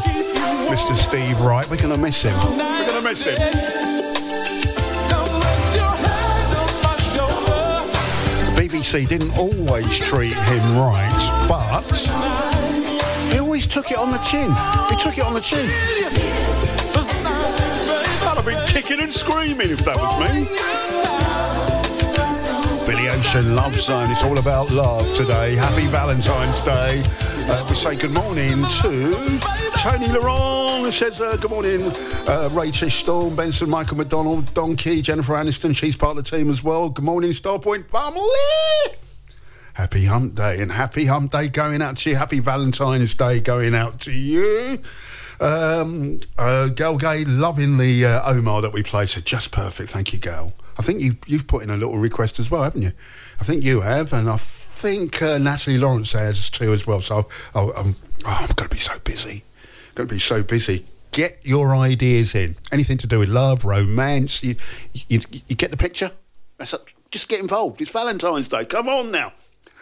Mr. 0.69 0.95
Steve 0.95 1.39
Wright. 1.41 1.69
We're 1.69 1.77
going 1.77 1.89
to 1.89 1.97
miss 1.97 2.21
him. 2.21 2.35
We're 2.57 2.85
going 2.85 3.01
to 3.03 3.09
miss 3.09 3.25
him. 3.25 3.35
The 8.55 8.61
BBC 8.61 9.07
didn't 9.07 9.37
always 9.37 9.99
treat 9.99 10.33
him 10.33 10.77
right, 10.77 11.45
but 11.47 11.81
he 13.31 13.39
always 13.39 13.67
took 13.67 13.91
it 13.91 13.97
on 13.97 14.11
the 14.11 14.19
chin. 14.19 14.49
He 14.89 15.01
took 15.01 15.17
it 15.17 15.25
on 15.25 15.33
the 15.33 15.41
chin. 15.41 15.65
I'd 18.27 18.37
have 18.37 18.45
been 18.45 18.67
kicking 18.67 18.99
and 18.99 19.13
screaming 19.13 19.71
if 19.71 19.83
that 19.85 19.97
was 19.97 20.19
me. 20.19 20.45
Billy 22.87 23.09
Ocean 23.09 23.55
Love 23.55 23.79
Zone. 23.79 24.11
It's 24.11 24.23
all 24.23 24.37
about 24.37 24.69
love 24.69 25.07
today. 25.15 25.55
Happy 25.55 25.87
Valentine's 25.87 26.61
Day. 26.61 27.24
Uh, 27.47 27.63
we 27.69 27.75
say 27.75 27.95
good 27.95 28.11
morning 28.11 28.63
to 28.63 29.39
Tony 29.77 30.07
Laurent. 30.07 30.91
Says 30.91 31.21
uh, 31.21 31.37
good 31.37 31.51
morning, 31.51 31.79
uh, 32.27 32.49
Rachel 32.53 32.89
Storm, 32.89 33.35
Benson, 33.35 33.69
Michael 33.69 33.97
McDonald, 33.97 34.51
Donkey, 34.55 35.01
Jennifer 35.03 35.33
Aniston. 35.33 35.75
She's 35.75 35.95
part 35.95 36.17
of 36.17 36.25
the 36.25 36.37
team 36.37 36.49
as 36.49 36.63
well. 36.63 36.89
Good 36.89 37.05
morning, 37.05 37.29
Starpoint 37.29 37.87
family. 37.89 38.97
Happy 39.75 40.05
Hump 40.05 40.33
Day 40.33 40.59
and 40.59 40.71
happy 40.71 41.05
Hump 41.05 41.31
Day 41.31 41.47
going 41.47 41.83
out 41.83 41.97
to 41.97 42.09
you. 42.09 42.15
Happy 42.15 42.39
Valentine's 42.39 43.13
Day 43.13 43.39
going 43.39 43.75
out 43.75 43.99
to 44.01 44.11
you. 44.11 44.79
Um, 45.39 46.19
uh, 46.39 46.69
Gal 46.69 46.97
Gay 46.97 47.25
loving 47.25 47.77
the 47.77 48.05
uh, 48.05 48.33
Omar 48.33 48.63
that 48.63 48.73
we 48.73 48.81
played. 48.81 49.09
So 49.09 49.21
just 49.21 49.51
perfect. 49.51 49.91
Thank 49.91 50.13
you, 50.13 50.19
Gal. 50.19 50.53
I 50.79 50.81
think 50.81 51.01
you, 51.01 51.15
you've 51.27 51.45
put 51.45 51.61
in 51.61 51.69
a 51.69 51.77
little 51.77 51.99
request 51.99 52.39
as 52.39 52.49
well, 52.49 52.63
haven't 52.63 52.81
you? 52.81 52.91
I 53.39 53.43
think 53.43 53.63
you 53.63 53.81
have, 53.81 54.13
and 54.13 54.29
I 54.29 54.37
think 54.85 55.19
uh, 55.23 55.39
Natalie 55.39 55.79
Lawrence 55.79 56.11
has 56.11 56.47
too 56.47 56.71
as 56.71 56.85
well. 56.85 57.01
So 57.01 57.27
oh, 57.55 57.73
um, 57.75 57.95
oh, 58.23 58.37
I'm 58.41 58.53
going 58.55 58.69
to 58.69 58.75
be 58.75 58.79
so 58.79 58.99
busy. 58.99 59.43
Going 59.95 60.07
to 60.07 60.13
be 60.13 60.19
so 60.19 60.43
busy. 60.43 60.85
Get 61.11 61.39
your 61.41 61.75
ideas 61.75 62.35
in. 62.35 62.55
Anything 62.71 62.99
to 62.99 63.07
do 63.07 63.17
with 63.17 63.29
love, 63.29 63.65
romance. 63.65 64.43
You, 64.43 64.55
you, 65.07 65.21
you 65.47 65.55
get 65.55 65.71
the 65.71 65.77
picture? 65.77 66.11
That's 66.59 66.73
a, 66.73 66.79
just 67.09 67.29
get 67.29 67.39
involved. 67.39 67.81
It's 67.81 67.89
Valentine's 67.89 68.47
Day. 68.47 68.65
Come 68.65 68.87
on 68.87 69.11
now. 69.11 69.33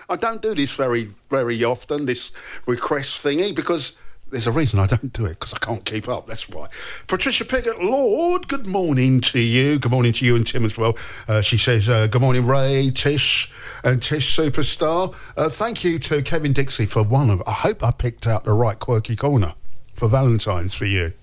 I 0.10 0.16
don't 0.16 0.42
do 0.42 0.56
this 0.56 0.74
very, 0.74 1.10
very 1.30 1.62
often, 1.66 2.06
this 2.06 2.32
request 2.66 3.26
thingy, 3.26 3.54
because 3.54 3.94
there's 4.34 4.48
a 4.48 4.52
reason 4.52 4.80
I 4.80 4.88
don't 4.88 5.14
do 5.14 5.26
it, 5.26 5.40
because 5.40 5.54
I 5.54 5.60
can't 5.60 5.86
keep 5.86 6.10
up. 6.10 6.28
That's 6.28 6.50
why. 6.50 6.68
Patricia 7.08 7.46
Piggott, 7.46 7.82
Lord, 7.82 8.48
good 8.48 8.66
morning 8.66 9.22
to 9.22 9.40
you. 9.40 9.80
Good 9.80 9.92
morning 9.92 10.12
to 10.14 10.26
you 10.26 10.36
and 10.36 10.46
Tim 10.46 10.66
as 10.66 10.78
well. 10.78 10.98
Uh, 11.28 11.42
she 11.42 11.58
says, 11.58 11.88
uh, 11.88 12.08
good 12.08 12.22
morning, 12.22 12.46
Ray, 12.46 12.90
Tish, 12.94 13.52
and 13.84 14.02
Tish 14.02 14.36
Superstar. 14.36 15.16
Uh, 15.38 15.50
thank 15.50 15.84
you 15.84 16.00
to 16.00 16.22
Kevin 16.24 16.52
Dixie 16.52 16.88
for 16.88 17.04
one 17.04 17.30
of, 17.30 17.44
I 17.46 17.52
hope 17.52 17.84
I 17.84 17.92
picked 17.92 18.26
out 18.26 18.44
the 18.44 18.54
right 18.54 18.78
quirky 18.78 19.16
corner 19.16 19.54
for 19.94 20.10
Valentine's 20.10 20.74
for 20.74 20.86
you. 20.86 21.14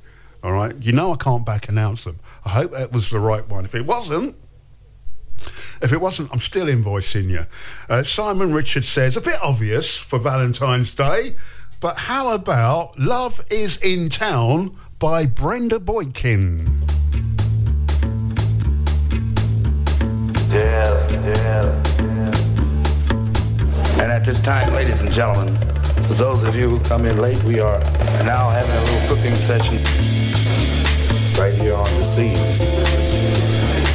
All 0.42 0.52
right. 0.52 0.74
You 0.80 0.92
know 0.92 1.12
I 1.12 1.16
can't 1.16 1.44
back 1.44 1.68
announce 1.68 2.04
them. 2.04 2.20
I 2.46 2.50
hope 2.50 2.70
that 2.70 2.92
was 2.92 3.10
the 3.10 3.18
right 3.18 3.46
one. 3.46 3.64
If 3.64 3.74
it 3.74 3.84
wasn't, 3.84 4.36
if 5.82 5.92
it 5.92 6.00
wasn't, 6.00 6.32
I'm 6.32 6.40
still 6.40 6.66
invoicing 6.66 7.28
you. 7.28 7.44
Uh, 7.88 8.02
Simon 8.04 8.52
Richard 8.52 8.84
says, 8.84 9.16
a 9.16 9.20
bit 9.20 9.38
obvious 9.42 9.96
for 9.96 10.18
Valentine's 10.18 10.92
Day, 10.92 11.34
but 11.80 11.96
how 11.96 12.34
about 12.34 12.98
Love 12.98 13.40
is 13.50 13.78
in 13.78 14.10
Town 14.10 14.76
by 14.98 15.24
Brenda 15.24 15.80
Boykin? 15.80 16.84
Yes, 20.50 21.10
yes. 21.10 22.00
And 23.98 24.12
at 24.12 24.24
this 24.24 24.40
time, 24.40 24.72
ladies 24.74 25.00
and 25.00 25.10
gentlemen, 25.10 25.56
for 26.06 26.14
those 26.14 26.42
of 26.42 26.54
you 26.54 26.68
who 26.68 26.80
come 26.80 27.06
in 27.06 27.18
late, 27.18 27.42
we 27.44 27.60
are 27.60 27.78
now 28.24 28.50
having 28.50 28.74
a 28.74 28.82
little 28.82 29.16
cooking 29.16 29.34
session 29.34 29.76
right 31.40 31.54
here 31.54 31.74
on 31.74 31.90
the 31.96 32.04
scene. 32.04 32.36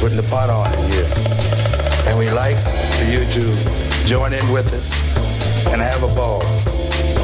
Putting 0.00 0.16
the 0.16 0.26
pot 0.28 0.50
on 0.50 0.72
here. 0.90 1.06
And 2.08 2.18
we 2.18 2.30
like 2.32 2.56
for 2.98 3.04
you 3.04 3.24
to 3.30 4.06
join 4.06 4.32
in 4.32 4.50
with 4.52 4.72
us 4.74 4.92
and 5.68 5.80
have 5.80 6.02
a 6.02 6.14
ball. 6.14 6.42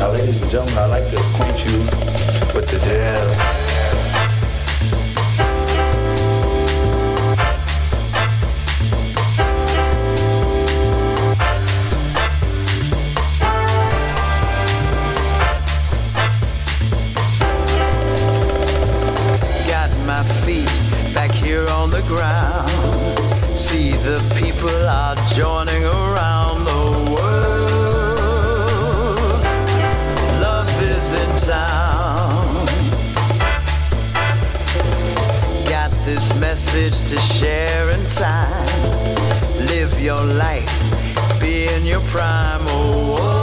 Now, 0.03 0.11
ladies 0.11 0.43
and 0.43 0.51
gentlemen, 0.51 0.79
I'd 0.79 0.87
like 0.87 1.09
to 1.11 1.16
acquaint 1.16 1.65
you 1.65 1.79
with 2.57 2.66
the 2.66 2.79
jazz. 2.85 3.37
Got 19.69 19.91
my 20.05 20.24
feet 20.45 21.15
back 21.15 21.31
here 21.31 21.69
on 21.69 21.91
the 21.91 22.03
ground. 22.09 22.69
See 23.57 23.93
the 23.93 24.19
people 24.35 24.69
are 24.69 25.15
joining 25.33 25.85
around 25.85 26.72
message 36.43 37.09
to 37.09 37.16
share 37.19 37.89
in 37.90 38.05
time. 38.10 38.66
Live 39.69 40.01
your 40.01 40.24
life, 40.24 40.69
be 41.40 41.69
in 41.69 41.85
your 41.85 42.01
prime. 42.01 42.64
Oh, 42.66 43.16
oh. 43.16 43.41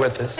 With 0.00 0.18
us. 0.18 0.38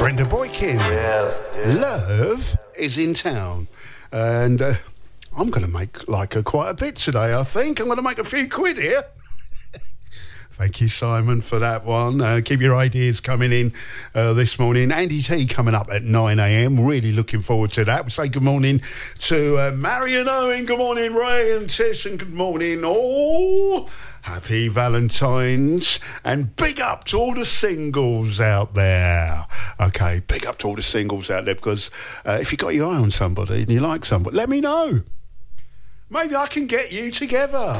Brenda 0.00 0.24
Boykin. 0.24 0.76
Yes. 0.76 1.40
Love 1.80 2.56
is 2.74 2.98
in 2.98 3.14
town. 3.14 3.68
And 4.10 4.60
uh, 4.60 4.74
I'm 5.38 5.48
going 5.50 5.64
to 5.64 5.70
make 5.70 6.08
like 6.08 6.34
a, 6.34 6.42
quite 6.42 6.70
a 6.70 6.74
bit 6.74 6.96
today, 6.96 7.34
I 7.34 7.44
think. 7.44 7.78
I'm 7.78 7.86
going 7.86 7.98
to 7.98 8.02
make 8.02 8.18
a 8.18 8.24
few 8.24 8.48
quid 8.48 8.78
here. 8.78 9.04
Thank 10.50 10.80
you, 10.80 10.88
Simon, 10.88 11.40
for 11.40 11.60
that 11.60 11.84
one. 11.84 12.20
Uh, 12.20 12.40
keep 12.44 12.60
your 12.60 12.74
ideas 12.74 13.20
coming 13.20 13.52
in 13.52 13.72
uh, 14.12 14.32
this 14.32 14.58
morning. 14.58 14.90
Andy 14.90 15.22
T 15.22 15.46
coming 15.46 15.76
up 15.76 15.88
at 15.92 16.02
9 16.02 16.38
a.m. 16.40 16.84
Really 16.84 17.12
looking 17.12 17.42
forward 17.42 17.70
to 17.74 17.84
that. 17.84 18.04
We 18.04 18.10
say 18.10 18.26
good 18.26 18.42
morning 18.42 18.82
to 19.20 19.56
uh, 19.58 19.70
Marion 19.70 20.28
Owen. 20.28 20.66
Good 20.66 20.78
morning, 20.78 21.14
Ray 21.14 21.56
and 21.56 21.70
Tish, 21.70 22.06
and 22.06 22.18
good 22.18 22.34
morning, 22.34 22.82
all. 22.84 23.88
Happy 24.52 24.68
Valentine's 24.68 25.98
and 26.24 26.54
big 26.56 26.78
up 26.78 27.04
to 27.04 27.16
all 27.16 27.32
the 27.34 27.46
singles 27.46 28.38
out 28.38 28.74
there. 28.74 29.46
Okay, 29.80 30.20
big 30.28 30.44
up 30.44 30.58
to 30.58 30.68
all 30.68 30.74
the 30.74 30.82
singles 30.82 31.30
out 31.30 31.46
there 31.46 31.54
because 31.54 31.90
uh, 32.26 32.36
if 32.38 32.52
you 32.52 32.58
got 32.58 32.74
your 32.74 32.92
eye 32.92 32.98
on 32.98 33.10
somebody 33.10 33.62
and 33.62 33.70
you 33.70 33.80
like 33.80 34.04
somebody, 34.04 34.36
let 34.36 34.50
me 34.50 34.60
know. 34.60 35.00
Maybe 36.10 36.36
I 36.36 36.48
can 36.48 36.66
get 36.66 36.92
you 36.92 37.10
together. 37.10 37.74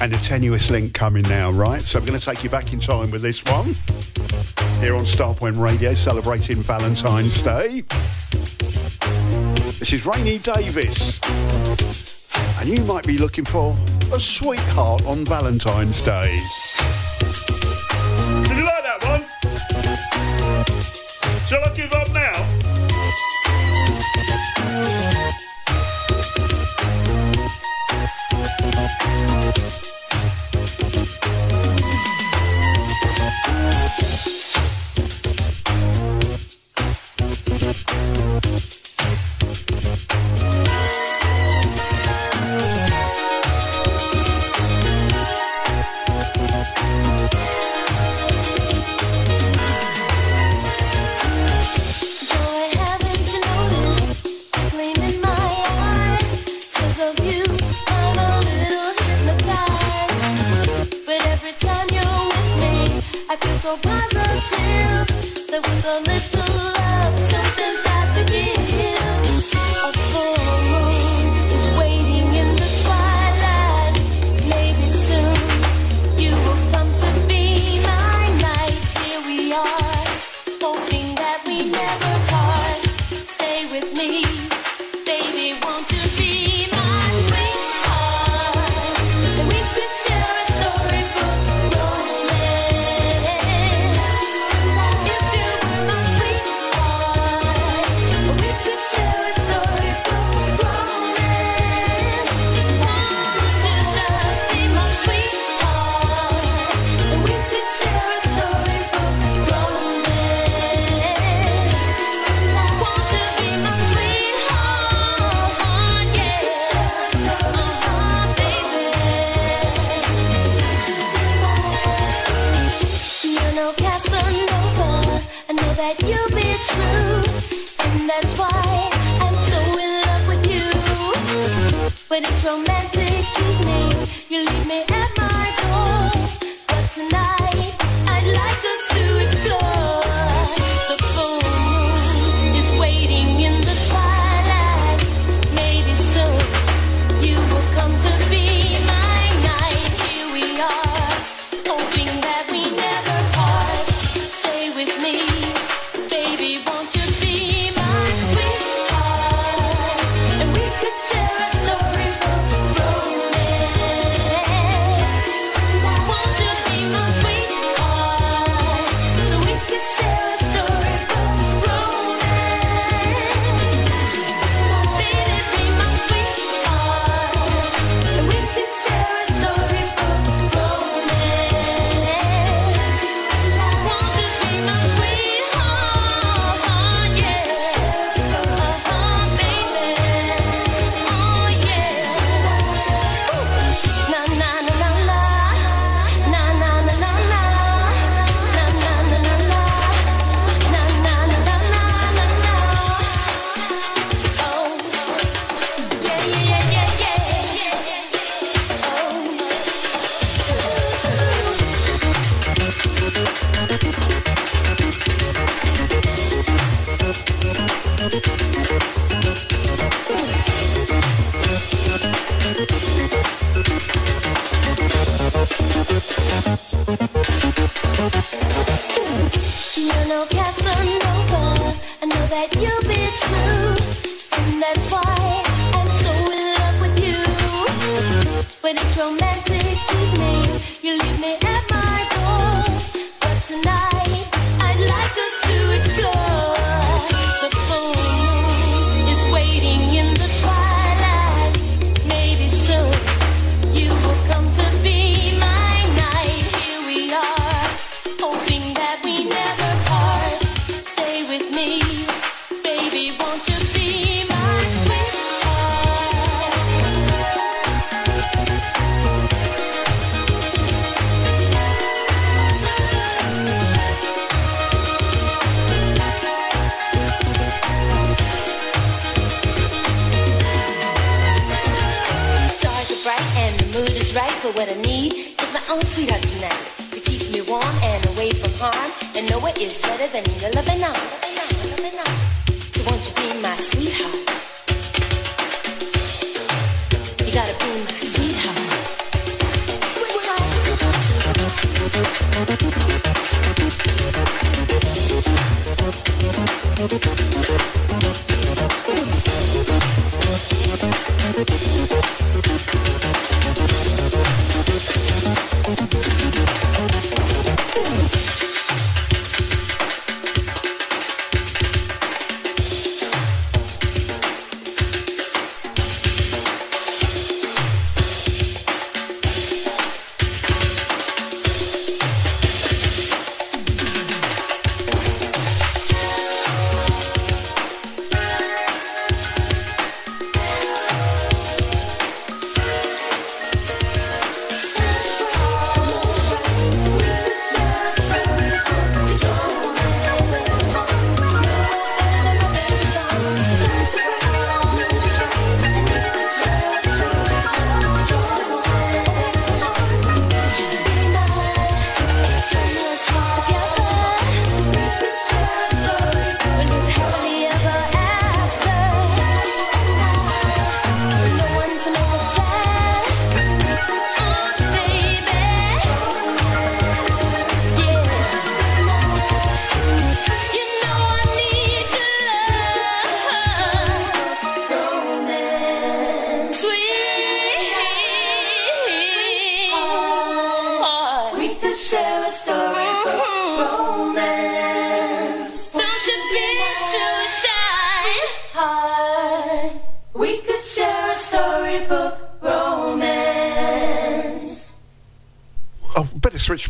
And 0.00 0.14
a 0.14 0.18
tenuous 0.22 0.70
link 0.70 0.94
coming 0.94 1.24
now, 1.24 1.50
right? 1.50 1.82
So 1.82 1.98
I'm 1.98 2.04
going 2.04 2.16
to 2.16 2.24
take 2.24 2.44
you 2.44 2.50
back 2.50 2.72
in 2.72 2.78
time 2.78 3.10
with 3.10 3.22
this 3.22 3.44
one. 3.46 3.74
Here 4.80 4.94
on 4.94 5.02
Starpoint 5.02 5.60
Radio, 5.60 5.94
celebrating 5.94 6.62
Valentine's 6.62 7.42
Day. 7.42 7.82
This 9.88 10.02
is 10.02 10.06
Rainy 10.06 10.36
Davis. 10.36 11.18
And 12.60 12.68
you 12.68 12.84
might 12.84 13.06
be 13.06 13.16
looking 13.16 13.46
for 13.46 13.74
a 14.12 14.20
sweetheart 14.20 15.02
on 15.06 15.24
Valentine's 15.24 16.02
Day. 16.02 16.38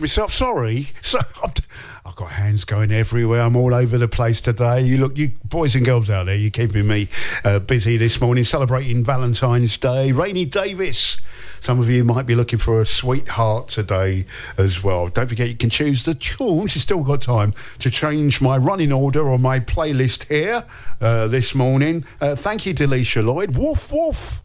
Myself. 0.09 0.33
Sorry. 0.33 0.87
So 1.03 1.19
I'm 1.43 1.51
t- 1.51 1.65
I've 2.05 2.17
got 2.17 2.33
hands 2.33 2.65
going 2.65 2.93
everywhere. 2.93 3.41
I'm 3.41 3.57
all 3.57 3.75
over 3.75 3.97
the 3.97 4.09
place 4.09 4.43
today. 4.43 4.83
You 4.83 4.99
look, 4.99 5.17
you 5.17 5.33
boys 5.45 5.75
and 5.75 5.87
girls 5.87 6.11
out 6.11 6.27
there, 6.27 6.35
you're 6.35 6.51
keeping 6.51 6.87
me 6.87 7.09
uh, 7.45 7.61
busy 7.61 7.97
this 7.97 8.21
morning, 8.21 8.45
celebrating 8.45 9.05
Valentine's 9.05 9.77
Day. 9.79 10.13
Rainy 10.13 10.45
Davis. 10.45 11.19
Some 11.61 11.81
of 11.81 11.89
you 11.89 12.05
might 12.05 12.27
be 12.27 12.35
looking 12.35 12.59
for 12.59 12.83
a 12.83 12.87
sweetheart 12.87 13.69
today 13.69 14.27
as 14.59 14.85
well. 14.85 15.09
Don't 15.09 15.29
forget, 15.29 15.49
you 15.49 15.57
can 15.57 15.71
choose 15.71 16.03
the 16.05 16.15
tunes. 16.15 16.75
You've 16.75 16.83
still 16.83 17.03
got 17.03 17.23
time 17.23 17.55
to 17.79 17.91
change 17.91 18.43
my 18.43 18.59
running 18.59 18.93
order 18.93 19.31
on 19.31 19.41
my 19.41 19.61
playlist 19.61 20.29
here 20.29 20.65
uh, 21.01 21.29
this 21.29 21.55
morning. 21.55 22.05
Uh, 22.21 22.37
thank 22.37 22.67
you, 22.67 22.75
Delisha 22.75 23.25
Lloyd. 23.25 23.57
Woof 23.57 23.91
woof 23.91 24.38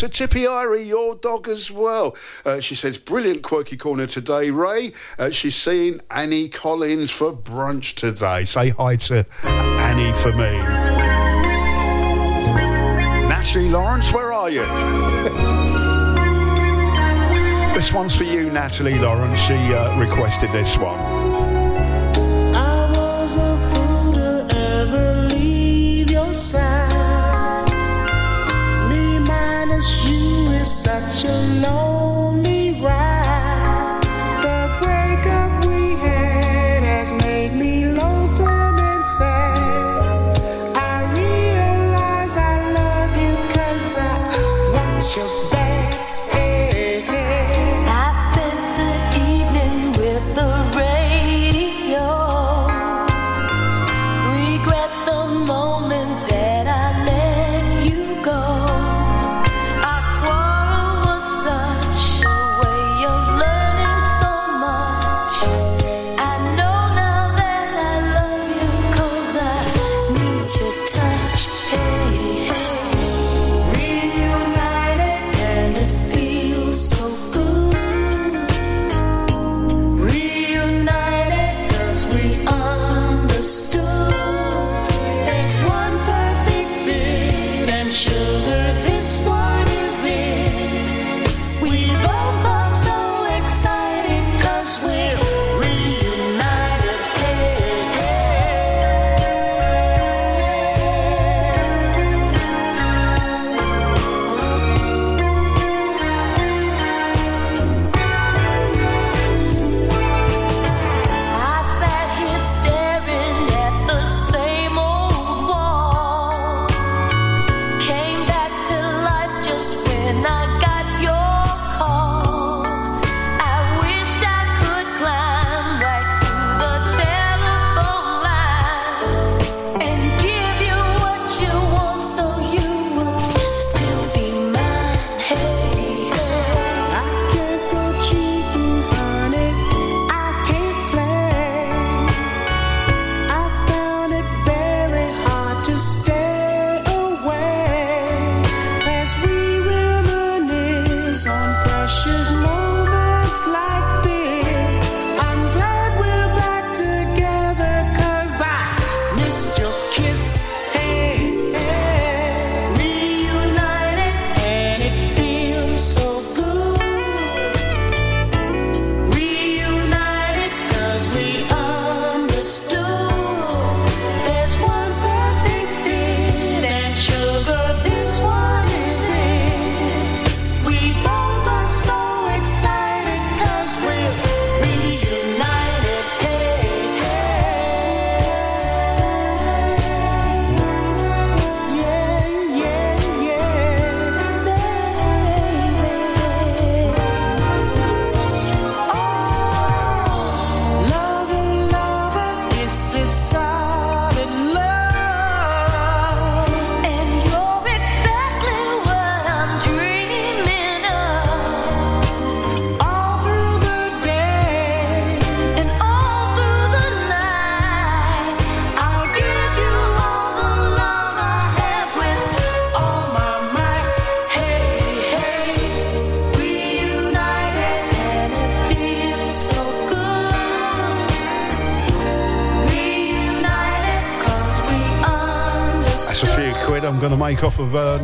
to 0.00 0.08
Tippy 0.08 0.44
Irie, 0.44 0.86
your 0.86 1.14
dog 1.14 1.46
as 1.46 1.70
well. 1.70 2.16
Uh, 2.46 2.58
she 2.58 2.74
says, 2.74 2.96
brilliant 2.96 3.42
quirky 3.42 3.76
corner 3.76 4.06
today, 4.06 4.50
Ray. 4.50 4.94
Uh, 5.18 5.28
she's 5.28 5.54
seeing 5.54 6.00
Annie 6.10 6.48
Collins 6.48 7.10
for 7.10 7.34
brunch 7.34 7.96
today. 7.96 8.46
Say 8.46 8.70
hi 8.70 8.96
to 8.96 9.26
Annie 9.44 10.18
for 10.22 10.32
me. 10.32 10.56
Natalie 13.28 13.68
Lawrence, 13.68 14.10
where 14.10 14.32
are 14.32 14.48
you? 14.48 14.62
this 17.74 17.92
one's 17.92 18.16
for 18.16 18.24
you, 18.24 18.48
Natalie 18.48 18.98
Lawrence. 18.98 19.38
She 19.38 19.52
uh, 19.52 19.98
requested 19.98 20.50
this 20.50 20.78
one. 20.78 20.98
I 22.56 22.90
minus 29.80 30.10
you 30.10 30.50
is 30.50 30.70
such 30.70 31.24
a 31.24 31.32
lonely 31.62 31.99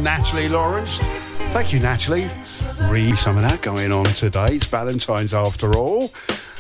Natalie 0.07 0.49
Lawrence. 0.49 0.99
Thank 1.51 1.73
you, 1.73 1.81
Natalie. 1.81 2.31
Read 2.89 3.19
some 3.19 3.37
of 3.37 3.43
that 3.43 3.61
going 3.61 3.91
on 3.91 4.05
today. 4.05 4.51
It's 4.51 4.66
Valentine's 4.66 5.35
after 5.35 5.77
all. 5.77 6.12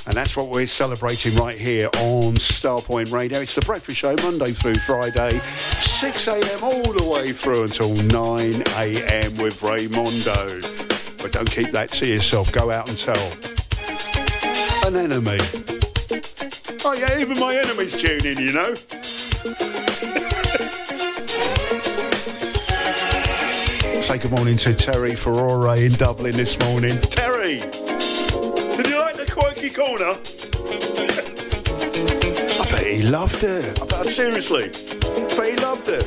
And 0.08 0.16
that's 0.16 0.36
what 0.36 0.48
we're 0.48 0.66
celebrating 0.66 1.36
right 1.36 1.56
here 1.56 1.86
on 1.98 2.34
Starpoint 2.34 3.12
Radio. 3.12 3.38
It's 3.38 3.54
the 3.54 3.60
breakfast 3.60 3.98
show 3.98 4.16
Monday 4.20 4.50
through 4.50 4.74
Friday, 4.74 5.38
6 5.38 6.26
a.m. 6.26 6.64
all 6.64 6.92
the 6.92 7.04
way 7.04 7.30
through 7.30 7.62
until 7.62 7.94
9 7.94 8.10
a.m. 8.10 9.36
with 9.36 9.60
Raymondo. 9.60 11.22
But 11.22 11.30
don't 11.30 11.48
keep 11.48 11.70
that 11.70 11.92
to 11.92 12.06
yourself. 12.06 12.50
Go 12.50 12.72
out 12.72 12.88
and 12.88 12.98
tell 12.98 13.32
an 14.88 14.96
enemy. 14.96 15.38
Oh 16.84 16.94
yeah, 16.98 17.20
even 17.20 17.38
my 17.38 17.54
enemies 17.54 17.96
tune 17.96 18.26
in, 18.26 18.38
you 18.38 18.50
know. 18.50 18.74
Say 24.06 24.18
good 24.18 24.30
morning 24.30 24.56
to 24.58 24.72
Terry 24.72 25.16
Ferrore 25.16 25.76
in 25.76 25.90
Dublin 25.94 26.36
this 26.36 26.56
morning. 26.60 26.96
Terry, 27.10 27.58
did 27.58 28.86
you 28.86 29.00
like 29.00 29.16
the 29.16 29.28
quirky 29.28 29.68
corner? 29.68 30.16
I 32.62 32.70
bet 32.70 32.86
he 32.86 33.02
loved 33.02 33.42
it. 33.42 33.82
I 33.82 33.86
bet 33.86 34.06
seriously, 34.06 34.66
I 34.66 35.36
bet 35.36 35.50
he 35.50 35.56
loved 35.56 35.88
it. 35.88 36.04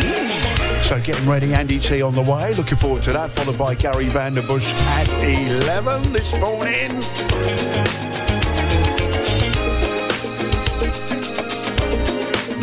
Mm. 0.00 0.82
So 0.82 0.98
getting 1.02 1.28
ready, 1.28 1.52
Andy 1.52 1.78
T 1.78 2.00
on 2.00 2.14
the 2.14 2.22
way. 2.22 2.54
Looking 2.54 2.78
forward 2.78 3.02
to 3.02 3.12
that. 3.12 3.32
Followed 3.32 3.58
by 3.58 3.74
Gary 3.74 4.06
Vanderbush 4.06 4.72
at 4.96 5.08
11 5.10 6.14
this 6.14 6.32
morning. 6.40 7.02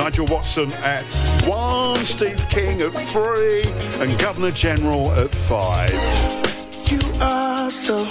Nigel 0.05 0.27
Watson 0.27 0.71
at 0.83 1.03
1, 1.47 1.97
Steve 2.05 2.39
King 2.51 2.79
at 2.83 2.91
3, 2.91 3.63
and 4.01 4.19
Governor 4.19 4.51
General 4.51 5.11
at 5.13 5.33
5. 5.33 5.89
You 6.91 7.01
are 7.19 7.71
so 7.71 8.05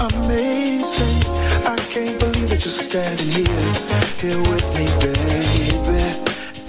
amazing. 0.00 1.22
I 1.64 1.76
can't 1.90 2.18
believe 2.18 2.48
that 2.50 2.64
you're 2.64 2.74
standing 2.74 3.30
here, 3.30 3.70
here 4.18 4.42
with 4.50 4.66
me, 4.74 4.86
baby. 4.98 6.10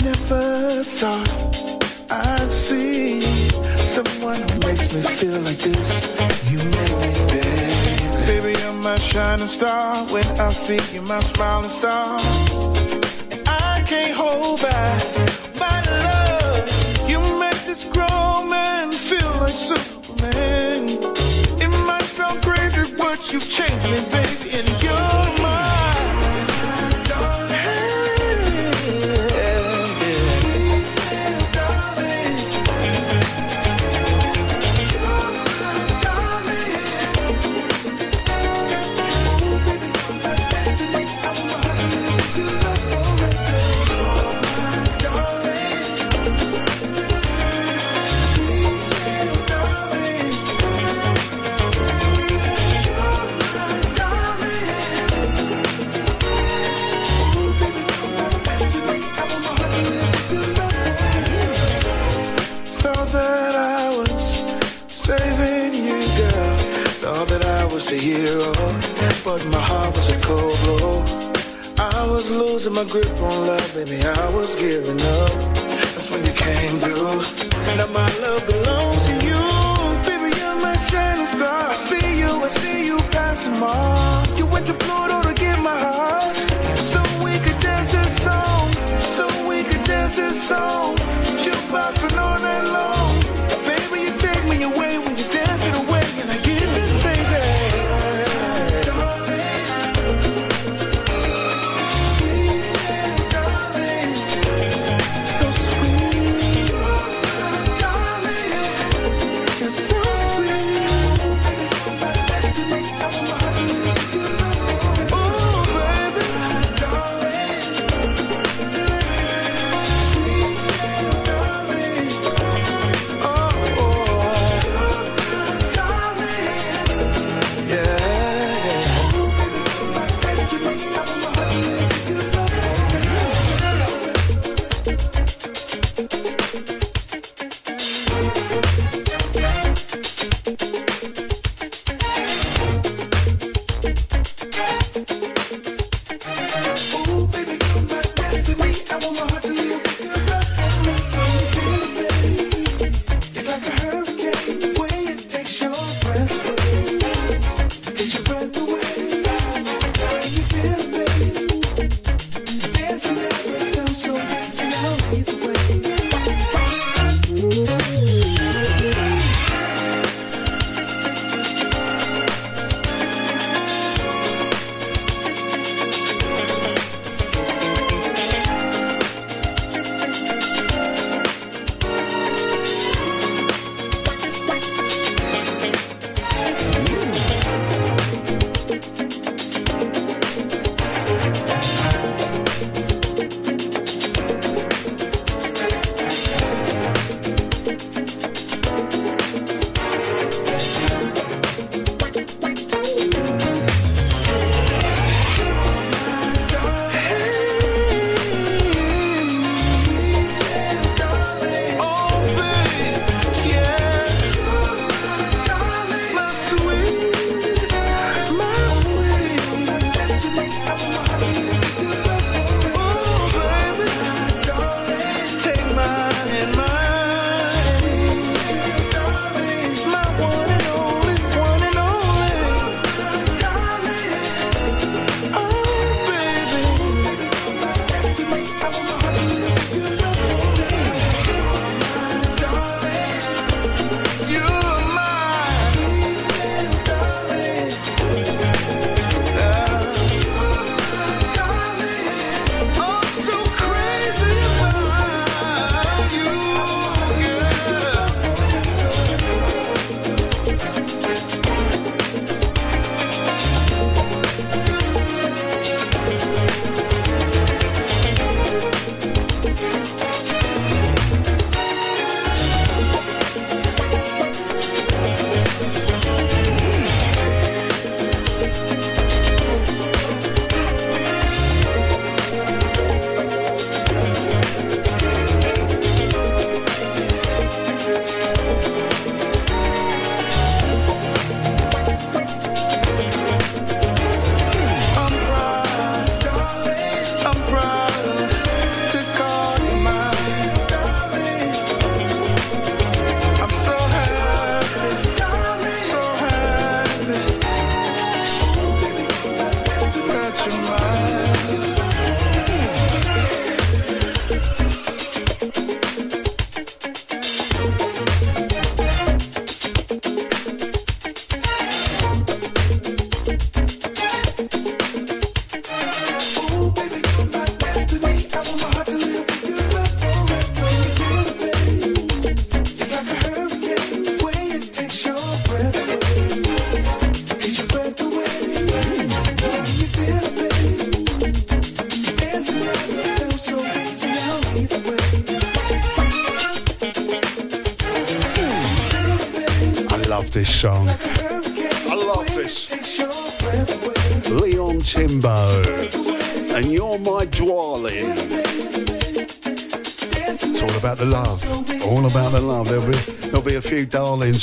Never 0.03 0.83
thought 0.83 1.27
I'd 2.11 2.51
see 2.51 3.21
someone 3.81 4.39
who 4.39 4.59
makes 4.67 4.93
me 4.93 5.01
feel 5.01 5.39
like 5.41 5.57
this. 5.57 6.15
You 6.47 6.59
make 6.59 6.95
me, 7.01 7.13
baby. 7.25 8.51
Baby, 8.51 8.59
you're 8.61 8.73
my 8.73 8.99
shining 8.99 9.47
star. 9.47 10.05
When 10.13 10.27
I 10.39 10.51
see 10.51 10.79
you, 10.93 11.01
my 11.01 11.21
smiling 11.21 11.69
star. 11.69 12.19
Can't 13.91 14.15
hold 14.15 14.61
back 14.61 15.03
my 15.59 15.81
love. 16.07 17.09
You 17.09 17.19
make 17.41 17.59
this 17.65 17.83
grown 17.83 18.49
man 18.49 18.89
feel 18.89 19.31
like 19.41 19.51
Superman. 19.51 20.87
It 21.59 21.71
might 21.85 22.05
sound 22.05 22.41
crazy, 22.41 22.83
but 22.97 23.33
you've 23.33 23.49
changed 23.49 23.89
me, 23.91 23.99
baby, 24.09 24.55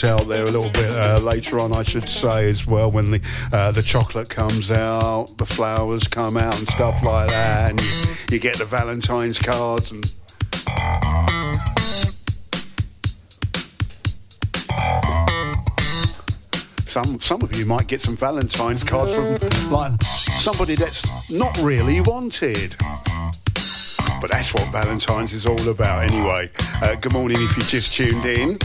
out 0.05 0.29
there 0.29 0.43
a 0.43 0.51
little 0.51 0.71
bit 0.71 0.91
uh, 0.91 1.19
later 1.19 1.59
on, 1.59 1.73
I 1.73 1.83
should 1.83 2.09
say 2.09 2.51
as 2.51 2.67
well, 2.67 2.91
when 2.91 3.11
the 3.11 3.21
uh, 3.53 3.73
the 3.73 3.83
chocolate 3.83 4.29
comes 4.29 4.71
out, 4.71 5.37
the 5.39 5.47
flowers 5.47 6.07
come 6.07 6.37
out 6.37 6.59
and 6.59 6.69
stuff 6.69 7.03
like 7.03 7.29
that, 7.31 7.71
and 7.71 7.81
you, 7.81 8.15
you 8.33 8.39
get 8.39 8.57
the 8.57 8.65
Valentine's 8.65 9.39
cards 9.39 9.93
and. 9.93 10.05
Some 16.87 17.21
some 17.21 17.43
of 17.43 17.55
you 17.57 17.65
might 17.67 17.87
get 17.87 18.01
some 18.01 18.17
Valentine's 18.17 18.85
cards 18.85 19.15
from 19.15 19.39
like 19.71 20.03
somebody 20.03 20.75
that's 20.75 21.03
not 21.31 21.57
really 21.59 22.01
wanted. 22.03 22.77
But 24.21 24.33
that's 24.33 24.53
what 24.53 24.67
Valentine's 24.73 25.33
is 25.33 25.47
all 25.47 25.69
about 25.69 26.11
anyway. 26.11 26.51
Uh, 26.83 26.97
good 26.97 27.13
morning 27.13 27.39
if 27.41 27.57
you 27.57 27.63
just 27.63 27.95
tuned 27.95 28.27
in. 28.27 28.59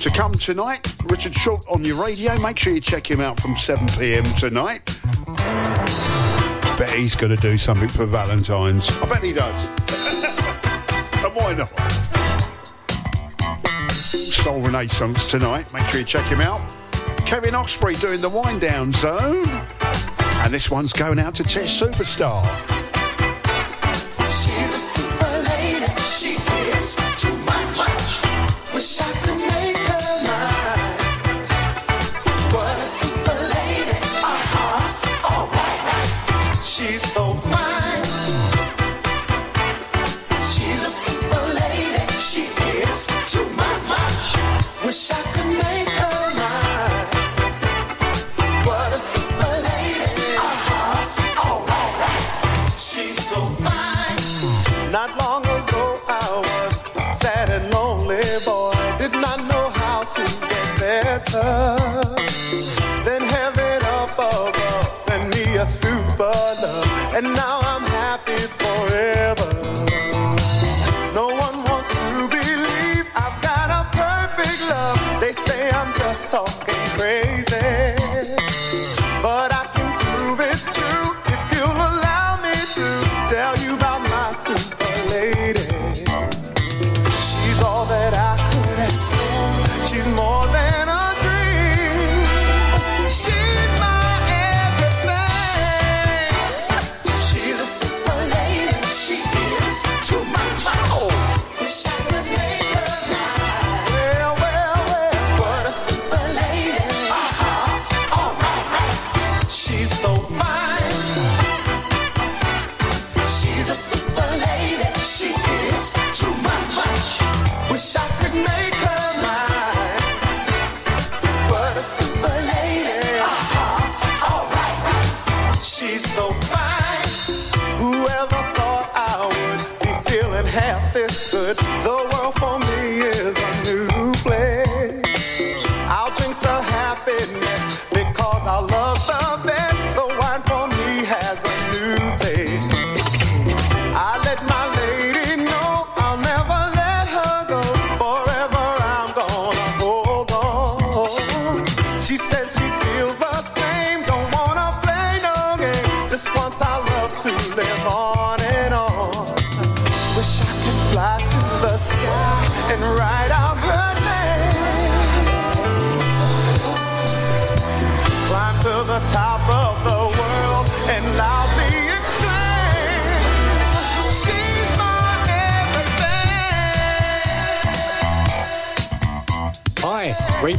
To 0.00 0.10
come 0.10 0.32
tonight, 0.34 0.94
Richard 1.06 1.34
Short 1.34 1.66
on 1.68 1.84
your 1.84 2.00
radio. 2.00 2.38
Make 2.40 2.56
sure 2.56 2.72
you 2.72 2.80
check 2.80 3.10
him 3.10 3.20
out 3.20 3.40
from 3.40 3.54
7pm 3.54 4.38
tonight. 4.38 5.00
I 5.26 6.76
bet 6.78 6.90
he's 6.90 7.16
going 7.16 7.34
to 7.34 7.42
do 7.42 7.58
something 7.58 7.88
for 7.88 8.06
Valentine's. 8.06 8.96
I 9.02 9.08
bet 9.08 9.24
he 9.24 9.32
does. 9.32 9.64
and 11.24 11.34
why 11.34 11.52
not? 11.52 11.72
Soul 13.90 14.60
Renaissance 14.60 15.28
tonight. 15.28 15.72
Make 15.72 15.86
sure 15.86 15.98
you 15.98 16.06
check 16.06 16.26
him 16.26 16.40
out. 16.40 16.60
Kevin 17.26 17.56
Osprey 17.56 17.96
doing 17.96 18.20
the 18.20 18.28
wind 18.28 18.60
down 18.60 18.92
zone. 18.92 19.48
And 20.44 20.54
this 20.54 20.70
one's 20.70 20.92
going 20.92 21.18
out 21.18 21.34
to 21.34 21.42
Tish 21.42 21.82
Superstar. 21.82 22.87
Better. 61.32 61.76
Then 63.04 63.22
heaven 63.22 63.82
above 63.82 64.54
sent 64.96 65.34
me 65.34 65.56
a 65.56 65.66
super 65.66 66.22
love, 66.24 67.14
and 67.14 67.26
now 67.34 67.60
I'm 67.62 67.82
happy 67.82 68.42
forever. 68.62 69.48
No 71.14 71.28
one 71.28 71.64
wants 71.64 71.90
to 71.90 72.28
believe 72.28 73.06
I've 73.14 73.40
got 73.42 73.70
a 73.70 73.82
perfect 73.96 74.70
love. 74.70 75.20
They 75.20 75.32
say 75.32 75.70
I'm 75.70 75.92
just 75.94 76.30
talking 76.30 76.57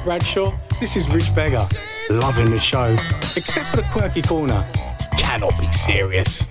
Bradshaw. 0.04 0.54
This 0.80 0.96
is 0.96 1.10
Rich 1.10 1.36
Beggar. 1.36 1.66
Loving 2.10 2.50
the 2.50 2.60
show, 2.60 2.96
except 3.36 3.68
for 3.68 3.78
the 3.78 3.88
quirky 3.92 4.22
corner. 4.22 4.66
Cannot 5.18 5.58
be 5.60 5.72
serious. 5.72 6.48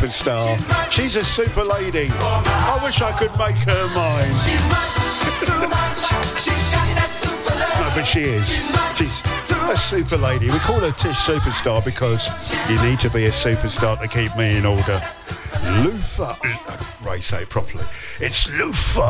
Superstar. 0.00 0.90
She's 0.90 1.16
a 1.16 1.24
super 1.24 1.62
lady. 1.62 2.08
I 2.10 2.80
wish 2.82 3.02
I 3.02 3.12
could 3.12 3.36
make 3.38 3.56
her 3.68 3.86
mine. 3.88 4.32
No, 7.78 7.92
but 7.94 8.04
she 8.04 8.20
is. 8.20 8.48
She's 8.96 9.22
a 9.52 9.76
super 9.76 10.16
lady. 10.16 10.50
We 10.50 10.58
call 10.60 10.80
her 10.80 10.92
Tish 10.92 11.12
Superstar 11.12 11.84
because 11.84 12.50
you 12.70 12.80
need 12.82 12.98
to 13.00 13.10
be 13.10 13.26
a 13.26 13.30
superstar 13.30 14.00
to 14.00 14.08
keep 14.08 14.34
me 14.38 14.56
in 14.56 14.64
order. 14.64 15.02
Lufa. 15.84 16.34
Ray, 17.06 17.20
say 17.20 17.42
it 17.42 17.50
properly. 17.50 17.84
It's 18.20 18.46
Lufa. 18.58 19.04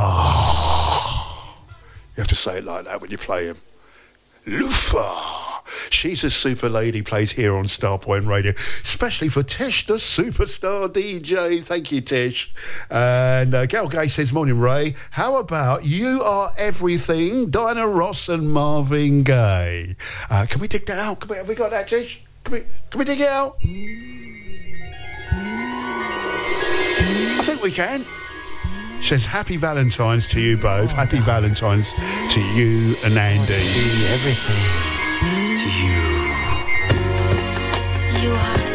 You 2.16 2.22
have 2.22 2.26
to 2.26 2.34
say 2.34 2.58
it 2.58 2.64
like 2.64 2.86
that 2.86 3.00
when 3.00 3.12
you 3.12 3.18
play 3.18 3.46
him. 3.46 3.58
Lufa. 4.44 5.29
She's 6.00 6.24
a 6.24 6.30
super 6.30 6.70
lady, 6.70 7.02
plays 7.02 7.32
here 7.32 7.54
on 7.54 7.64
Starpoint 7.66 8.26
Radio, 8.26 8.54
especially 8.82 9.28
for 9.28 9.42
Tish, 9.42 9.84
the 9.84 9.96
superstar 9.96 10.88
DJ. 10.88 11.62
Thank 11.62 11.92
you, 11.92 12.00
Tish. 12.00 12.54
And 12.88 13.54
uh, 13.54 13.66
Gal 13.66 13.86
Gay 13.86 14.08
says, 14.08 14.32
Morning, 14.32 14.58
Ray. 14.58 14.94
How 15.10 15.38
about 15.38 15.84
You 15.84 16.22
Are 16.22 16.52
Everything, 16.56 17.50
Diana 17.50 17.86
Ross 17.86 18.30
and 18.30 18.50
Marvin 18.50 19.24
Gaye? 19.24 19.94
Uh, 20.30 20.46
can 20.48 20.62
we 20.62 20.68
dig 20.68 20.86
that 20.86 20.98
out? 20.98 21.28
We, 21.28 21.36
have 21.36 21.48
we 21.48 21.54
got 21.54 21.70
that, 21.72 21.88
Tish? 21.88 22.22
Can 22.44 22.54
we, 22.54 22.60
can 22.88 22.98
we 22.98 23.04
dig 23.04 23.20
it 23.20 23.28
out? 23.28 23.58
I 27.36 27.42
think 27.42 27.62
we 27.62 27.72
can. 27.72 28.06
Says 29.02 29.26
happy 29.26 29.58
Valentine's 29.58 30.26
to 30.28 30.40
you 30.40 30.56
both. 30.56 30.92
Happy 30.92 31.20
Valentine's 31.20 31.92
to 32.32 32.40
you 32.54 32.96
and 33.04 33.18
Andy. 33.18 33.52
Everything 34.14 34.89
you. 35.66 36.00
You 38.22 38.32
are 38.32 38.69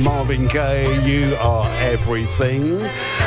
Marvin 0.00 0.46
Gaye, 0.48 1.04
you 1.04 1.36
are 1.36 1.66
everything. 1.80 2.82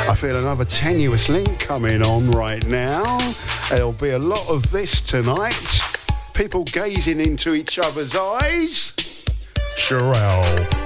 I 0.08 0.14
feel 0.14 0.36
another 0.36 0.64
tenuous 0.64 1.28
link 1.28 1.58
coming 1.58 2.02
on 2.02 2.30
right 2.30 2.66
now. 2.66 3.18
There'll 3.68 3.92
be 3.92 4.10
a 4.10 4.18
lot 4.18 4.48
of 4.48 4.70
this 4.70 5.00
tonight. 5.00 5.80
People 6.34 6.64
gazing 6.64 7.20
into 7.20 7.54
each 7.54 7.78
other's 7.78 8.14
eyes. 8.14 8.92
Sherelle. 9.76 10.79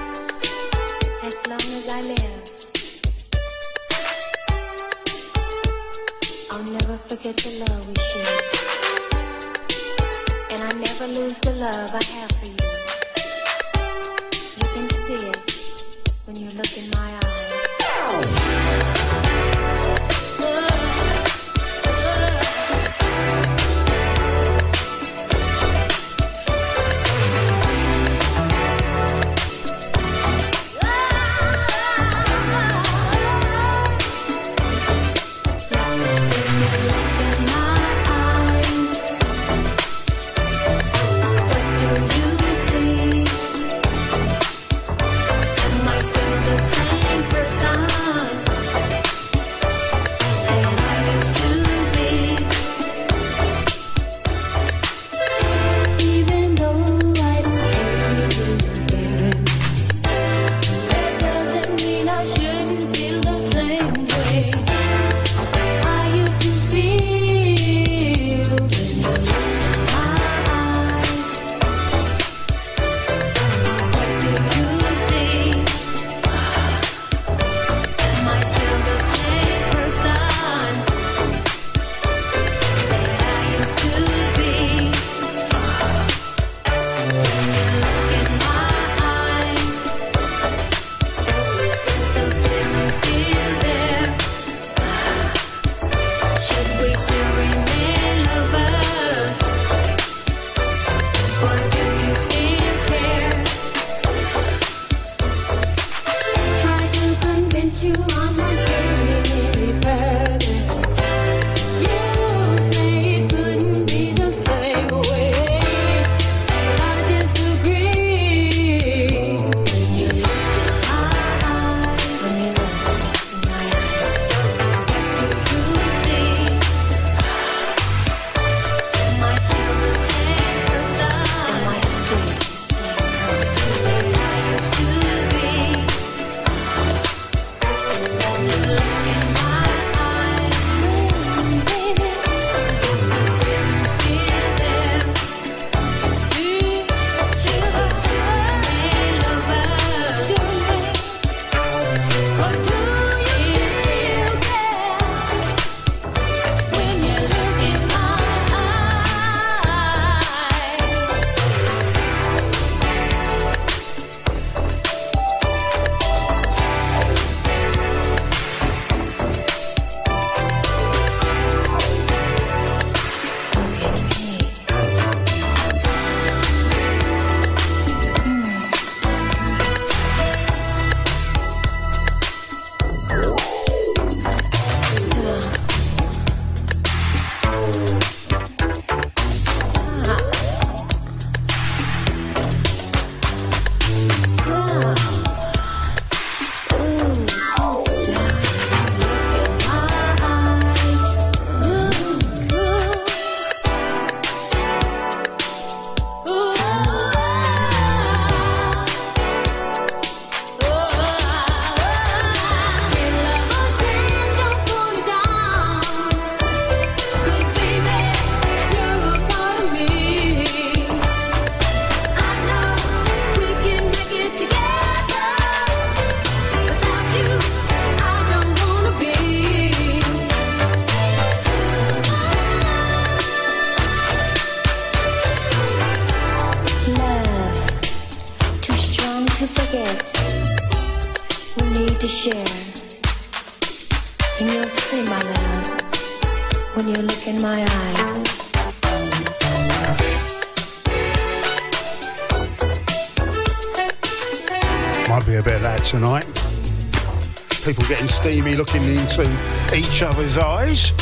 Other's 260.05 260.37
eyes. 260.37 260.93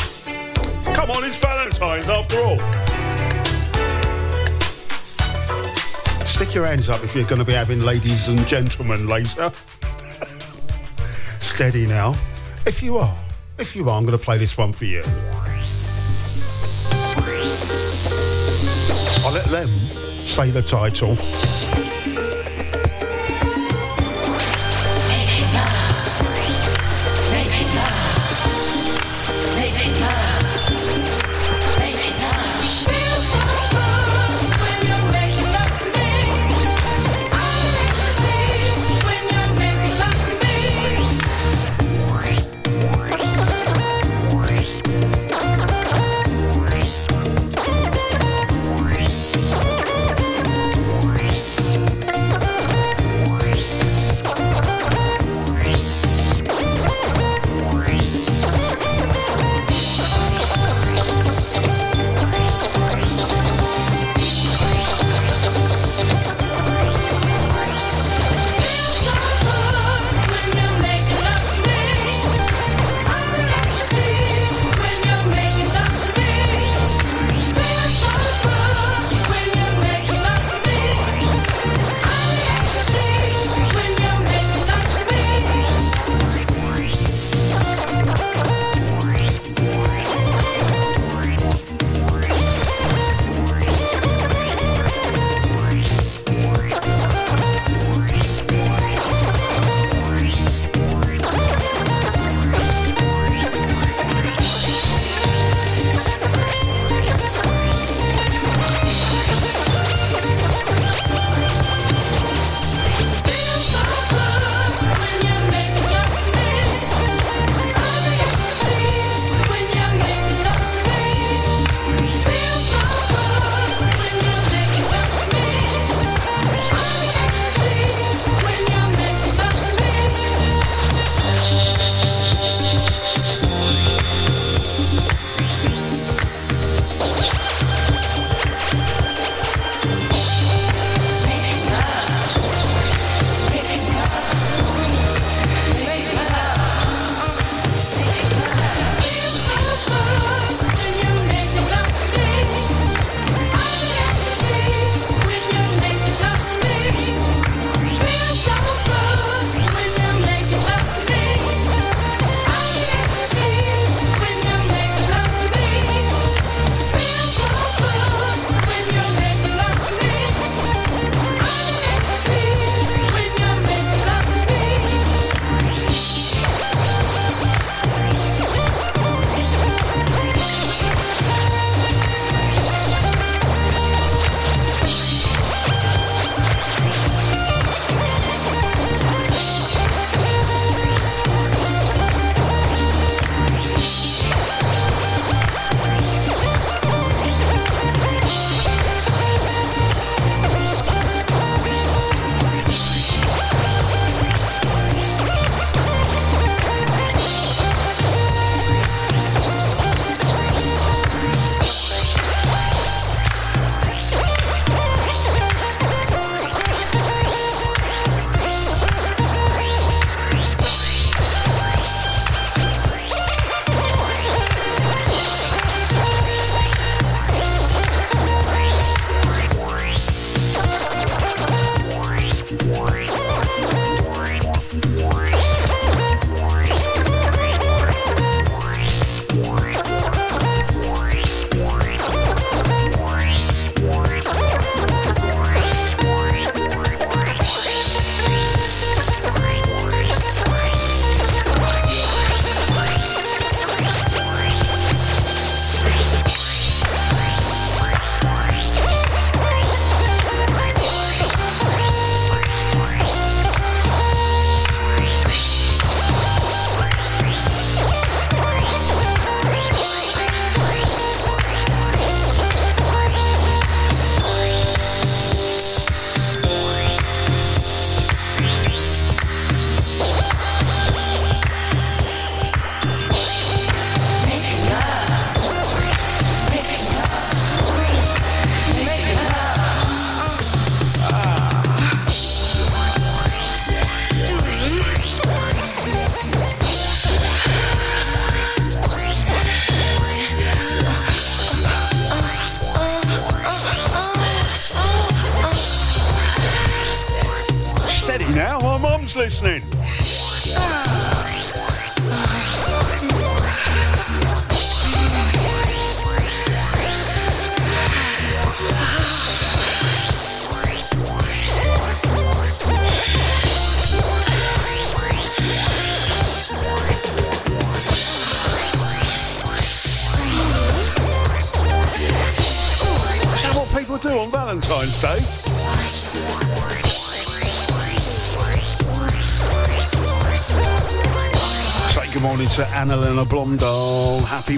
Come 0.95 1.11
on, 1.11 1.23
it's 1.23 1.35
Valentine's 1.35 2.07
after 2.07 2.39
all. 2.39 2.57
Stick 6.25 6.55
your 6.55 6.65
hands 6.65 6.89
up 6.89 7.03
if 7.03 7.13
you're 7.13 7.27
going 7.27 7.39
to 7.39 7.45
be 7.45 7.53
having 7.53 7.81
ladies 7.81 8.29
and 8.29 8.45
gentlemen 8.47 9.07
later. 9.07 9.51
Steady 11.41 11.85
now. 11.85 12.15
If 12.65 12.81
you 12.81 12.97
are, 12.97 13.17
if 13.59 13.75
you 13.75 13.89
are, 13.89 13.97
I'm 13.97 14.05
going 14.05 14.17
to 14.17 14.23
play 14.23 14.37
this 14.37 14.57
one 14.57 14.71
for 14.71 14.85
you. 14.85 15.03
I'll 19.25 19.33
let 19.33 19.45
them 19.45 19.69
say 20.25 20.49
the 20.49 20.61
title. 20.61 21.15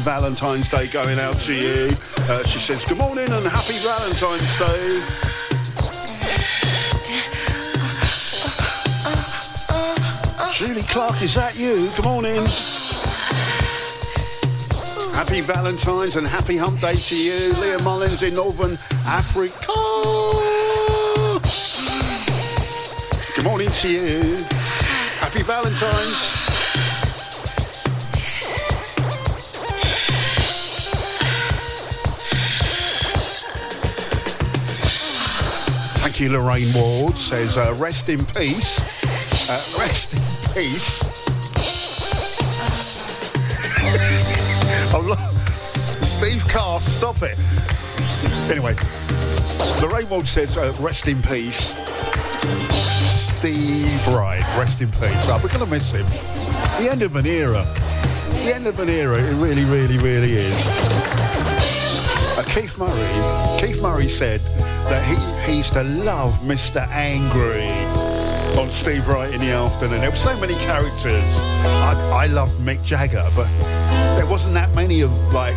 Valentine's 0.06 0.70
Day 0.70 0.86
going 0.86 1.20
out 1.20 1.34
to 1.34 1.54
you. 1.56 1.90
Uh, 2.30 2.44
she 2.44 2.60
says 2.60 2.86
good 2.86 3.00
morning 3.00 3.26
and 3.26 3.44
happy 3.44 3.74
Valentine's 3.82 4.54
Day. 4.60 5.02
Julie 10.54 10.84
Clark, 10.84 11.20
is 11.24 11.34
that 11.34 11.58
you? 11.58 11.90
Good 11.96 12.06
morning. 12.06 12.46
Happy 15.18 15.42
Valentine's 15.42 16.18
and 16.18 16.28
happy 16.28 16.56
hump 16.56 16.80
day 16.80 16.96
to 16.96 17.18
you. 17.18 17.54
Leah 17.60 17.82
Mullins 17.82 18.22
in 18.22 18.36
Northern 18.36 18.78
Africa. 19.08 19.58
Good 23.36 23.44
morning 23.44 23.70
to 23.70 23.88
you. 23.90 24.38
Happy 25.20 25.42
Valentine's. 25.42 26.35
You, 36.20 36.32
Lorraine 36.32 36.68
Ward. 36.74 37.18
Says, 37.18 37.58
uh, 37.58 37.76
rest 37.78 38.08
in 38.08 38.20
peace. 38.20 38.80
Uh, 39.50 39.60
rest 39.82 40.14
in 40.14 40.22
peace. 40.54 41.00
Steve 46.06 46.48
Carr, 46.48 46.80
stop 46.80 47.18
it. 47.22 47.38
Anyway, 48.50 48.76
Lorraine 49.82 50.08
Ward 50.10 50.26
says, 50.26 50.58
uh, 50.58 50.74
rest 50.80 51.10
in 51.10 51.22
peace. 51.22 51.76
Steve 52.74 54.08
Wright, 54.08 54.42
rest 54.58 54.82
in 54.82 54.92
peace. 54.92 55.28
We're 55.28 55.50
going 55.50 55.66
to 55.66 55.72
miss 55.72 55.92
him. 55.92 56.06
The 56.82 56.88
end 56.90 57.04
of 57.04 57.18
an 57.18 57.26
era. 57.26 57.66
The 58.30 58.54
end 58.56 58.68
of 58.68 58.80
an 58.80 58.88
era. 58.88 59.22
It 59.22 59.34
really, 59.34 59.66
really, 59.66 59.98
really 59.98 60.32
is. 60.34 60.66
Uh, 62.38 62.44
Keith 62.48 62.78
Murray. 62.78 63.60
Keith 63.60 63.82
Murray 63.82 64.08
said 64.08 64.40
that 64.88 65.04
he 65.04 65.35
used 65.58 65.74
to 65.74 65.84
love 65.84 66.34
Mr. 66.40 66.86
Angry 66.90 67.70
on 68.60 68.70
Steve 68.70 69.08
Wright 69.08 69.34
in 69.34 69.40
the 69.40 69.52
afternoon. 69.52 70.02
There 70.02 70.10
were 70.10 70.16
so 70.16 70.38
many 70.38 70.56
characters. 70.56 71.24
I, 71.64 72.24
I 72.24 72.28
loved 72.28 72.60
Mick 72.60 72.84
Jagger, 72.84 73.24
but 73.36 73.48
there 74.18 74.26
wasn't 74.26 74.54
that 74.56 74.74
many 74.76 75.02
of 75.02 75.12
like 75.34 75.56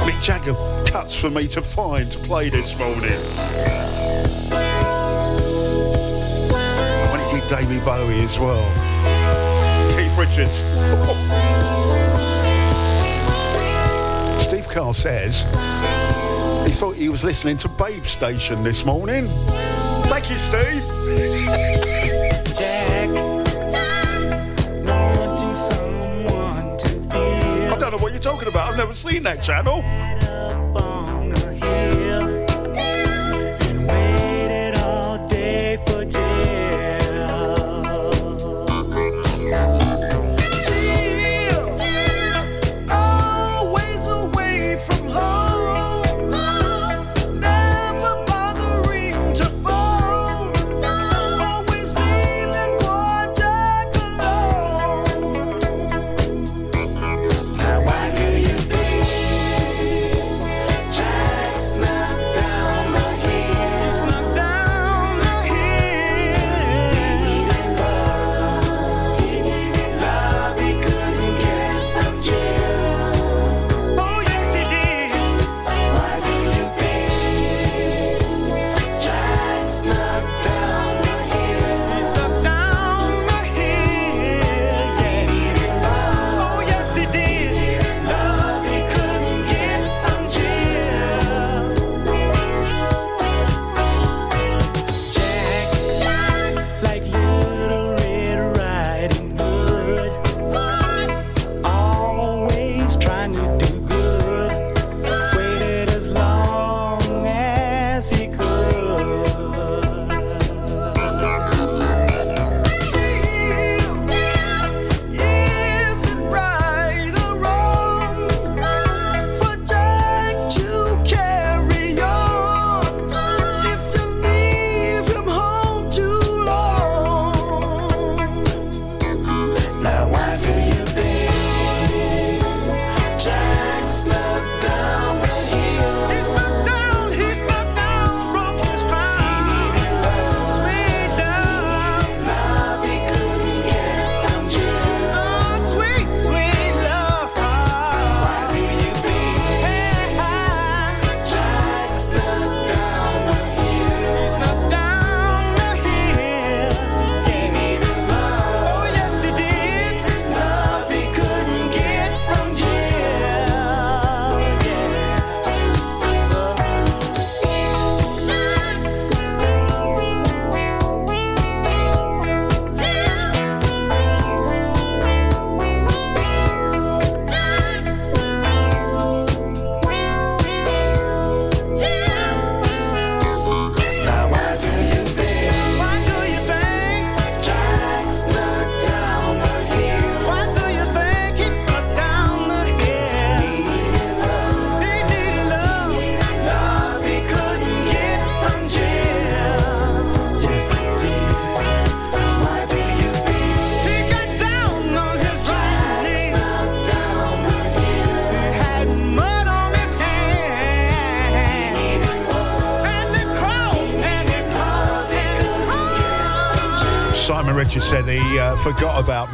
Mick 0.00 0.20
Jagger 0.20 0.54
cuts 0.84 1.14
for 1.14 1.30
me 1.30 1.48
to 1.48 1.62
find 1.62 2.12
to 2.12 2.18
play 2.18 2.50
this 2.50 2.78
morning. 2.78 3.18
When 7.10 7.20
he 7.20 7.40
did 7.40 7.48
Davy 7.48 7.78
Bowie 7.84 8.20
as 8.20 8.38
well. 8.38 8.68
Keith 9.96 10.18
Richards. 10.18 10.62
Steve 14.44 14.68
Carr 14.68 14.94
says 14.94 15.44
he 16.66 16.72
thought 16.72 16.96
he 16.96 17.08
was 17.08 17.24
listening 17.24 17.56
to 17.58 17.68
Babe 17.68 18.04
Station 18.04 18.62
this 18.62 18.84
morning. 18.84 19.26
Thank 20.08 20.30
you, 20.30 20.36
Steve. 20.36 20.84
I 27.72 27.76
don't 27.78 27.92
know 27.92 27.98
what 27.98 28.12
you're 28.12 28.20
talking 28.20 28.48
about. 28.48 28.70
I've 28.70 28.76
never 28.76 28.94
seen 28.94 29.22
that 29.24 29.42
channel. 29.42 29.82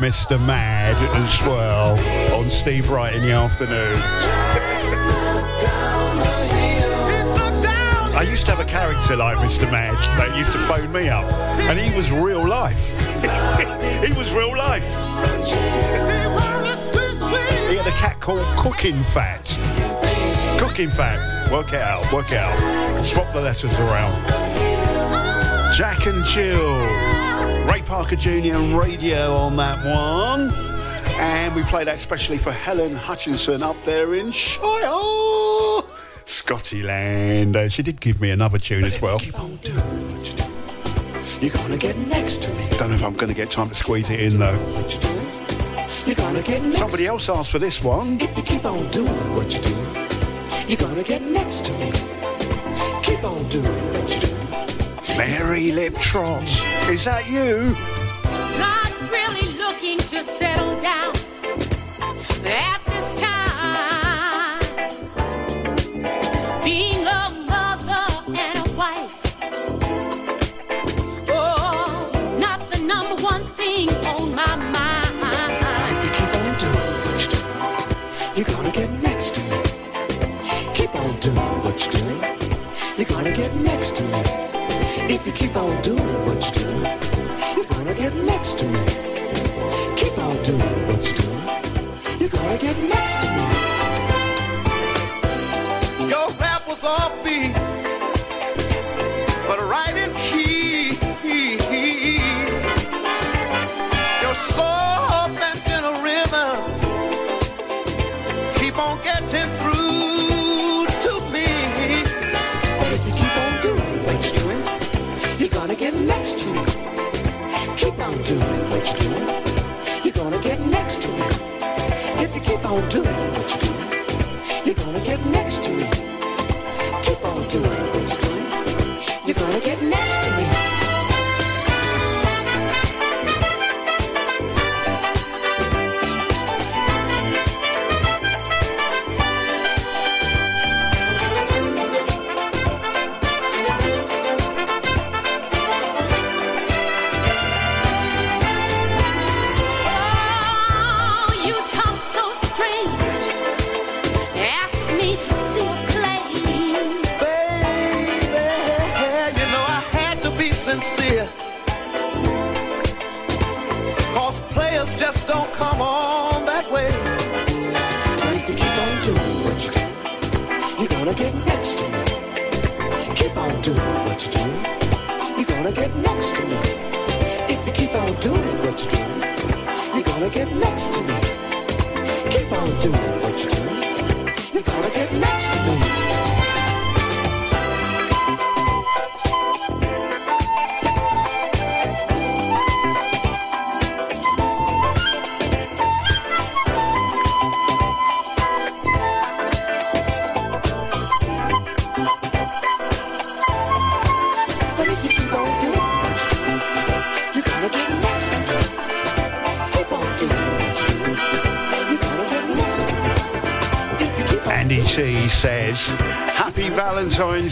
Mr. 0.07 0.39
Mad 0.47 0.95
as 1.17 1.43
well 1.43 1.99
on 2.39 2.49
Steve 2.49 2.91
Wright 2.91 3.13
in 3.13 3.23
the 3.23 3.33
afternoon. 3.33 3.97
I 8.15 8.25
used 8.31 8.45
to 8.47 8.53
have 8.53 8.61
a 8.61 8.65
character 8.65 9.17
like 9.17 9.37
Mr. 9.39 9.69
Mad 9.69 9.97
that 10.17 10.39
used 10.39 10.53
to 10.53 10.61
phone 10.69 10.93
me 10.93 11.09
up, 11.09 11.25
and 11.69 11.77
he 11.77 11.93
was 11.97 12.13
real 12.13 12.47
life. 12.47 12.79
he 14.07 14.13
was 14.13 14.33
real 14.33 14.57
life. 14.57 14.85
He 17.69 17.75
had 17.75 17.89
a 17.89 17.97
cat 17.97 18.21
called 18.21 18.47
Cooking 18.57 19.03
Fat. 19.07 19.45
Cooking 20.61 20.91
Fat. 20.91 21.51
Work 21.51 21.73
it 21.73 21.81
out, 21.81 22.13
work 22.13 22.31
it 22.31 22.39
out. 22.39 22.95
Swap 22.95 23.33
the 23.33 23.41
letters 23.41 23.75
around. 23.81 24.25
Jack 25.75 26.07
and 26.07 26.25
Jill. 26.25 27.16
Parker 27.87 28.17
Jr. 28.17 28.31
and 28.31 28.75
Raydio 28.75 29.39
on 29.39 29.57
that 29.57 29.79
one. 29.85 30.53
And 31.21 31.55
we 31.55 31.63
play 31.63 31.85
that 31.85 31.95
especially 31.95 32.37
for 32.37 32.51
Helen 32.51 32.97
Hutchinson 32.97 33.63
up 33.63 33.77
there 33.85 34.15
in 34.15 34.33
Shire. 34.33 35.83
Scottyland. 36.25 37.57
Uh, 37.57 37.69
she 37.69 37.85
did 37.85 38.01
give 38.01 38.21
me 38.21 38.31
another 38.31 38.59
tune 38.59 38.83
as 38.85 39.01
well. 39.01 39.21
You're 41.41 41.53
gonna 41.53 41.79
get 41.79 41.97
next 41.97 42.43
to 42.43 42.51
me. 42.55 42.67
Don't 42.77 42.89
know 42.91 42.97
if 42.97 43.05
I'm 43.05 43.15
going 43.15 43.29
to 43.29 43.37
get 43.37 43.53
time 43.53 43.69
to 43.69 43.75
squeeze 43.75 44.11
it 44.11 44.19
in 44.19 44.39
though. 44.41 44.59
You're 46.05 46.17
gonna 46.17 46.43
get 46.43 46.63
next 46.63 46.79
Somebody 46.79 47.07
else 47.07 47.29
asked 47.29 47.53
for 47.53 47.61
this 47.61 47.85
one. 47.85 48.21
If 48.21 48.37
you 48.37 48.43
keep 48.43 48.65
on 48.65 48.85
doing 48.91 49.35
what 49.35 49.55
you 49.55 49.61
do, 49.61 49.77
you're 50.67 50.77
gonna 50.77 51.05
get 51.05 51.23
next 51.23 51.65
to 51.67 51.73
me. 51.75 51.93
Keep 53.03 53.23
on 53.23 53.49
doing 53.49 53.65
what 53.65 53.75
you 53.75 53.81
do. 53.81 53.86
Mary 55.57 55.71
Liptrot. 55.71 56.91
Is 56.91 57.07
that 57.07 57.27
you? 57.27 57.86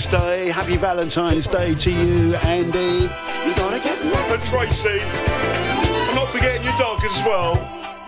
Valentine's 0.06 0.46
Day. 0.46 0.50
Happy 0.50 0.76
Valentine's 0.76 1.46
Day 1.46 1.74
to 1.74 1.90
you, 1.90 2.34
Andy. 2.36 3.08
You're 3.44 3.54
gonna 3.54 3.78
get 3.78 4.04
next 4.04 4.32
And 4.32 4.42
Tracy. 4.44 5.00
I'm 5.00 6.14
not 6.14 6.28
forgetting 6.28 6.62
your 6.62 6.76
dog 6.78 7.02
as 7.04 7.22
well. 7.24 7.54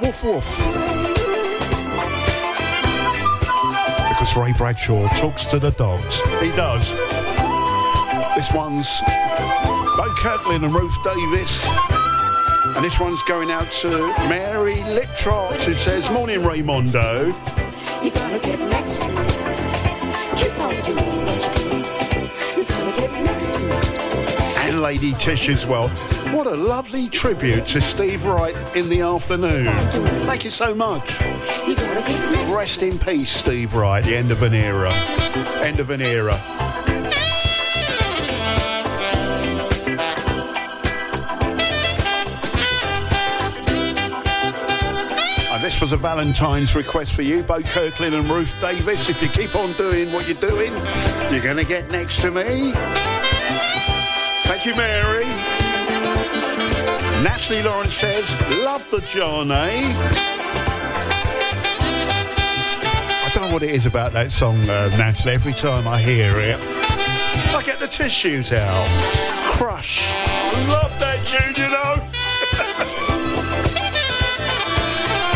Woof 0.03 0.23
woof. 0.25 0.57
Because 4.09 4.37
Ray 4.37 4.53
Bradshaw 4.53 5.09
talks 5.15 5.47
to 5.47 5.59
the 5.59 5.71
dogs. 5.73 6.21
He 6.41 6.51
does. 6.53 6.93
This 8.35 8.53
one's 8.53 8.89
Bo 9.97 10.13
Kirkland 10.17 10.65
and 10.65 10.75
Ruth 10.75 10.97
Davis. 11.03 11.67
And 12.75 12.85
this 12.85 13.01
one's 13.01 13.23
going 13.23 13.51
out 13.51 13.71
to 13.71 13.89
Mary 14.29 14.77
Liptrot, 14.95 15.65
who 15.65 15.75
says, 15.75 16.11
Morning, 16.11 16.41
Raymondo. 16.41 17.33
Lady 24.87 25.15
Tish 25.15 25.49
as 25.49 25.67
well. 25.67 25.89
What 26.33 26.47
a 26.47 26.55
lovely 26.55 27.09
tribute 27.09 27.67
to 27.67 27.81
Steve 27.81 28.25
Wright 28.25 28.55
in 28.77 28.89
the 28.89 29.01
afternoon. 29.01 29.67
Thank 30.27 30.45
you 30.45 30.51
so 30.51 30.77
much. 30.77 31.21
Rest 32.55 32.85
in 32.85 32.97
peace, 32.97 33.29
Steve 33.29 33.75
Wright. 33.75 34.05
The 34.05 34.17
end 34.17 34.31
of 34.31 34.45
an 34.45 34.55
era. 34.55 34.93
End 35.65 35.81
of 35.81 35.91
an 35.91 36.01
era. 36.01 36.41
This 45.63 45.81
was 45.81 45.91
a 45.91 45.97
Valentine's 45.97 46.77
request 46.77 47.13
for 47.13 47.23
you, 47.23 47.43
Bo 47.43 47.61
Kirkland 47.61 48.15
and 48.15 48.31
Ruth 48.31 48.57
Davis. 48.61 49.11
If 49.11 49.21
you 49.21 49.29
keep 49.29 49.57
on 49.57 49.73
doing 49.73 50.13
what 50.13 50.29
you're 50.29 50.39
doing, 50.39 50.73
you're 51.33 51.43
going 51.43 51.57
to 51.57 51.65
get 51.65 51.91
next 51.91 52.23
to 52.23 52.31
me. 52.31 53.16
Thank 54.67 54.79
you, 54.79 54.83
Mary. 54.83 55.27
Natalie 57.23 57.63
Lawrence 57.63 57.95
says, 57.95 58.29
love 58.65 58.85
the 58.91 59.01
journey." 59.03 59.53
Eh? 59.53 59.95
I 63.23 63.31
don't 63.33 63.47
know 63.47 63.55
what 63.55 63.63
it 63.63 63.71
is 63.71 63.87
about 63.87 64.13
that 64.15 64.33
song, 64.33 64.59
uh, 64.69 64.89
Natalie. 64.97 65.35
Every 65.35 65.53
time 65.53 65.87
I 65.87 66.01
hear 66.01 66.37
it, 66.39 66.59
I 67.55 67.63
get 67.65 67.79
the 67.79 67.87
tissues 67.87 68.53
out. 68.53 68.89
Crush. 69.41 70.11
Love 70.67 70.99
that 70.99 71.25
tune, 71.29 71.55
you 71.55 71.71
know. 71.71 72.03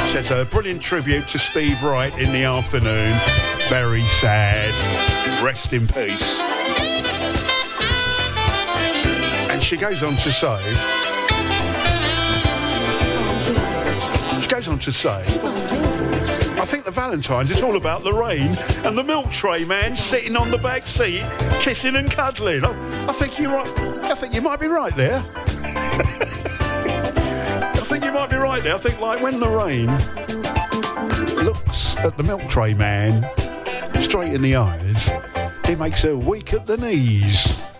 says 0.11 0.33
a 0.33 0.45
brilliant 0.45 0.83
tribute 0.83 1.29
to 1.29 1.39
Steve 1.39 1.81
Wright 1.85 2.13
in 2.19 2.33
the 2.33 2.43
afternoon. 2.43 3.15
Very 3.69 4.03
sad. 4.03 4.75
Rest 5.41 5.73
in 5.73 5.87
peace. 5.87 6.60
She 9.71 9.77
goes 9.77 10.03
on 10.03 10.17
to 10.17 10.33
say. 10.33 10.59
She 14.41 14.51
goes 14.51 14.67
on 14.67 14.81
to 14.81 14.91
say. 14.91 15.21
I 16.59 16.65
think 16.67 16.85
the 16.85 16.91
Valentine's 16.91 17.53
is 17.53 17.63
all 17.63 17.77
about 17.77 18.03
the 18.03 18.13
rain 18.13 18.51
and 18.85 18.99
the 18.99 19.05
milk 19.05 19.31
tray 19.31 19.65
man 19.65 19.95
sitting 19.95 20.35
on 20.35 20.51
the 20.51 20.59
back 20.59 20.89
seat, 20.89 21.23
kissing 21.61 21.95
and 21.95 22.11
cuddling. 22.11 22.65
I, 22.65 22.71
I 23.09 23.13
think 23.13 23.39
you're 23.39 23.53
right. 23.53 23.79
I 24.07 24.17
think 24.17 24.35
you 24.35 24.43
might 24.43 24.59
be 24.59 24.67
right 24.67 24.97
there. 24.97 25.19
I 27.63 27.83
think 27.85 28.05
you 28.05 28.11
might 28.11 28.31
be 28.31 28.39
right 28.39 28.61
there. 28.65 28.75
I 28.75 28.79
think 28.79 28.99
like 28.99 29.23
when 29.23 29.39
the 29.39 29.49
rain 29.49 29.87
looks 31.47 31.97
at 31.99 32.17
the 32.17 32.25
milk 32.25 32.43
tray 32.49 32.75
man 32.75 33.25
straight 34.01 34.33
in 34.33 34.43
the 34.43 34.57
eyes, 34.57 35.11
it 35.69 35.79
makes 35.79 36.03
her 36.03 36.17
weak 36.17 36.55
at 36.55 36.67
the 36.67 36.77
knees. 36.77 37.71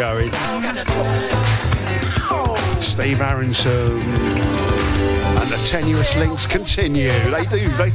Going. 0.00 0.32
Steve 2.80 3.20
Aronson 3.20 4.00
and 4.00 5.48
the 5.50 5.60
tenuous 5.68 6.16
links 6.16 6.46
continue. 6.46 7.12
They 7.30 7.44
do. 7.44 7.68
They 7.76 7.90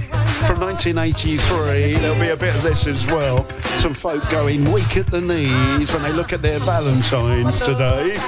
from 0.46 0.60
1983. 0.60 1.96
There'll 1.96 2.20
be 2.20 2.30
a 2.30 2.38
bit 2.38 2.56
of 2.56 2.62
this 2.62 2.86
as 2.86 3.08
well. 3.08 3.42
Some 3.80 3.96
folk 3.96 4.22
going 4.30 4.72
weak 4.72 4.98
at 4.98 5.08
the 5.08 5.20
knees 5.20 5.92
when 5.92 6.04
they 6.04 6.12
look 6.12 6.32
at 6.32 6.44
their 6.44 6.60
Valentines 6.60 7.60
today. 7.60 8.20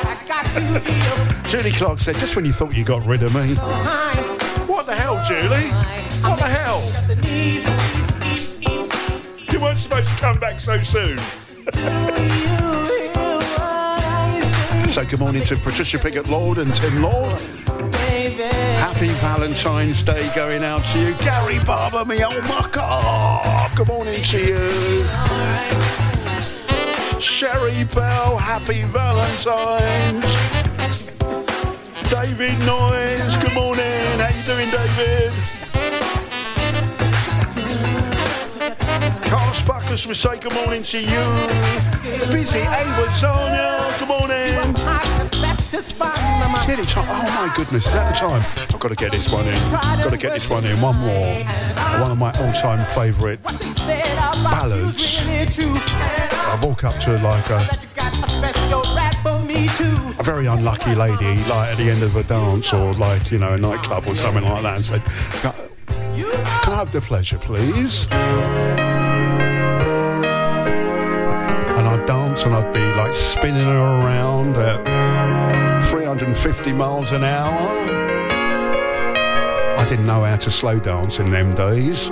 Julie 1.47 1.69
Clark 1.69 1.99
said, 1.99 2.15
"Just 2.15 2.35
when 2.35 2.45
you 2.45 2.53
thought 2.53 2.75
you 2.75 2.83
got 2.83 3.05
rid 3.05 3.21
of 3.21 3.35
me." 3.35 3.53
What 4.65 4.87
the 4.87 4.95
hell, 4.95 5.23
Julie? 5.23 5.69
What 6.27 6.39
the 6.39 6.47
hell? 6.47 6.81
You 9.51 9.59
weren't 9.59 9.77
supposed 9.77 10.09
to 10.09 10.15
come 10.15 10.39
back 10.39 10.59
so 10.59 10.81
soon. 10.81 11.19
So 14.97 15.05
good 15.05 15.19
morning 15.19 15.43
to 15.43 15.55
Patricia 15.57 15.99
Pickett 15.99 16.27
Lord 16.27 16.57
and 16.57 16.75
Tim 16.75 17.03
Lord. 17.03 17.39
Happy 18.79 19.09
Valentine's 19.21 20.01
Day 20.01 20.27
going 20.33 20.63
out 20.63 20.83
to 20.85 20.97
you. 20.99 21.13
Gary 21.19 21.59
Barber, 21.65 22.03
me 22.03 22.23
old 22.23 22.43
mucker. 22.45 22.81
Good 23.75 23.87
morning 23.89 24.19
to 24.23 24.39
you. 24.39 25.05
Sherry 27.19 27.83
Bell, 27.83 28.37
happy 28.37 28.81
Valentine's. 28.85 30.25
David 32.09 32.57
Noyes, 32.65 33.37
good 33.37 33.53
morning. 33.53 33.83
How 34.17 34.29
you 34.33 34.43
doing, 34.47 34.71
David? 34.71 35.31
Carl 39.29 39.53
Spuckers 39.53 40.07
we 40.07 40.15
say 40.15 40.39
good 40.39 40.55
morning 40.55 40.81
to 40.81 40.99
you. 40.99 41.87
Busy 42.31 42.61
Awazonia, 42.61 43.99
good 43.99 44.06
time. 46.85 47.05
Oh 47.09 47.47
my 47.47 47.53
goodness, 47.55 47.85
is 47.87 47.93
that 47.93 48.13
the 48.13 48.19
time? 48.19 48.41
I've 48.73 48.79
got 48.79 48.89
to 48.89 48.95
get 48.95 49.11
this 49.11 49.29
one 49.31 49.45
in. 49.47 49.53
I've 49.53 50.03
Got 50.03 50.11
to 50.11 50.17
get 50.17 50.33
this 50.33 50.49
one 50.49 50.65
in. 50.65 50.79
One 50.81 50.95
more. 50.97 51.43
One 51.99 52.11
of 52.11 52.17
my 52.17 52.31
all-time 52.39 52.85
favourite 52.95 53.43
ballads. 53.43 55.23
I 55.25 56.59
walk 56.63 56.83
up 56.83 56.97
to 57.01 57.17
like 57.17 57.49
a, 57.49 57.59
a 60.19 60.23
very 60.23 60.45
unlucky 60.47 60.95
lady, 60.95 61.35
like 61.49 61.71
at 61.71 61.77
the 61.77 61.89
end 61.89 62.03
of 62.03 62.15
a 62.15 62.23
dance 62.23 62.73
or 62.73 62.93
like 62.93 63.31
you 63.31 63.39
know 63.39 63.53
a 63.53 63.57
nightclub 63.57 64.07
or 64.07 64.15
something 64.15 64.43
like 64.43 64.63
that, 64.63 64.75
and 64.77 64.85
said, 64.85 65.03
"Can 65.41 65.53
can 66.61 66.73
I 66.73 66.75
have 66.75 66.91
the 66.91 67.01
pleasure, 67.01 67.37
please?" 67.37 68.07
And 72.45 72.55
I'd 72.55 72.73
be 72.73 72.79
like 72.79 73.13
spinning 73.13 73.65
her 73.65 74.01
around 74.01 74.55
at 74.55 75.85
350 75.89 76.71
miles 76.71 77.11
an 77.11 77.23
hour. 77.23 77.67
I 79.77 79.85
didn't 79.89 80.05
know 80.05 80.23
how 80.23 80.37
to 80.37 80.51
slow 80.51 80.79
dance 80.79 81.19
in 81.19 81.31
them 81.31 81.55
days. 81.55 82.09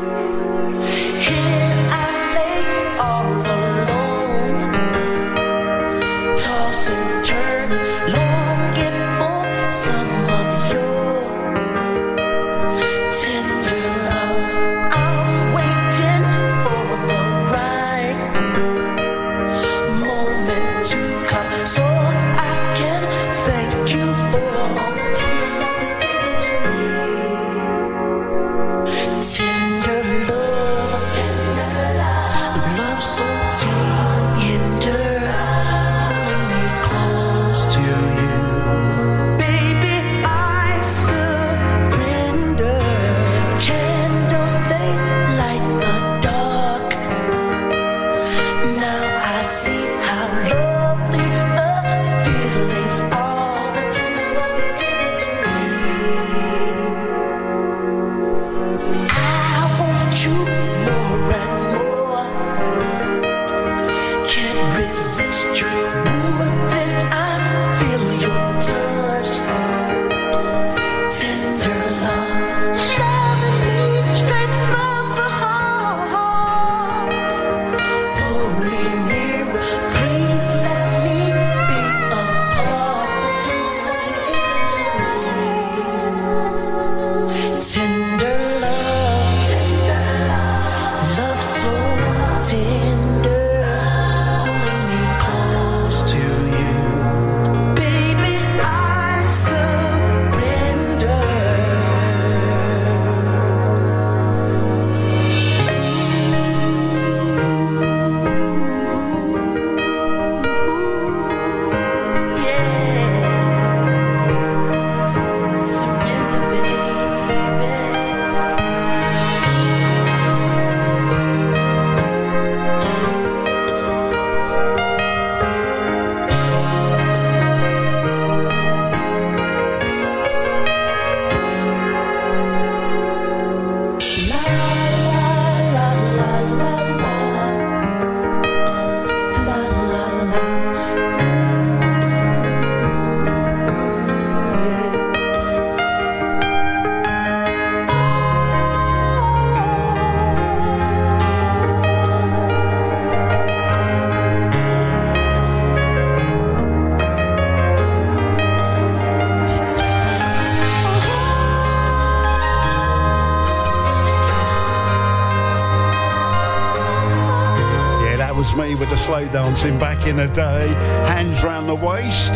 Dancing 169.56 169.80
back 169.80 170.06
in 170.06 170.17
the 170.17 170.27
day. 170.27 170.67
Hands 171.08 171.42
round 171.42 171.69
the 171.69 171.75
waist. 171.75 172.34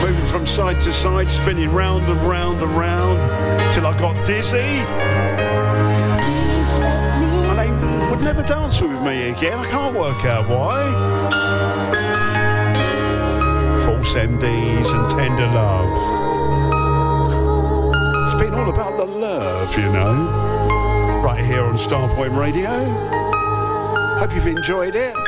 Moving 0.00 0.26
from 0.26 0.46
side 0.46 0.80
to 0.82 0.92
side, 0.92 1.26
spinning 1.26 1.72
round 1.72 2.04
and 2.04 2.20
round 2.20 2.62
and 2.62 2.70
round 2.78 3.18
till 3.74 3.84
I 3.84 3.98
got 3.98 4.14
dizzy. 4.24 4.60
And 7.48 7.58
they 7.58 7.72
would 8.08 8.22
never 8.22 8.42
dance 8.42 8.80
with 8.80 9.02
me 9.02 9.30
again. 9.30 9.58
I 9.58 9.64
can't 9.64 9.96
work 9.96 10.24
out 10.26 10.48
why. 10.48 10.84
Force 13.84 14.14
MDs 14.14 14.94
and 14.94 15.10
tender 15.10 15.46
love. 15.46 15.90
It's 18.26 18.40
been 18.40 18.54
all 18.54 18.70
about 18.70 18.96
the 18.96 19.06
love, 19.06 19.76
you 19.76 19.92
know. 19.92 21.20
Right 21.24 21.44
here 21.44 21.64
on 21.64 21.74
Starpoint 21.78 22.38
Radio. 22.38 22.70
Hope 24.20 24.32
you've 24.36 24.46
enjoyed 24.46 24.94
it. 24.94 25.21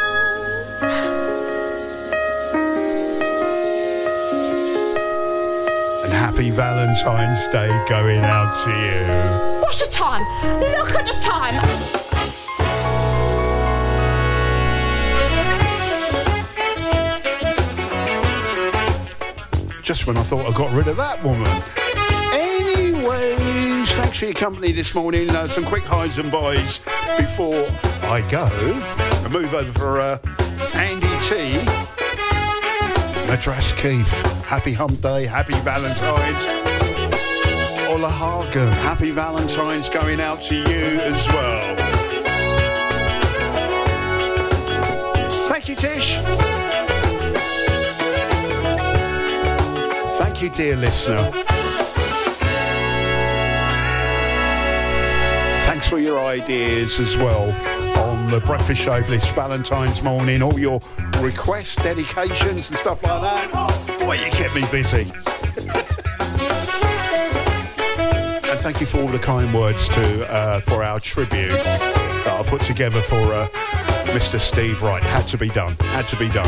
Valentine's 6.55 7.49
Day 7.49 7.68
going 7.89 8.20
out 8.20 8.62
to 8.62 8.70
you. 8.70 9.60
What's 9.60 9.84
the 9.84 9.91
time? 9.91 10.23
Look 10.60 10.92
at 10.92 11.05
the 11.05 11.18
time. 11.20 11.55
Just 19.83 20.07
when 20.07 20.16
I 20.16 20.23
thought 20.23 20.47
I 20.47 20.57
got 20.57 20.73
rid 20.73 20.86
of 20.86 20.97
that 20.97 21.20
woman. 21.24 21.50
Anyways, 22.33 23.91
thanks 23.92 24.18
for 24.20 24.26
your 24.26 24.34
company 24.34 24.70
this 24.70 24.94
morning. 24.94 25.31
Uh, 25.31 25.47
some 25.47 25.65
quick 25.65 25.83
highs 25.83 26.18
and 26.18 26.31
buys 26.31 26.78
before 27.18 27.66
I 28.05 28.24
go. 28.31 28.47
I 28.47 29.28
move 29.28 29.52
over 29.55 29.73
for 29.73 30.00
uh, 30.00 30.18
Andy 30.76 31.08
T. 31.20 31.65
Madras 33.26 33.73
Keith. 33.73 34.43
Happy 34.47 34.73
Hump 34.73 35.00
Day. 35.00 35.26
Happy 35.26 35.55
Valentine's. 35.60 36.44
Ola 37.89 38.10
Hagen. 38.10 38.68
Happy 38.68 39.10
Valentine's 39.10 39.89
going 39.89 40.20
out 40.20 40.42
to 40.42 40.55
you 40.55 41.00
as 41.00 41.26
well. 41.28 41.76
Thank 45.48 45.68
you, 45.68 45.74
Tish. 45.74 46.16
Thank 50.18 50.42
you, 50.42 50.50
dear 50.50 50.76
listener. 50.76 51.31
Thanks 55.66 55.89
for 55.89 55.98
your 55.98 56.20
ideas 56.20 57.00
as 57.00 57.16
well 57.16 57.50
on 57.98 58.31
the 58.31 58.40
breakfast 58.40 58.82
show 58.82 59.02
for 59.02 59.10
this 59.10 59.28
Valentine's 59.32 60.02
morning. 60.02 60.42
All 60.42 60.58
your 60.58 60.81
requests, 61.20 61.76
dedications, 61.76 62.68
and 62.68 62.78
stuff 62.78 63.02
like 63.02 63.20
that. 63.23 63.83
Boy, 64.05 64.16
you 64.16 64.31
kept 64.31 64.55
me 64.55 64.62
busy. 64.70 65.10
and 68.50 68.60
thank 68.60 68.81
you 68.83 68.86
for 68.86 68.99
all 68.99 69.08
the 69.08 69.18
kind 69.18 69.52
words 69.55 69.89
to 69.89 70.31
uh, 70.31 70.60
for 70.60 70.83
our 70.83 71.00
tribute 71.00 71.52
that 71.52 72.36
I 72.39 72.42
put 72.47 72.60
together 72.60 73.00
for 73.00 73.16
uh, 73.16 73.49
Mr. 74.12 74.39
Steve 74.39 74.83
Wright. 74.83 75.02
Had 75.02 75.26
to 75.28 75.39
be 75.39 75.49
done. 75.49 75.76
Had 75.81 76.05
to 76.08 76.16
be 76.16 76.28
done. 76.28 76.47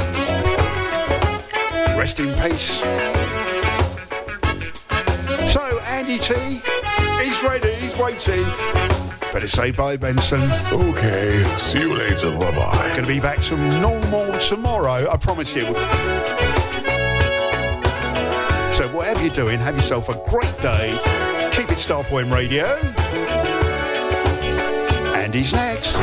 Rest 1.98 2.20
in 2.20 2.28
peace. 2.42 2.80
So 5.50 5.80
Andy 5.86 6.18
T 6.18 6.34
is 7.24 7.42
ready. 7.42 7.72
He's 7.76 7.96
waiting. 7.96 8.44
Better 9.32 9.48
say 9.48 9.70
bye, 9.70 9.96
Benson. 9.96 10.42
Okay, 10.70 11.42
see 11.56 11.80
you 11.80 11.94
later. 11.94 12.32
Bye 12.32 12.50
bye. 12.50 12.88
Going 12.88 13.02
to 13.02 13.06
be 13.06 13.20
back 13.20 13.40
to 13.44 13.56
normal 13.80 14.32
tomorrow. 14.40 15.10
I 15.10 15.16
promise 15.16 15.56
you. 15.56 15.64
Whatever 19.06 19.24
you're 19.24 19.34
doing, 19.34 19.60
have 19.60 19.76
yourself 19.76 20.08
a 20.08 20.14
great 20.28 20.52
day. 20.60 20.90
Keep 21.52 21.70
it 21.70 21.78
Starpoint 21.78 22.28
Radio. 22.28 22.64
Andy's 25.14 25.52
next. 25.52 25.94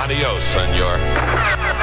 Adios, 0.00 0.44
senor. 0.44 1.73